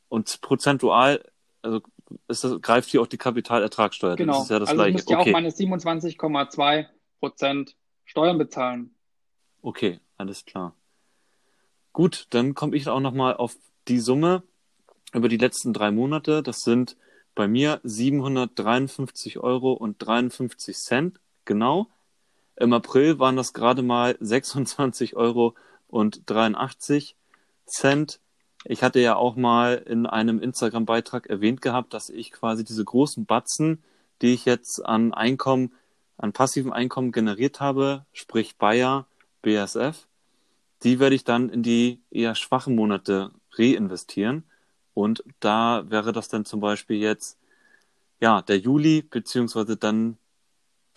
Und 0.07 0.39
prozentual, 0.41 1.25
also 1.61 1.81
das, 2.27 2.45
greift 2.61 2.89
hier 2.89 3.01
auch 3.01 3.07
die 3.07 3.17
Kapitalertragssteuer. 3.17 4.15
Genau. 4.15 4.33
Das 4.33 4.43
ist 4.43 4.49
ja 4.49 4.59
das 4.59 4.69
also 4.69 4.83
gleiche. 4.83 4.97
ich 4.97 5.07
okay. 5.07 5.29
auch 5.29 5.33
meine 5.33 5.49
27,2 5.49 6.85
Prozent 7.19 7.75
Steuern 8.05 8.37
bezahlen. 8.37 8.95
Okay, 9.61 9.99
alles 10.17 10.45
klar. 10.45 10.75
Gut, 11.91 12.27
dann 12.31 12.53
komme 12.53 12.75
ich 12.75 12.87
auch 12.87 12.99
nochmal 12.99 13.35
auf 13.35 13.55
die 13.87 13.99
Summe 13.99 14.43
über 15.13 15.29
die 15.29 15.37
letzten 15.37 15.73
drei 15.73 15.91
Monate. 15.91 16.43
Das 16.43 16.59
sind 16.59 16.97
bei 17.35 17.47
mir 17.47 17.79
753 17.83 19.39
Euro 19.39 19.73
und 19.73 19.97
53 19.99 20.75
Cent, 20.75 21.19
genau. 21.45 21.87
Im 22.55 22.73
April 22.73 23.19
waren 23.19 23.35
das 23.35 23.53
gerade 23.53 23.81
mal 23.81 24.17
26 24.19 25.15
Euro 25.15 25.55
und 25.87 26.21
83 26.29 27.15
Cent. 27.65 28.19
Ich 28.67 28.81
hatte 28.81 28.99
ja 28.99 29.15
auch 29.15 29.35
mal 29.35 29.75
in 29.75 30.07
einem 30.07 30.39
Instagram-Beitrag 30.39 31.27
erwähnt 31.27 31.61
gehabt, 31.61 31.93
dass 31.93 32.09
ich 32.09 32.31
quasi 32.31 32.63
diese 32.63 32.83
großen 32.83 33.25
Batzen, 33.27 33.83
die 34.23 34.33
ich 34.33 34.45
jetzt 34.45 34.83
an 34.83 35.13
Einkommen, 35.13 35.71
an 36.17 36.33
passivem 36.33 36.73
Einkommen 36.73 37.11
generiert 37.11 37.59
habe, 37.59 38.05
sprich 38.11 38.57
Bayer, 38.57 39.05
BSF, 39.43 40.07
die 40.83 40.99
werde 40.99 41.15
ich 41.15 41.23
dann 41.23 41.49
in 41.49 41.61
die 41.61 42.01
eher 42.09 42.33
schwachen 42.33 42.75
Monate 42.75 43.31
reinvestieren. 43.53 44.45
Und 44.95 45.23
da 45.39 45.83
wäre 45.89 46.11
das 46.11 46.27
dann 46.29 46.45
zum 46.45 46.59
Beispiel 46.59 46.97
jetzt, 46.97 47.37
ja, 48.19 48.41
der 48.41 48.57
Juli, 48.57 49.03
beziehungsweise 49.03 49.77
dann 49.77 50.17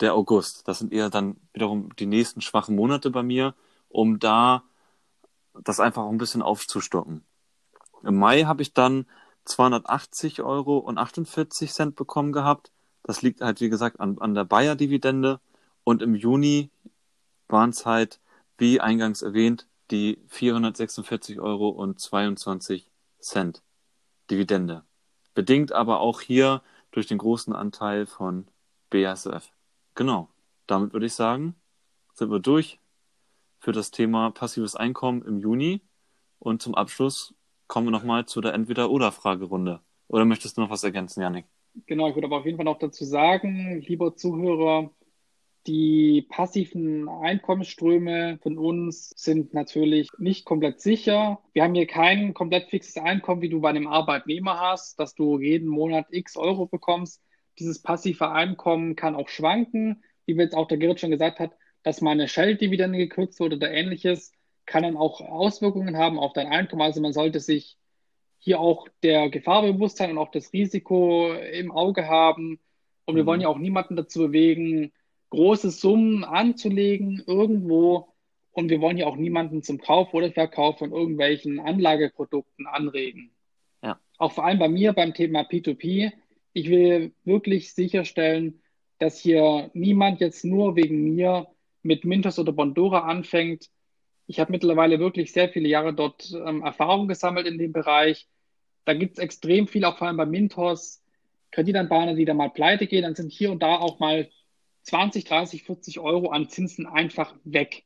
der 0.01 0.15
August. 0.15 0.67
Das 0.69 0.79
sind 0.79 0.93
eher 0.93 1.11
dann 1.11 1.37
wiederum 1.53 1.95
die 1.97 2.07
nächsten 2.07 2.41
schwachen 2.41 2.77
Monate 2.77 3.11
bei 3.11 3.23
mir, 3.23 3.55
um 3.91 4.19
da 4.19 4.63
das 5.65 5.81
einfach 5.81 6.07
ein 6.09 6.19
bisschen 6.19 6.41
aufzustocken. 6.41 7.25
Im 8.03 8.17
Mai 8.17 8.45
habe 8.45 8.63
ich 8.63 8.75
dann 8.75 9.07
280 9.45 10.43
Euro 10.43 10.79
und 10.79 10.99
48 10.99 11.73
Cent 11.73 11.97
bekommen 11.97 12.33
gehabt. 12.33 12.71
Das 13.03 13.23
liegt 13.23 13.41
halt, 13.41 13.61
wie 13.61 13.71
gesagt, 13.71 14.01
an, 14.01 14.19
an 14.19 14.35
der 14.35 14.45
Bayer-Dividende. 14.45 15.41
Und 15.85 16.03
im 16.03 16.15
Juni 16.15 16.71
waren 17.49 17.71
es 17.71 17.87
halt, 17.87 18.21
wie 18.59 18.81
eingangs 18.81 19.23
erwähnt, 19.23 19.67
die 19.91 20.19
446,22 20.31 21.41
Euro 21.41 21.89
Dividende. 24.31 24.85
Bedingt 25.35 25.73
aber 25.73 26.01
auch 26.01 26.21
hier 26.21 26.63
durch 26.91 27.07
den 27.07 27.19
großen 27.19 27.55
Anteil 27.55 28.07
von 28.07 28.47
BASF. 28.91 29.51
Genau. 29.95 30.29
Damit 30.67 30.93
würde 30.93 31.07
ich 31.07 31.15
sagen, 31.15 31.55
sind 32.13 32.31
wir 32.31 32.41
durch 32.41 32.79
für 33.61 33.73
das 33.73 33.91
Thema 33.91 34.31
passives 34.31 34.77
Einkommen 34.77 35.23
im 35.23 35.39
Juni. 35.39 35.81
Und 36.39 36.63
zum 36.63 36.75
Abschluss 36.75 37.35
kommen 37.69 37.87
wir 37.87 37.93
nochmal 37.93 38.27
zu 38.27 38.41
der 38.41 38.55
Entweder-Oder-Fragerunde. 38.55 39.81
Oder 40.09 40.25
möchtest 40.25 40.57
du 40.57 40.63
noch 40.63 40.71
was 40.71 40.85
ergänzen, 40.85 41.23
Janik? 41.23 41.45
Genau, 41.87 42.09
ich 42.09 42.17
würde 42.17 42.27
aber 42.27 42.39
auf 42.39 42.47
jeden 42.47 42.57
Fall 42.57 42.65
noch 42.65 42.79
dazu 42.79 43.05
sagen, 43.05 43.81
lieber 43.87 44.17
Zuhörer, 44.17 44.91
die 45.67 46.23
passiven 46.23 47.09
Einkommensströme 47.09 48.39
von 48.43 48.57
uns 48.57 49.11
sind 49.11 49.53
natürlich 49.53 50.09
nicht 50.19 50.47
komplett 50.47 50.81
sicher. 50.81 51.41
Wir 51.53 51.63
haben 51.63 51.75
hier 51.75 51.87
kein 51.87 52.33
komplett 52.33 52.71
fixes 52.71 52.97
Einkommen, 52.97 53.43
wie 53.43 53.51
du 53.51 53.61
bei 53.61 53.69
einem 53.69 53.87
Arbeitnehmer 53.87 54.59
hast, 54.59 54.99
dass 54.99 55.15
du 55.15 55.39
jeden 55.39 55.69
Monat 55.69 56.07
x 56.11 56.37
Euro 56.37 56.67
bekommst. 56.67 57.23
Dieses 57.59 57.83
passive 57.83 58.31
Einkommen 58.31 58.97
kann 58.97 59.15
auch 59.15 59.29
schwanken, 59.29 60.03
wie 60.25 60.33
jetzt 60.33 60.55
auch 60.55 60.69
der 60.69 60.79
Gerrit 60.79 61.01
schon 61.01 61.11
gesagt 61.11 61.39
hat, 61.39 61.53
dass 61.83 62.01
meine 62.01 62.29
Shell-Dividende 62.29 62.99
gekürzt 62.99 63.39
wurde 63.39 63.57
oder 63.57 63.71
ähnliches, 63.71 64.33
kann 64.69 64.83
dann 64.83 64.97
auch 64.97 65.21
Auswirkungen 65.21 65.97
haben 65.97 66.19
auf 66.19 66.35
dein 66.35 66.47
Einkommen. 66.47 66.83
Also 66.83 67.01
man 67.01 67.15
sollte 67.15 67.41
sich 67.41 67.79
hier 68.39 68.61
auch 68.61 68.87
der 69.03 69.31
Gefahr 69.31 69.63
bewusst 69.63 69.97
sein 69.97 70.11
und 70.11 70.19
auch 70.19 70.31
das 70.31 70.53
Risiko 70.53 71.33
im 71.33 71.73
Auge 71.73 72.07
haben. 72.07 72.61
Und 73.07 73.17
wir 73.17 73.23
mhm. 73.23 73.27
wollen 73.27 73.41
ja 73.41 73.49
auch 73.49 73.59
niemanden 73.59 73.97
dazu 73.97 74.21
bewegen, 74.21 74.93
große 75.31 75.71
Summen 75.71 76.23
anzulegen 76.23 77.23
irgendwo. 77.27 78.09
Und 78.53 78.69
wir 78.69 78.81
wollen 78.81 78.99
ja 78.99 79.07
auch 79.07 79.17
niemanden 79.17 79.63
zum 79.63 79.79
Kauf 79.79 80.13
oder 80.13 80.31
Verkauf 80.31 80.79
von 80.79 80.93
irgendwelchen 80.93 81.61
Anlageprodukten 81.61 82.67
anregen. 82.67 83.31
Ja. 83.83 83.99
Auch 84.19 84.33
vor 84.33 84.45
allem 84.45 84.59
bei 84.59 84.69
mir 84.69 84.93
beim 84.93 85.15
Thema 85.15 85.43
P2P. 85.43 86.13
Ich 86.53 86.69
will 86.69 87.13
wirklich 87.25 87.73
sicherstellen, 87.73 88.61
dass 88.99 89.19
hier 89.19 89.71
niemand 89.73 90.21
jetzt 90.21 90.45
nur 90.45 90.77
wegen 90.77 91.15
mir 91.15 91.47
mit 91.83 92.05
Mintos 92.05 92.39
oder 92.39 92.53
Bondora 92.53 93.01
anfängt. 93.01 93.71
Ich 94.29 94.39
habe 94.41 94.53
mittlerweile 94.53 95.01
wirklich 95.01 95.33
sehr 95.33 95.49
viele 95.49 95.69
Jahre 95.71 95.95
dort 95.95 96.31
ähm, 96.33 96.63
Erfahrung 96.63 97.09
gesammelt 97.09 97.47
in 97.47 97.57
dem 97.57 97.73
Bereich. 97.73 98.29
Da 98.85 98.93
gibt 98.93 99.15
es 99.17 99.25
extrem 99.25 99.67
viel, 99.67 99.87
auch 99.87 99.97
vor 99.97 100.07
allem 100.07 100.19
bei 100.19 100.27
Mintos, 100.27 101.03
Kreditanbahner, 101.51 102.15
die 102.15 102.27
da 102.27 102.35
mal 102.35 102.51
pleite 102.51 102.87
gehen. 102.87 103.03
Dann 103.03 103.15
sind 103.15 103.33
hier 103.33 103.51
und 103.51 103.63
da 103.63 103.77
auch 103.77 104.01
mal 104.01 104.29
20, 104.83 105.25
30, 105.25 105.63
40 105.65 105.99
Euro 106.01 106.29
an 106.29 106.51
Zinsen 106.51 106.87
einfach 106.87 107.35
weg. 107.45 107.85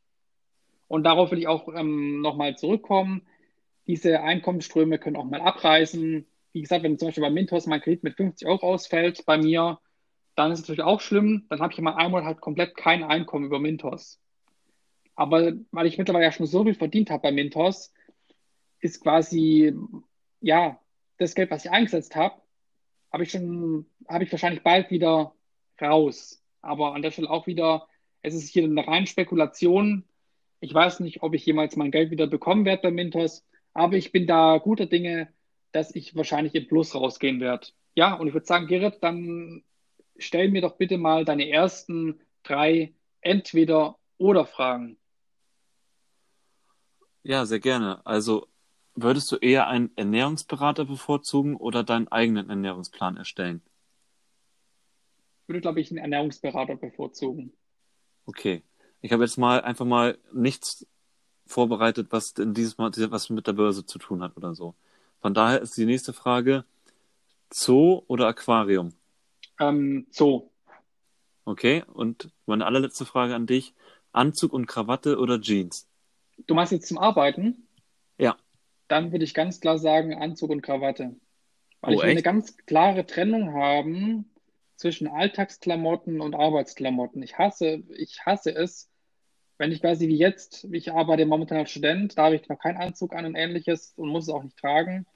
Und 0.88 1.04
darauf 1.04 1.30
will 1.30 1.38
ich 1.38 1.46
auch 1.46 1.68
ähm, 1.74 2.20
nochmal 2.22 2.56
zurückkommen. 2.56 3.22
Diese 3.86 4.20
Einkommensströme 4.20 4.98
können 4.98 5.16
auch 5.16 5.24
mal 5.24 5.40
abreißen. 5.40 6.26
Wie 6.52 6.60
gesagt, 6.60 6.82
wenn 6.82 6.98
zum 6.98 7.08
Beispiel 7.08 7.22
bei 7.22 7.30
Mintos 7.30 7.66
mein 7.66 7.80
Kredit 7.80 8.02
mit 8.02 8.16
50 8.16 8.48
Euro 8.48 8.72
ausfällt 8.72 9.24
bei 9.26 9.38
mir, 9.38 9.78
dann 10.34 10.50
ist 10.50 10.58
es 10.58 10.64
natürlich 10.64 10.82
auch 10.82 11.00
schlimm. 11.00 11.46
Dann 11.50 11.60
habe 11.60 11.72
ich 11.72 11.80
mal 11.80 11.94
einmal 11.94 12.24
halt 12.24 12.40
komplett 12.40 12.76
kein 12.76 13.04
Einkommen 13.04 13.46
über 13.46 13.60
Mintos. 13.60 14.21
Aber 15.14 15.52
weil 15.70 15.86
ich 15.86 15.98
mittlerweile 15.98 16.24
ja 16.24 16.32
schon 16.32 16.46
so 16.46 16.64
viel 16.64 16.74
verdient 16.74 17.10
habe 17.10 17.22
bei 17.22 17.32
Mintos, 17.32 17.92
ist 18.80 19.02
quasi, 19.02 19.74
ja, 20.40 20.78
das 21.18 21.34
Geld, 21.34 21.50
was 21.50 21.64
ich 21.64 21.70
eingesetzt 21.70 22.16
habe, 22.16 22.40
habe 23.12 23.22
ich 23.22 23.30
schon, 23.30 23.86
habe 24.08 24.24
ich 24.24 24.32
wahrscheinlich 24.32 24.62
bald 24.62 24.90
wieder 24.90 25.34
raus. 25.80 26.42
Aber 26.62 26.94
an 26.94 27.02
der 27.02 27.10
Stelle 27.10 27.30
auch 27.30 27.46
wieder, 27.46 27.86
es 28.22 28.34
ist 28.34 28.48
hier 28.48 28.64
eine 28.64 28.86
reine 28.86 29.06
Spekulation. 29.06 30.04
Ich 30.60 30.72
weiß 30.72 31.00
nicht, 31.00 31.22
ob 31.22 31.34
ich 31.34 31.44
jemals 31.44 31.76
mein 31.76 31.90
Geld 31.90 32.10
wieder 32.10 32.26
bekommen 32.26 32.64
werde 32.64 32.82
bei 32.82 32.90
Mintos, 32.90 33.44
aber 33.74 33.96
ich 33.96 34.12
bin 34.12 34.26
da 34.26 34.58
guter 34.58 34.86
Dinge, 34.86 35.32
dass 35.72 35.94
ich 35.94 36.14
wahrscheinlich 36.14 36.54
im 36.54 36.68
Plus 36.68 36.94
rausgehen 36.94 37.40
werde. 37.40 37.68
Ja, 37.94 38.14
und 38.14 38.28
ich 38.28 38.34
würde 38.34 38.46
sagen, 38.46 38.66
Gerrit, 38.66 38.98
dann 39.02 39.64
stell 40.16 40.50
mir 40.50 40.62
doch 40.62 40.76
bitte 40.76 40.98
mal 40.98 41.24
deine 41.24 41.48
ersten 41.48 42.20
drei 42.42 42.94
Entweder-Oder-Fragen. 43.20 44.98
Ja, 47.22 47.46
sehr 47.46 47.60
gerne. 47.60 48.04
Also 48.04 48.48
würdest 48.94 49.30
du 49.32 49.36
eher 49.36 49.68
einen 49.68 49.90
Ernährungsberater 49.96 50.84
bevorzugen 50.84 51.56
oder 51.56 51.84
deinen 51.84 52.08
eigenen 52.08 52.50
Ernährungsplan 52.50 53.16
erstellen? 53.16 53.62
würde, 55.52 55.60
glaube 55.60 55.80
ich, 55.80 55.90
einen 55.90 55.98
Ernährungsberater 55.98 56.76
bevorzugen. 56.76 57.52
Okay. 58.24 58.62
Ich 59.02 59.12
habe 59.12 59.24
jetzt 59.24 59.36
mal 59.36 59.60
einfach 59.60 59.84
mal 59.84 60.18
nichts 60.32 60.86
vorbereitet, 61.46 62.08
was 62.10 62.34
dieses 62.34 62.78
Mal 62.78 62.90
was 63.10 63.30
mit 63.30 63.46
der 63.46 63.52
Börse 63.52 63.84
zu 63.84 63.98
tun 63.98 64.22
hat 64.22 64.36
oder 64.36 64.54
so. 64.54 64.74
Von 65.20 65.34
daher 65.34 65.60
ist 65.60 65.76
die 65.76 65.84
nächste 65.84 66.12
Frage 66.12 66.64
Zoo 67.52 68.02
oder 68.06 68.28
Aquarium? 68.28 68.94
Ähm, 69.60 70.06
Zoo. 70.10 70.48
Okay, 71.44 71.84
und 71.92 72.30
meine 72.46 72.64
allerletzte 72.64 73.04
Frage 73.04 73.34
an 73.34 73.46
dich. 73.46 73.74
Anzug 74.12 74.52
und 74.52 74.66
Krawatte 74.66 75.18
oder 75.18 75.40
Jeans? 75.40 75.88
Du 76.46 76.54
meinst 76.54 76.72
jetzt 76.72 76.88
zum 76.88 76.98
Arbeiten? 76.98 77.66
Ja. 78.18 78.36
Dann 78.88 79.12
würde 79.12 79.24
ich 79.24 79.34
ganz 79.34 79.60
klar 79.60 79.78
sagen 79.78 80.14
Anzug 80.14 80.50
und 80.50 80.62
Krawatte. 80.62 81.16
Weil 81.80 81.94
oh, 81.94 81.96
ich 81.98 82.02
will 82.02 82.10
eine 82.10 82.22
ganz 82.22 82.56
klare 82.58 83.06
Trennung 83.06 83.54
haben 83.54 84.30
zwischen 84.76 85.08
Alltagsklamotten 85.08 86.20
und 86.20 86.34
Arbeitsklamotten. 86.34 87.22
Ich 87.22 87.38
hasse, 87.38 87.82
ich 87.96 88.24
hasse 88.24 88.54
es, 88.54 88.90
wenn 89.58 89.70
ich 89.70 89.80
quasi 89.80 90.08
wie 90.08 90.16
jetzt, 90.16 90.66
ich 90.72 90.92
arbeite 90.92 91.24
momentan 91.24 91.58
als 91.58 91.70
Student, 91.70 92.18
da 92.18 92.24
habe 92.24 92.36
ich 92.36 92.42
zwar 92.42 92.56
keinen 92.56 92.78
Anzug 92.78 93.14
an 93.14 93.24
und 93.24 93.36
ähnliches 93.36 93.92
und 93.96 94.08
muss 94.08 94.24
es 94.24 94.28
auch 94.28 94.42
nicht 94.42 94.56
tragen, 94.56 95.06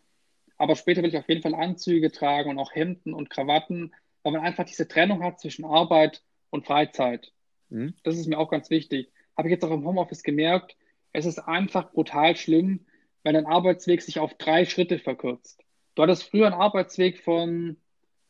aber 0.57 0.77
später 0.77 1.03
will 1.03 1.09
ich 1.09 1.17
auf 1.17 1.29
jeden 1.29 1.43
Fall 1.43 1.55
Anzüge 1.55 2.13
tragen 2.13 2.51
und 2.51 2.59
auch 2.59 2.73
Hemden 2.75 3.13
und 3.13 3.31
Krawatten, 3.31 3.93
weil 4.23 4.33
man 4.33 4.43
einfach 4.43 4.65
diese 4.65 4.89
Trennung 4.89 5.23
hat 5.23 5.41
zwischen 5.41 5.65
Arbeit 5.65 6.23
und 6.51 6.67
Freizeit. 6.67 7.33
Mhm. 7.71 7.95
Das 8.05 8.17
ist 8.17 8.27
mir 8.27 8.39
auch 8.39 8.51
ganz 8.51 8.71
wichtig. 8.71 9.11
Habe 9.37 9.49
ich 9.49 9.53
jetzt 9.53 9.65
auch 9.65 9.71
im 9.71 9.85
Homeoffice 9.85 10.23
gemerkt, 10.23 10.77
es 11.17 11.25
ist 11.25 11.39
einfach 11.39 11.93
brutal 11.93 12.37
schlimm, 12.37 12.85
wenn 13.23 13.37
ein 13.37 13.47
Arbeitsweg 13.47 14.03
sich 14.03 14.19
auf 14.19 14.35
drei 14.35 14.67
Schritte 14.67 14.99
verkürzt. 14.99 15.65
Du 15.95 16.03
hattest 16.03 16.25
früher 16.25 16.45
einen 16.45 16.61
Arbeitsweg 16.61 17.23
von 17.23 17.79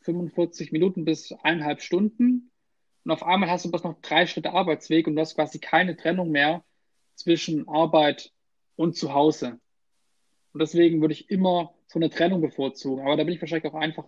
45 0.03 0.71
Minuten 0.71 1.05
bis 1.05 1.33
eineinhalb 1.43 1.83
Stunden. 1.83 2.53
Und 3.05 3.11
auf 3.11 3.25
einmal 3.25 3.51
hast 3.51 3.65
du 3.65 3.71
bloß 3.71 3.83
noch 3.83 4.01
drei 4.03 4.27
Schritte 4.27 4.53
Arbeitsweg 4.53 5.09
und 5.09 5.17
du 5.17 5.21
hast 5.21 5.35
quasi 5.35 5.59
keine 5.59 5.97
Trennung 5.97 6.31
mehr 6.31 6.65
zwischen 7.17 7.69
Arbeit 7.69 8.33
und 8.77 8.97
Zuhause. 8.97 9.59
Und 10.53 10.61
deswegen 10.61 11.01
würde 11.01 11.15
ich 11.15 11.29
immer 11.29 11.75
so 11.89 11.99
eine 11.99 12.09
Trennung 12.09 12.41
bevorzugen. 12.41 13.05
Aber 13.05 13.17
da 13.17 13.25
bin 13.25 13.35
ich 13.35 13.43
wahrscheinlich 13.43 13.71
auch 13.73 13.77
einfach, 13.77 14.05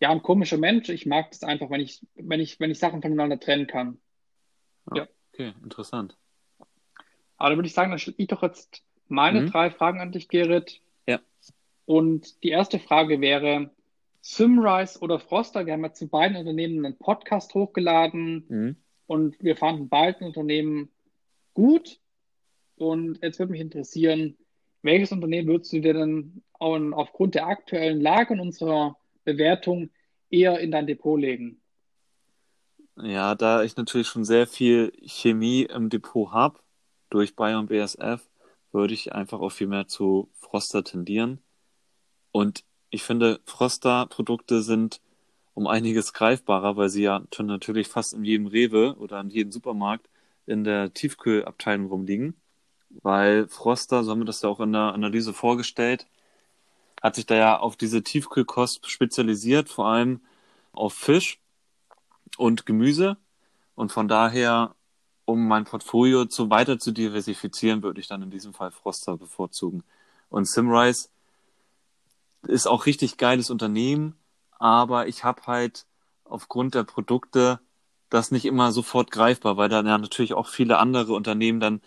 ja, 0.00 0.08
ein 0.10 0.22
komischer 0.22 0.56
Mensch. 0.56 0.88
Ich 0.88 1.04
mag 1.04 1.30
das 1.30 1.42
einfach, 1.42 1.68
wenn 1.68 1.82
ich, 1.82 2.06
wenn 2.14 2.40
ich, 2.40 2.58
wenn 2.58 2.70
ich 2.70 2.78
Sachen 2.78 3.02
voneinander 3.02 3.38
trennen 3.38 3.66
kann. 3.66 4.00
Ah, 4.86 4.96
ja. 4.96 5.08
Okay, 5.34 5.52
interessant. 5.62 6.16
Aber 7.38 7.50
da 7.50 7.56
würde 7.56 7.68
ich 7.68 7.74
sagen, 7.74 7.90
dann 7.90 7.98
stelle 7.98 8.16
ich 8.18 8.28
doch 8.28 8.42
jetzt 8.42 8.82
meine 9.08 9.42
mhm. 9.42 9.50
drei 9.50 9.70
Fragen 9.70 10.00
an 10.00 10.12
dich, 10.12 10.28
Gerrit. 10.28 10.80
Ja. 11.06 11.20
Und 11.86 12.42
die 12.42 12.50
erste 12.50 12.78
Frage 12.78 13.20
wäre, 13.20 13.70
Simrise 14.20 14.98
oder 15.00 15.18
Froster, 15.18 15.64
wir 15.64 15.72
haben 15.72 15.84
ja 15.84 15.92
zu 15.92 16.08
beiden 16.08 16.36
Unternehmen 16.36 16.84
einen 16.84 16.98
Podcast 16.98 17.54
hochgeladen 17.54 18.44
mhm. 18.48 18.76
und 19.06 19.42
wir 19.42 19.56
fanden 19.56 19.88
beiden 19.88 20.26
Unternehmen 20.26 20.90
gut. 21.54 21.98
Und 22.76 23.22
jetzt 23.22 23.38
würde 23.38 23.52
mich 23.52 23.60
interessieren, 23.60 24.36
welches 24.82 25.12
Unternehmen 25.12 25.48
würdest 25.48 25.72
du 25.72 25.80
dir 25.80 25.94
denn 25.94 26.42
aufgrund 26.60 27.34
der 27.34 27.46
aktuellen 27.46 28.00
Lage 28.00 28.34
und 28.34 28.40
unserer 28.40 28.96
Bewertung 29.24 29.90
eher 30.30 30.58
in 30.60 30.70
dein 30.70 30.86
Depot 30.86 31.18
legen? 31.18 31.60
Ja, 33.00 33.34
da 33.34 33.62
ich 33.62 33.76
natürlich 33.76 34.08
schon 34.08 34.24
sehr 34.24 34.46
viel 34.46 34.92
Chemie 35.06 35.62
im 35.62 35.88
Depot 35.88 36.32
habe, 36.32 36.58
durch 37.10 37.36
Bayer 37.36 37.58
und 37.58 37.68
BSF, 37.68 38.20
würde 38.72 38.94
ich 38.94 39.12
einfach 39.12 39.40
auch 39.40 39.50
viel 39.50 39.66
mehr 39.66 39.88
zu 39.88 40.28
Froster 40.34 40.84
tendieren. 40.84 41.40
Und 42.32 42.64
ich 42.90 43.02
finde, 43.02 43.40
Froster-Produkte 43.44 44.62
sind 44.62 45.00
um 45.54 45.66
einiges 45.66 46.12
greifbarer, 46.12 46.76
weil 46.76 46.88
sie 46.88 47.02
ja 47.02 47.22
natürlich 47.38 47.88
fast 47.88 48.12
in 48.14 48.24
jedem 48.24 48.46
Rewe 48.46 48.96
oder 48.98 49.20
in 49.20 49.30
jedem 49.30 49.52
Supermarkt 49.52 50.08
in 50.46 50.64
der 50.64 50.94
Tiefkühlabteilung 50.94 51.86
rumliegen. 51.88 52.40
Weil 53.02 53.48
Froster, 53.48 54.04
so 54.04 54.12
haben 54.12 54.20
wir 54.20 54.24
das 54.24 54.42
ja 54.42 54.48
auch 54.48 54.60
in 54.60 54.72
der 54.72 54.94
Analyse 54.94 55.32
vorgestellt, 55.32 56.06
hat 57.02 57.16
sich 57.16 57.26
da 57.26 57.34
ja 57.34 57.58
auf 57.58 57.76
diese 57.76 58.02
Tiefkühlkost 58.02 58.88
spezialisiert, 58.90 59.68
vor 59.68 59.88
allem 59.88 60.20
auf 60.72 60.94
Fisch 60.94 61.40
und 62.36 62.66
Gemüse. 62.66 63.16
Und 63.74 63.92
von 63.92 64.08
daher, 64.08 64.74
um 65.28 65.46
mein 65.46 65.64
Portfolio 65.64 66.24
zu 66.24 66.48
weiter 66.48 66.78
zu 66.78 66.90
diversifizieren, 66.90 67.82
würde 67.82 68.00
ich 68.00 68.06
dann 68.08 68.22
in 68.22 68.30
diesem 68.30 68.54
Fall 68.54 68.70
Froster 68.70 69.18
bevorzugen. 69.18 69.84
Und 70.30 70.48
Simrise 70.48 71.10
ist 72.46 72.66
auch 72.66 72.86
richtig 72.86 73.18
geiles 73.18 73.50
Unternehmen, 73.50 74.16
aber 74.58 75.06
ich 75.06 75.24
habe 75.24 75.42
halt 75.46 75.84
aufgrund 76.24 76.74
der 76.74 76.84
Produkte 76.84 77.60
das 78.08 78.30
nicht 78.30 78.46
immer 78.46 78.72
sofort 78.72 79.10
greifbar, 79.10 79.58
weil 79.58 79.68
dann 79.68 79.86
ja 79.86 79.98
natürlich 79.98 80.32
auch 80.32 80.48
viele 80.48 80.78
andere 80.78 81.12
Unternehmen 81.12 81.60
dann 81.60 81.82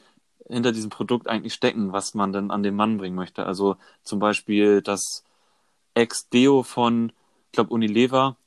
hinter 0.47 0.71
diesem 0.71 0.91
Produkt 0.91 1.27
eigentlich 1.27 1.55
stecken, 1.55 1.93
was 1.93 2.13
man 2.13 2.31
dann 2.31 2.51
an 2.51 2.61
den 2.61 2.75
Mann 2.75 2.99
bringen 2.99 3.15
möchte. 3.15 3.47
Also 3.47 3.75
zum 4.03 4.19
Beispiel 4.19 4.83
das 4.83 5.23
Ex-Deo 5.95 6.61
von, 6.61 7.11
ich 7.47 7.53
glaube, 7.53 7.73
Unilever, 7.73 8.37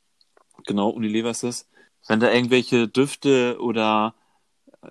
genau, 0.65 0.91
Unilever 0.91 1.31
ist 1.31 1.43
es. 1.43 1.69
Wenn 2.07 2.21
da 2.21 2.31
irgendwelche 2.31 2.87
Düfte 2.87 3.59
oder 3.59 4.15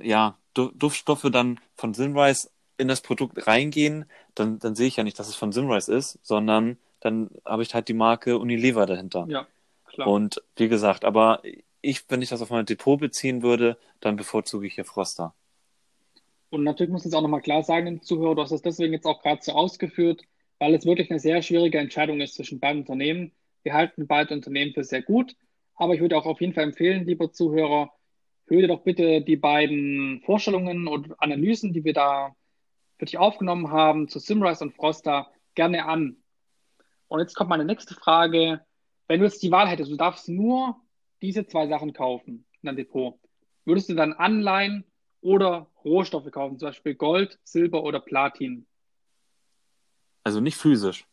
ja, 0.01 0.37
Duftstoffe 0.53 1.29
dann 1.31 1.59
von 1.75 1.93
Simrise 1.93 2.49
in 2.77 2.87
das 2.87 3.01
Produkt 3.01 3.47
reingehen, 3.47 4.05
dann, 4.35 4.59
dann 4.59 4.75
sehe 4.75 4.87
ich 4.87 4.97
ja 4.97 5.03
nicht, 5.03 5.19
dass 5.19 5.29
es 5.29 5.35
von 5.35 5.51
Simrise 5.51 5.93
ist, 5.93 6.19
sondern 6.23 6.77
dann 6.99 7.29
habe 7.45 7.63
ich 7.63 7.73
halt 7.73 7.87
die 7.87 7.93
Marke 7.93 8.37
Unilever 8.37 8.85
dahinter. 8.85 9.25
Ja, 9.27 9.47
klar. 9.85 10.07
Und 10.07 10.41
wie 10.55 10.69
gesagt, 10.69 11.05
aber 11.05 11.41
ich, 11.81 12.03
wenn 12.09 12.21
ich 12.21 12.29
das 12.29 12.41
auf 12.41 12.49
mein 12.49 12.65
Depot 12.65 12.99
beziehen 12.99 13.43
würde, 13.43 13.77
dann 13.99 14.15
bevorzuge 14.15 14.67
ich 14.67 14.75
hier 14.75 14.85
Froster. 14.85 15.33
Und 16.49 16.63
natürlich 16.63 16.91
muss 16.91 17.01
ich 17.01 17.07
es 17.07 17.13
auch 17.13 17.21
nochmal 17.21 17.41
klar 17.41 17.63
sagen, 17.63 17.85
dem 17.85 18.01
Zuhörer, 18.01 18.35
du 18.35 18.41
hast 18.41 18.51
es 18.51 18.61
deswegen 18.61 18.93
jetzt 18.93 19.05
auch 19.05 19.21
gerade 19.21 19.41
so 19.41 19.53
ausgeführt, 19.53 20.21
weil 20.59 20.73
es 20.75 20.85
wirklich 20.85 21.09
eine 21.09 21.19
sehr 21.19 21.41
schwierige 21.41 21.79
Entscheidung 21.79 22.21
ist 22.21 22.35
zwischen 22.35 22.59
beiden 22.59 22.81
Unternehmen. 22.81 23.31
Wir 23.63 23.73
halten 23.73 24.07
beide 24.07 24.33
Unternehmen 24.33 24.73
für 24.73 24.83
sehr 24.83 25.01
gut, 25.01 25.35
aber 25.75 25.95
ich 25.95 26.01
würde 26.01 26.15
auch 26.15 26.25
auf 26.25 26.41
jeden 26.41 26.53
Fall 26.53 26.65
empfehlen, 26.65 27.05
lieber 27.05 27.31
Zuhörer, 27.31 27.91
hör 28.47 28.61
dir 28.61 28.67
doch 28.67 28.83
bitte 28.83 29.21
die 29.21 29.35
beiden 29.35 30.21
Vorstellungen 30.21 30.87
und 30.87 31.19
Analysen, 31.21 31.73
die 31.73 31.83
wir 31.83 31.93
da 31.93 32.35
für 32.97 33.05
dich 33.05 33.17
aufgenommen 33.17 33.71
haben, 33.71 34.07
zu 34.07 34.19
Simrise 34.19 34.63
und 34.63 34.75
Froster, 34.75 35.31
gerne 35.55 35.85
an. 35.85 36.17
Und 37.07 37.19
jetzt 37.19 37.35
kommt 37.35 37.49
meine 37.49 37.65
nächste 37.65 37.93
Frage. 37.93 38.61
Wenn 39.07 39.19
du 39.19 39.25
jetzt 39.25 39.43
die 39.43 39.51
Wahl 39.51 39.67
hättest, 39.67 39.91
du 39.91 39.97
darfst 39.97 40.29
nur 40.29 40.81
diese 41.21 41.45
zwei 41.45 41.67
Sachen 41.67 41.93
kaufen 41.93 42.45
in 42.61 42.67
deinem 42.67 42.77
Depot, 42.77 43.19
würdest 43.65 43.89
du 43.89 43.93
dann 43.93 44.13
Anleihen 44.13 44.85
oder 45.21 45.69
Rohstoffe 45.83 46.29
kaufen, 46.31 46.57
zum 46.59 46.69
Beispiel 46.69 46.95
Gold, 46.95 47.39
Silber 47.43 47.83
oder 47.83 47.99
Platin? 47.99 48.65
Also 50.23 50.39
nicht 50.39 50.57
physisch. 50.57 51.05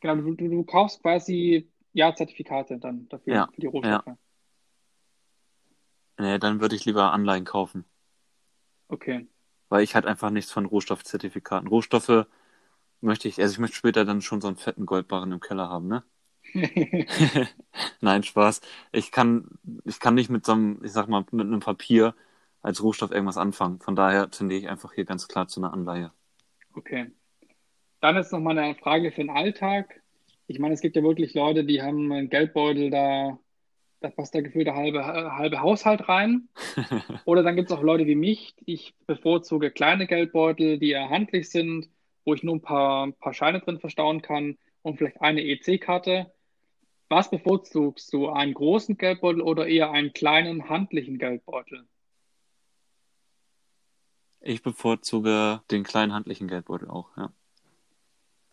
Genau, 0.00 0.16
du, 0.16 0.34
du, 0.34 0.48
du 0.48 0.64
kaufst 0.64 1.02
quasi 1.02 1.70
ja 1.92 2.14
Zertifikate 2.14 2.78
dann 2.78 3.08
dafür, 3.08 3.34
ja, 3.34 3.48
für 3.54 3.60
die 3.60 3.66
Rohstoffe. 3.66 4.06
Ja. 4.06 4.18
Nee, 6.18 6.38
dann 6.38 6.60
würde 6.60 6.76
ich 6.76 6.84
lieber 6.84 7.12
Anleihen 7.12 7.44
kaufen. 7.44 7.84
Okay. 8.88 9.26
Weil 9.68 9.82
ich 9.82 9.94
halt 9.94 10.06
einfach 10.06 10.30
nichts 10.30 10.52
von 10.52 10.64
Rohstoffzertifikaten. 10.64 11.68
Rohstoffe 11.68 12.26
möchte 13.00 13.28
ich, 13.28 13.40
also 13.40 13.52
ich 13.52 13.58
möchte 13.58 13.76
später 13.76 14.04
dann 14.04 14.22
schon 14.22 14.40
so 14.40 14.48
einen 14.48 14.56
fetten 14.56 14.86
Goldbarren 14.86 15.32
im 15.32 15.40
Keller 15.40 15.68
haben, 15.68 15.88
ne? 15.88 16.04
Nein, 18.00 18.22
Spaß. 18.22 18.60
Ich 18.92 19.10
kann, 19.12 19.58
ich 19.84 20.00
kann 20.00 20.14
nicht 20.14 20.30
mit 20.30 20.46
so 20.46 20.52
einem, 20.52 20.84
ich 20.84 20.92
sag 20.92 21.08
mal, 21.08 21.24
mit 21.32 21.46
einem 21.46 21.60
Papier 21.60 22.14
als 22.62 22.82
Rohstoff 22.82 23.10
irgendwas 23.10 23.36
anfangen. 23.36 23.80
Von 23.80 23.96
daher 23.96 24.30
tendiere 24.30 24.60
ich 24.60 24.68
einfach 24.68 24.92
hier 24.92 25.04
ganz 25.04 25.28
klar 25.28 25.48
zu 25.48 25.60
einer 25.60 25.72
Anleihe. 25.72 26.12
Okay. 26.74 27.10
Dann 28.00 28.16
ist 28.16 28.32
noch 28.32 28.40
mal 28.40 28.58
eine 28.58 28.74
Frage 28.74 29.10
für 29.10 29.22
den 29.22 29.30
Alltag. 29.30 30.02
Ich 30.46 30.58
meine, 30.58 30.74
es 30.74 30.80
gibt 30.80 30.96
ja 30.96 31.02
wirklich 31.02 31.34
Leute, 31.34 31.64
die 31.64 31.82
haben 31.82 32.12
einen 32.12 32.30
Geldbeutel, 32.30 32.90
da, 32.90 33.38
da 34.06 34.10
passt 34.10 34.34
da 34.34 34.40
gefühlt 34.40 34.68
der 34.68 34.76
halbe, 34.76 35.04
halbe 35.04 35.60
Haushalt 35.60 36.08
rein. 36.08 36.48
Oder 37.24 37.42
dann 37.42 37.56
gibt 37.56 37.70
es 37.70 37.76
auch 37.76 37.82
Leute 37.82 38.06
wie 38.06 38.14
mich. 38.14 38.54
Ich 38.64 38.94
bevorzuge 39.06 39.70
kleine 39.70 40.06
Geldbeutel, 40.06 40.78
die 40.78 40.90
eher 40.90 41.10
handlich 41.10 41.50
sind, 41.50 41.88
wo 42.24 42.34
ich 42.34 42.42
nur 42.42 42.54
ein 42.54 42.62
paar, 42.62 43.06
ein 43.06 43.14
paar 43.14 43.34
Scheine 43.34 43.60
drin 43.60 43.80
verstauen 43.80 44.22
kann 44.22 44.58
und 44.82 44.96
vielleicht 44.98 45.20
eine 45.20 45.42
EC-Karte. 45.42 46.32
Was 47.08 47.30
bevorzugst 47.30 48.12
du, 48.12 48.28
einen 48.28 48.54
großen 48.54 48.96
Geldbeutel 48.96 49.40
oder 49.40 49.66
eher 49.66 49.90
einen 49.90 50.12
kleinen 50.12 50.68
handlichen 50.68 51.18
Geldbeutel? 51.18 51.86
Ich 54.40 54.62
bevorzuge 54.62 55.62
den 55.72 55.82
kleinen 55.82 56.12
handlichen 56.12 56.46
Geldbeutel 56.46 56.88
auch, 56.88 57.16
ja. 57.16 57.32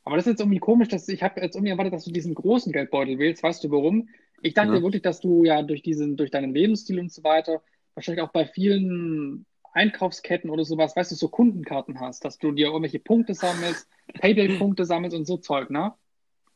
Aber 0.04 0.18
das 0.18 0.26
ist 0.26 0.32
jetzt 0.32 0.42
irgendwie 0.42 0.60
komisch, 0.60 0.90
dass 0.90 1.08
ich 1.08 1.24
habe 1.24 1.40
jetzt 1.40 1.56
irgendwie 1.56 1.72
erwartet, 1.72 1.94
dass 1.94 2.06
du 2.06 2.12
diesen 2.12 2.36
großen 2.36 2.74
Geldbeutel 2.74 3.20
wählst. 3.20 3.42
Weißt 3.42 3.64
du 3.64 3.72
warum? 3.72 4.10
Ich 4.44 4.54
dachte 4.54 4.76
ja. 4.76 4.82
wirklich, 4.82 5.02
dass 5.02 5.22
du 5.22 5.46
ja 5.46 5.62
durch 5.64 5.82
diesen, 5.82 6.18
durch 6.18 6.30
deinen 6.30 6.54
Lebensstil 6.54 7.00
und 7.00 7.12
so 7.12 7.24
weiter, 7.24 7.62
wahrscheinlich 7.96 8.22
auch 8.22 8.32
bei 8.32 8.46
vielen 8.46 9.46
Einkaufsketten 9.72 10.50
oder 10.50 10.66
sowas, 10.66 10.96
weißt 10.96 11.12
du, 11.12 11.16
so 11.16 11.30
Kundenkarten 11.30 12.00
hast, 12.02 12.26
dass 12.26 12.38
du 12.38 12.52
dir 12.52 12.68
irgendwelche 12.68 13.00
Punkte 13.00 13.34
sammelst, 13.34 13.88
Payback-Punkte 14.20 14.86
sammelst 14.86 15.16
und 15.16 15.26
so 15.26 15.38
Zeug, 15.38 15.70
ne? 15.70 15.94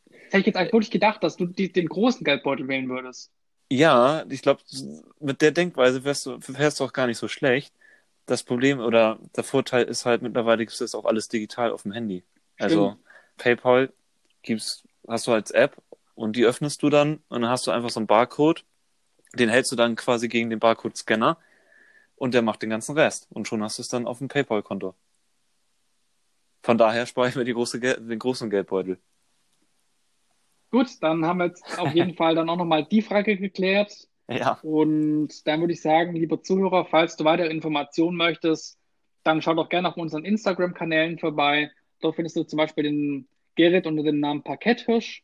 Das 0.10 0.34
hätte 0.34 0.40
ich 0.40 0.46
jetzt 0.48 0.58
eigentlich 0.58 0.74
wirklich 0.74 0.92
gedacht, 0.92 1.24
dass 1.24 1.38
du 1.38 1.46
die, 1.46 1.72
den 1.72 1.88
großen 1.88 2.26
Geldbeutel 2.26 2.68
wählen 2.68 2.90
würdest. 2.90 3.32
Ja, 3.72 4.26
ich 4.30 4.42
glaube, 4.42 4.62
mit 5.20 5.42
der 5.42 5.52
Denkweise 5.52 6.04
wärst 6.04 6.26
du, 6.26 6.38
wärst 6.48 6.80
du 6.80 6.84
auch 6.84 6.94
gar 6.94 7.08
nicht 7.08 7.18
so 7.18 7.30
schlecht. 7.30 7.74
Das 8.26 8.44
Problem 8.44 8.80
oder 8.80 9.18
der 9.38 9.46
Vorteil 9.46 9.86
ist 9.86 10.06
halt, 10.06 10.22
mittlerweile 10.22 10.66
gibt 10.66 10.80
es 10.80 10.94
auch 10.94 11.06
alles 11.06 11.30
digital 11.30 11.72
auf 11.72 11.84
dem 11.84 11.94
Handy. 11.94 12.24
Also 12.60 12.90
Stimmt. 12.90 13.04
PayPal 13.38 13.94
gibst, 14.42 14.84
hast 15.08 15.28
du 15.28 15.32
als 15.32 15.52
App 15.52 15.82
und 16.18 16.36
die 16.36 16.46
öffnest 16.46 16.82
du 16.82 16.90
dann 16.90 17.20
und 17.30 17.42
dann 17.42 17.50
hast 17.50 17.68
du 17.68 17.72
einfach 17.72 17.92
so 17.92 18.00
einen 18.00 18.08
Barcode. 18.08 18.66
Den 19.36 19.50
hältst 19.50 19.72
du 19.72 19.76
dann 19.76 19.96
quasi 19.96 20.28
gegen 20.28 20.50
den 20.50 20.60
Barcode-Scanner 20.60 21.38
und 22.16 22.34
der 22.34 22.42
macht 22.42 22.64
den 22.64 22.72
ganzen 22.72 22.98
Rest. 22.98 23.28
Und 23.30 23.48
schon 23.48 23.62
hast 23.62 23.78
du 23.78 23.84
es 23.84 23.88
dann 23.88 24.08
auf 24.08 24.18
dem 24.18 24.28
PayPal-Konto. 24.28 24.96
Von 26.64 26.78
daher 26.78 27.06
spare 27.06 27.30
ich 27.30 27.36
mir 27.36 27.46
die 27.46 27.54
große 27.54 27.80
den 27.80 28.20
großen 28.20 28.50
Geldbeutel. 28.50 28.98
Gut, 30.72 30.90
dann 31.02 31.24
haben 31.24 31.38
wir 31.38 31.46
jetzt 31.46 31.78
auf 31.78 31.94
jeden 31.94 32.16
Fall 32.18 32.34
dann 32.34 32.50
auch 32.50 32.58
nochmal 32.58 32.84
die 32.84 33.04
Frage 33.04 33.38
geklärt. 33.38 34.08
Ja. 34.28 34.60
Und 34.64 35.46
dann 35.46 35.60
würde 35.60 35.74
ich 35.74 35.82
sagen, 35.84 36.16
lieber 36.16 36.42
Zuhörer, 36.42 36.86
falls 36.86 37.16
du 37.16 37.26
weitere 37.26 37.50
Informationen 37.50 38.18
möchtest, 38.18 38.80
dann 39.24 39.44
schau 39.44 39.54
doch 39.54 39.70
gerne 39.70 39.90
auf 39.90 39.98
unseren 39.98 40.26
Instagram-Kanälen 40.26 41.20
vorbei. 41.20 41.72
Dort 42.02 42.16
findest 42.16 42.38
du 42.38 42.44
zum 42.44 42.58
Beispiel 42.58 42.86
den 42.86 43.28
Gerrit 43.56 43.86
unter 43.86 44.04
dem 44.04 44.20
Namen 44.20 44.44
Parketthirsch 44.44 45.24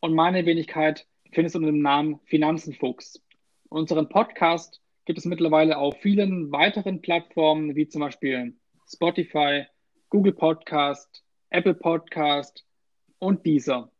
und 0.00 0.14
meine 0.14 0.46
Wenigkeit 0.46 1.06
findest 1.32 1.54
du 1.54 1.58
unter 1.58 1.70
dem 1.70 1.82
Namen 1.82 2.20
Finanzenfuchs. 2.24 3.22
Unseren 3.68 4.08
Podcast 4.08 4.80
gibt 5.04 5.18
es 5.18 5.26
mittlerweile 5.26 5.78
auf 5.78 5.96
vielen 6.00 6.50
weiteren 6.50 7.00
Plattformen, 7.00 7.76
wie 7.76 7.88
zum 7.88 8.00
Beispiel 8.00 8.56
Spotify, 8.88 9.66
Google 10.08 10.32
Podcast, 10.32 11.22
Apple 11.50 11.74
Podcast 11.74 12.64
und 13.18 13.44
dieser. 13.46 13.92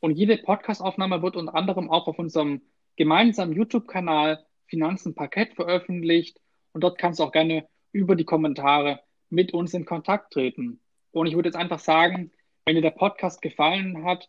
Und 0.00 0.16
jede 0.16 0.38
Podcastaufnahme 0.38 1.22
wird 1.22 1.36
unter 1.36 1.54
anderem 1.54 1.90
auch 1.90 2.06
auf 2.06 2.18
unserem 2.18 2.62
gemeinsamen 2.96 3.54
YouTube-Kanal 3.54 4.44
Finanzen 4.66 5.14
Parkett 5.14 5.54
veröffentlicht. 5.54 6.40
Und 6.72 6.82
dort 6.84 6.98
kannst 6.98 7.20
du 7.20 7.24
auch 7.24 7.32
gerne 7.32 7.68
über 7.92 8.14
die 8.14 8.24
Kommentare 8.24 9.00
mit 9.30 9.52
uns 9.52 9.74
in 9.74 9.84
Kontakt 9.84 10.32
treten. 10.32 10.80
Und 11.10 11.26
ich 11.26 11.34
würde 11.34 11.48
jetzt 11.48 11.56
einfach 11.56 11.80
sagen, 11.80 12.30
wenn 12.64 12.76
dir 12.76 12.82
der 12.82 12.90
Podcast 12.90 13.42
gefallen 13.42 14.04
hat, 14.04 14.28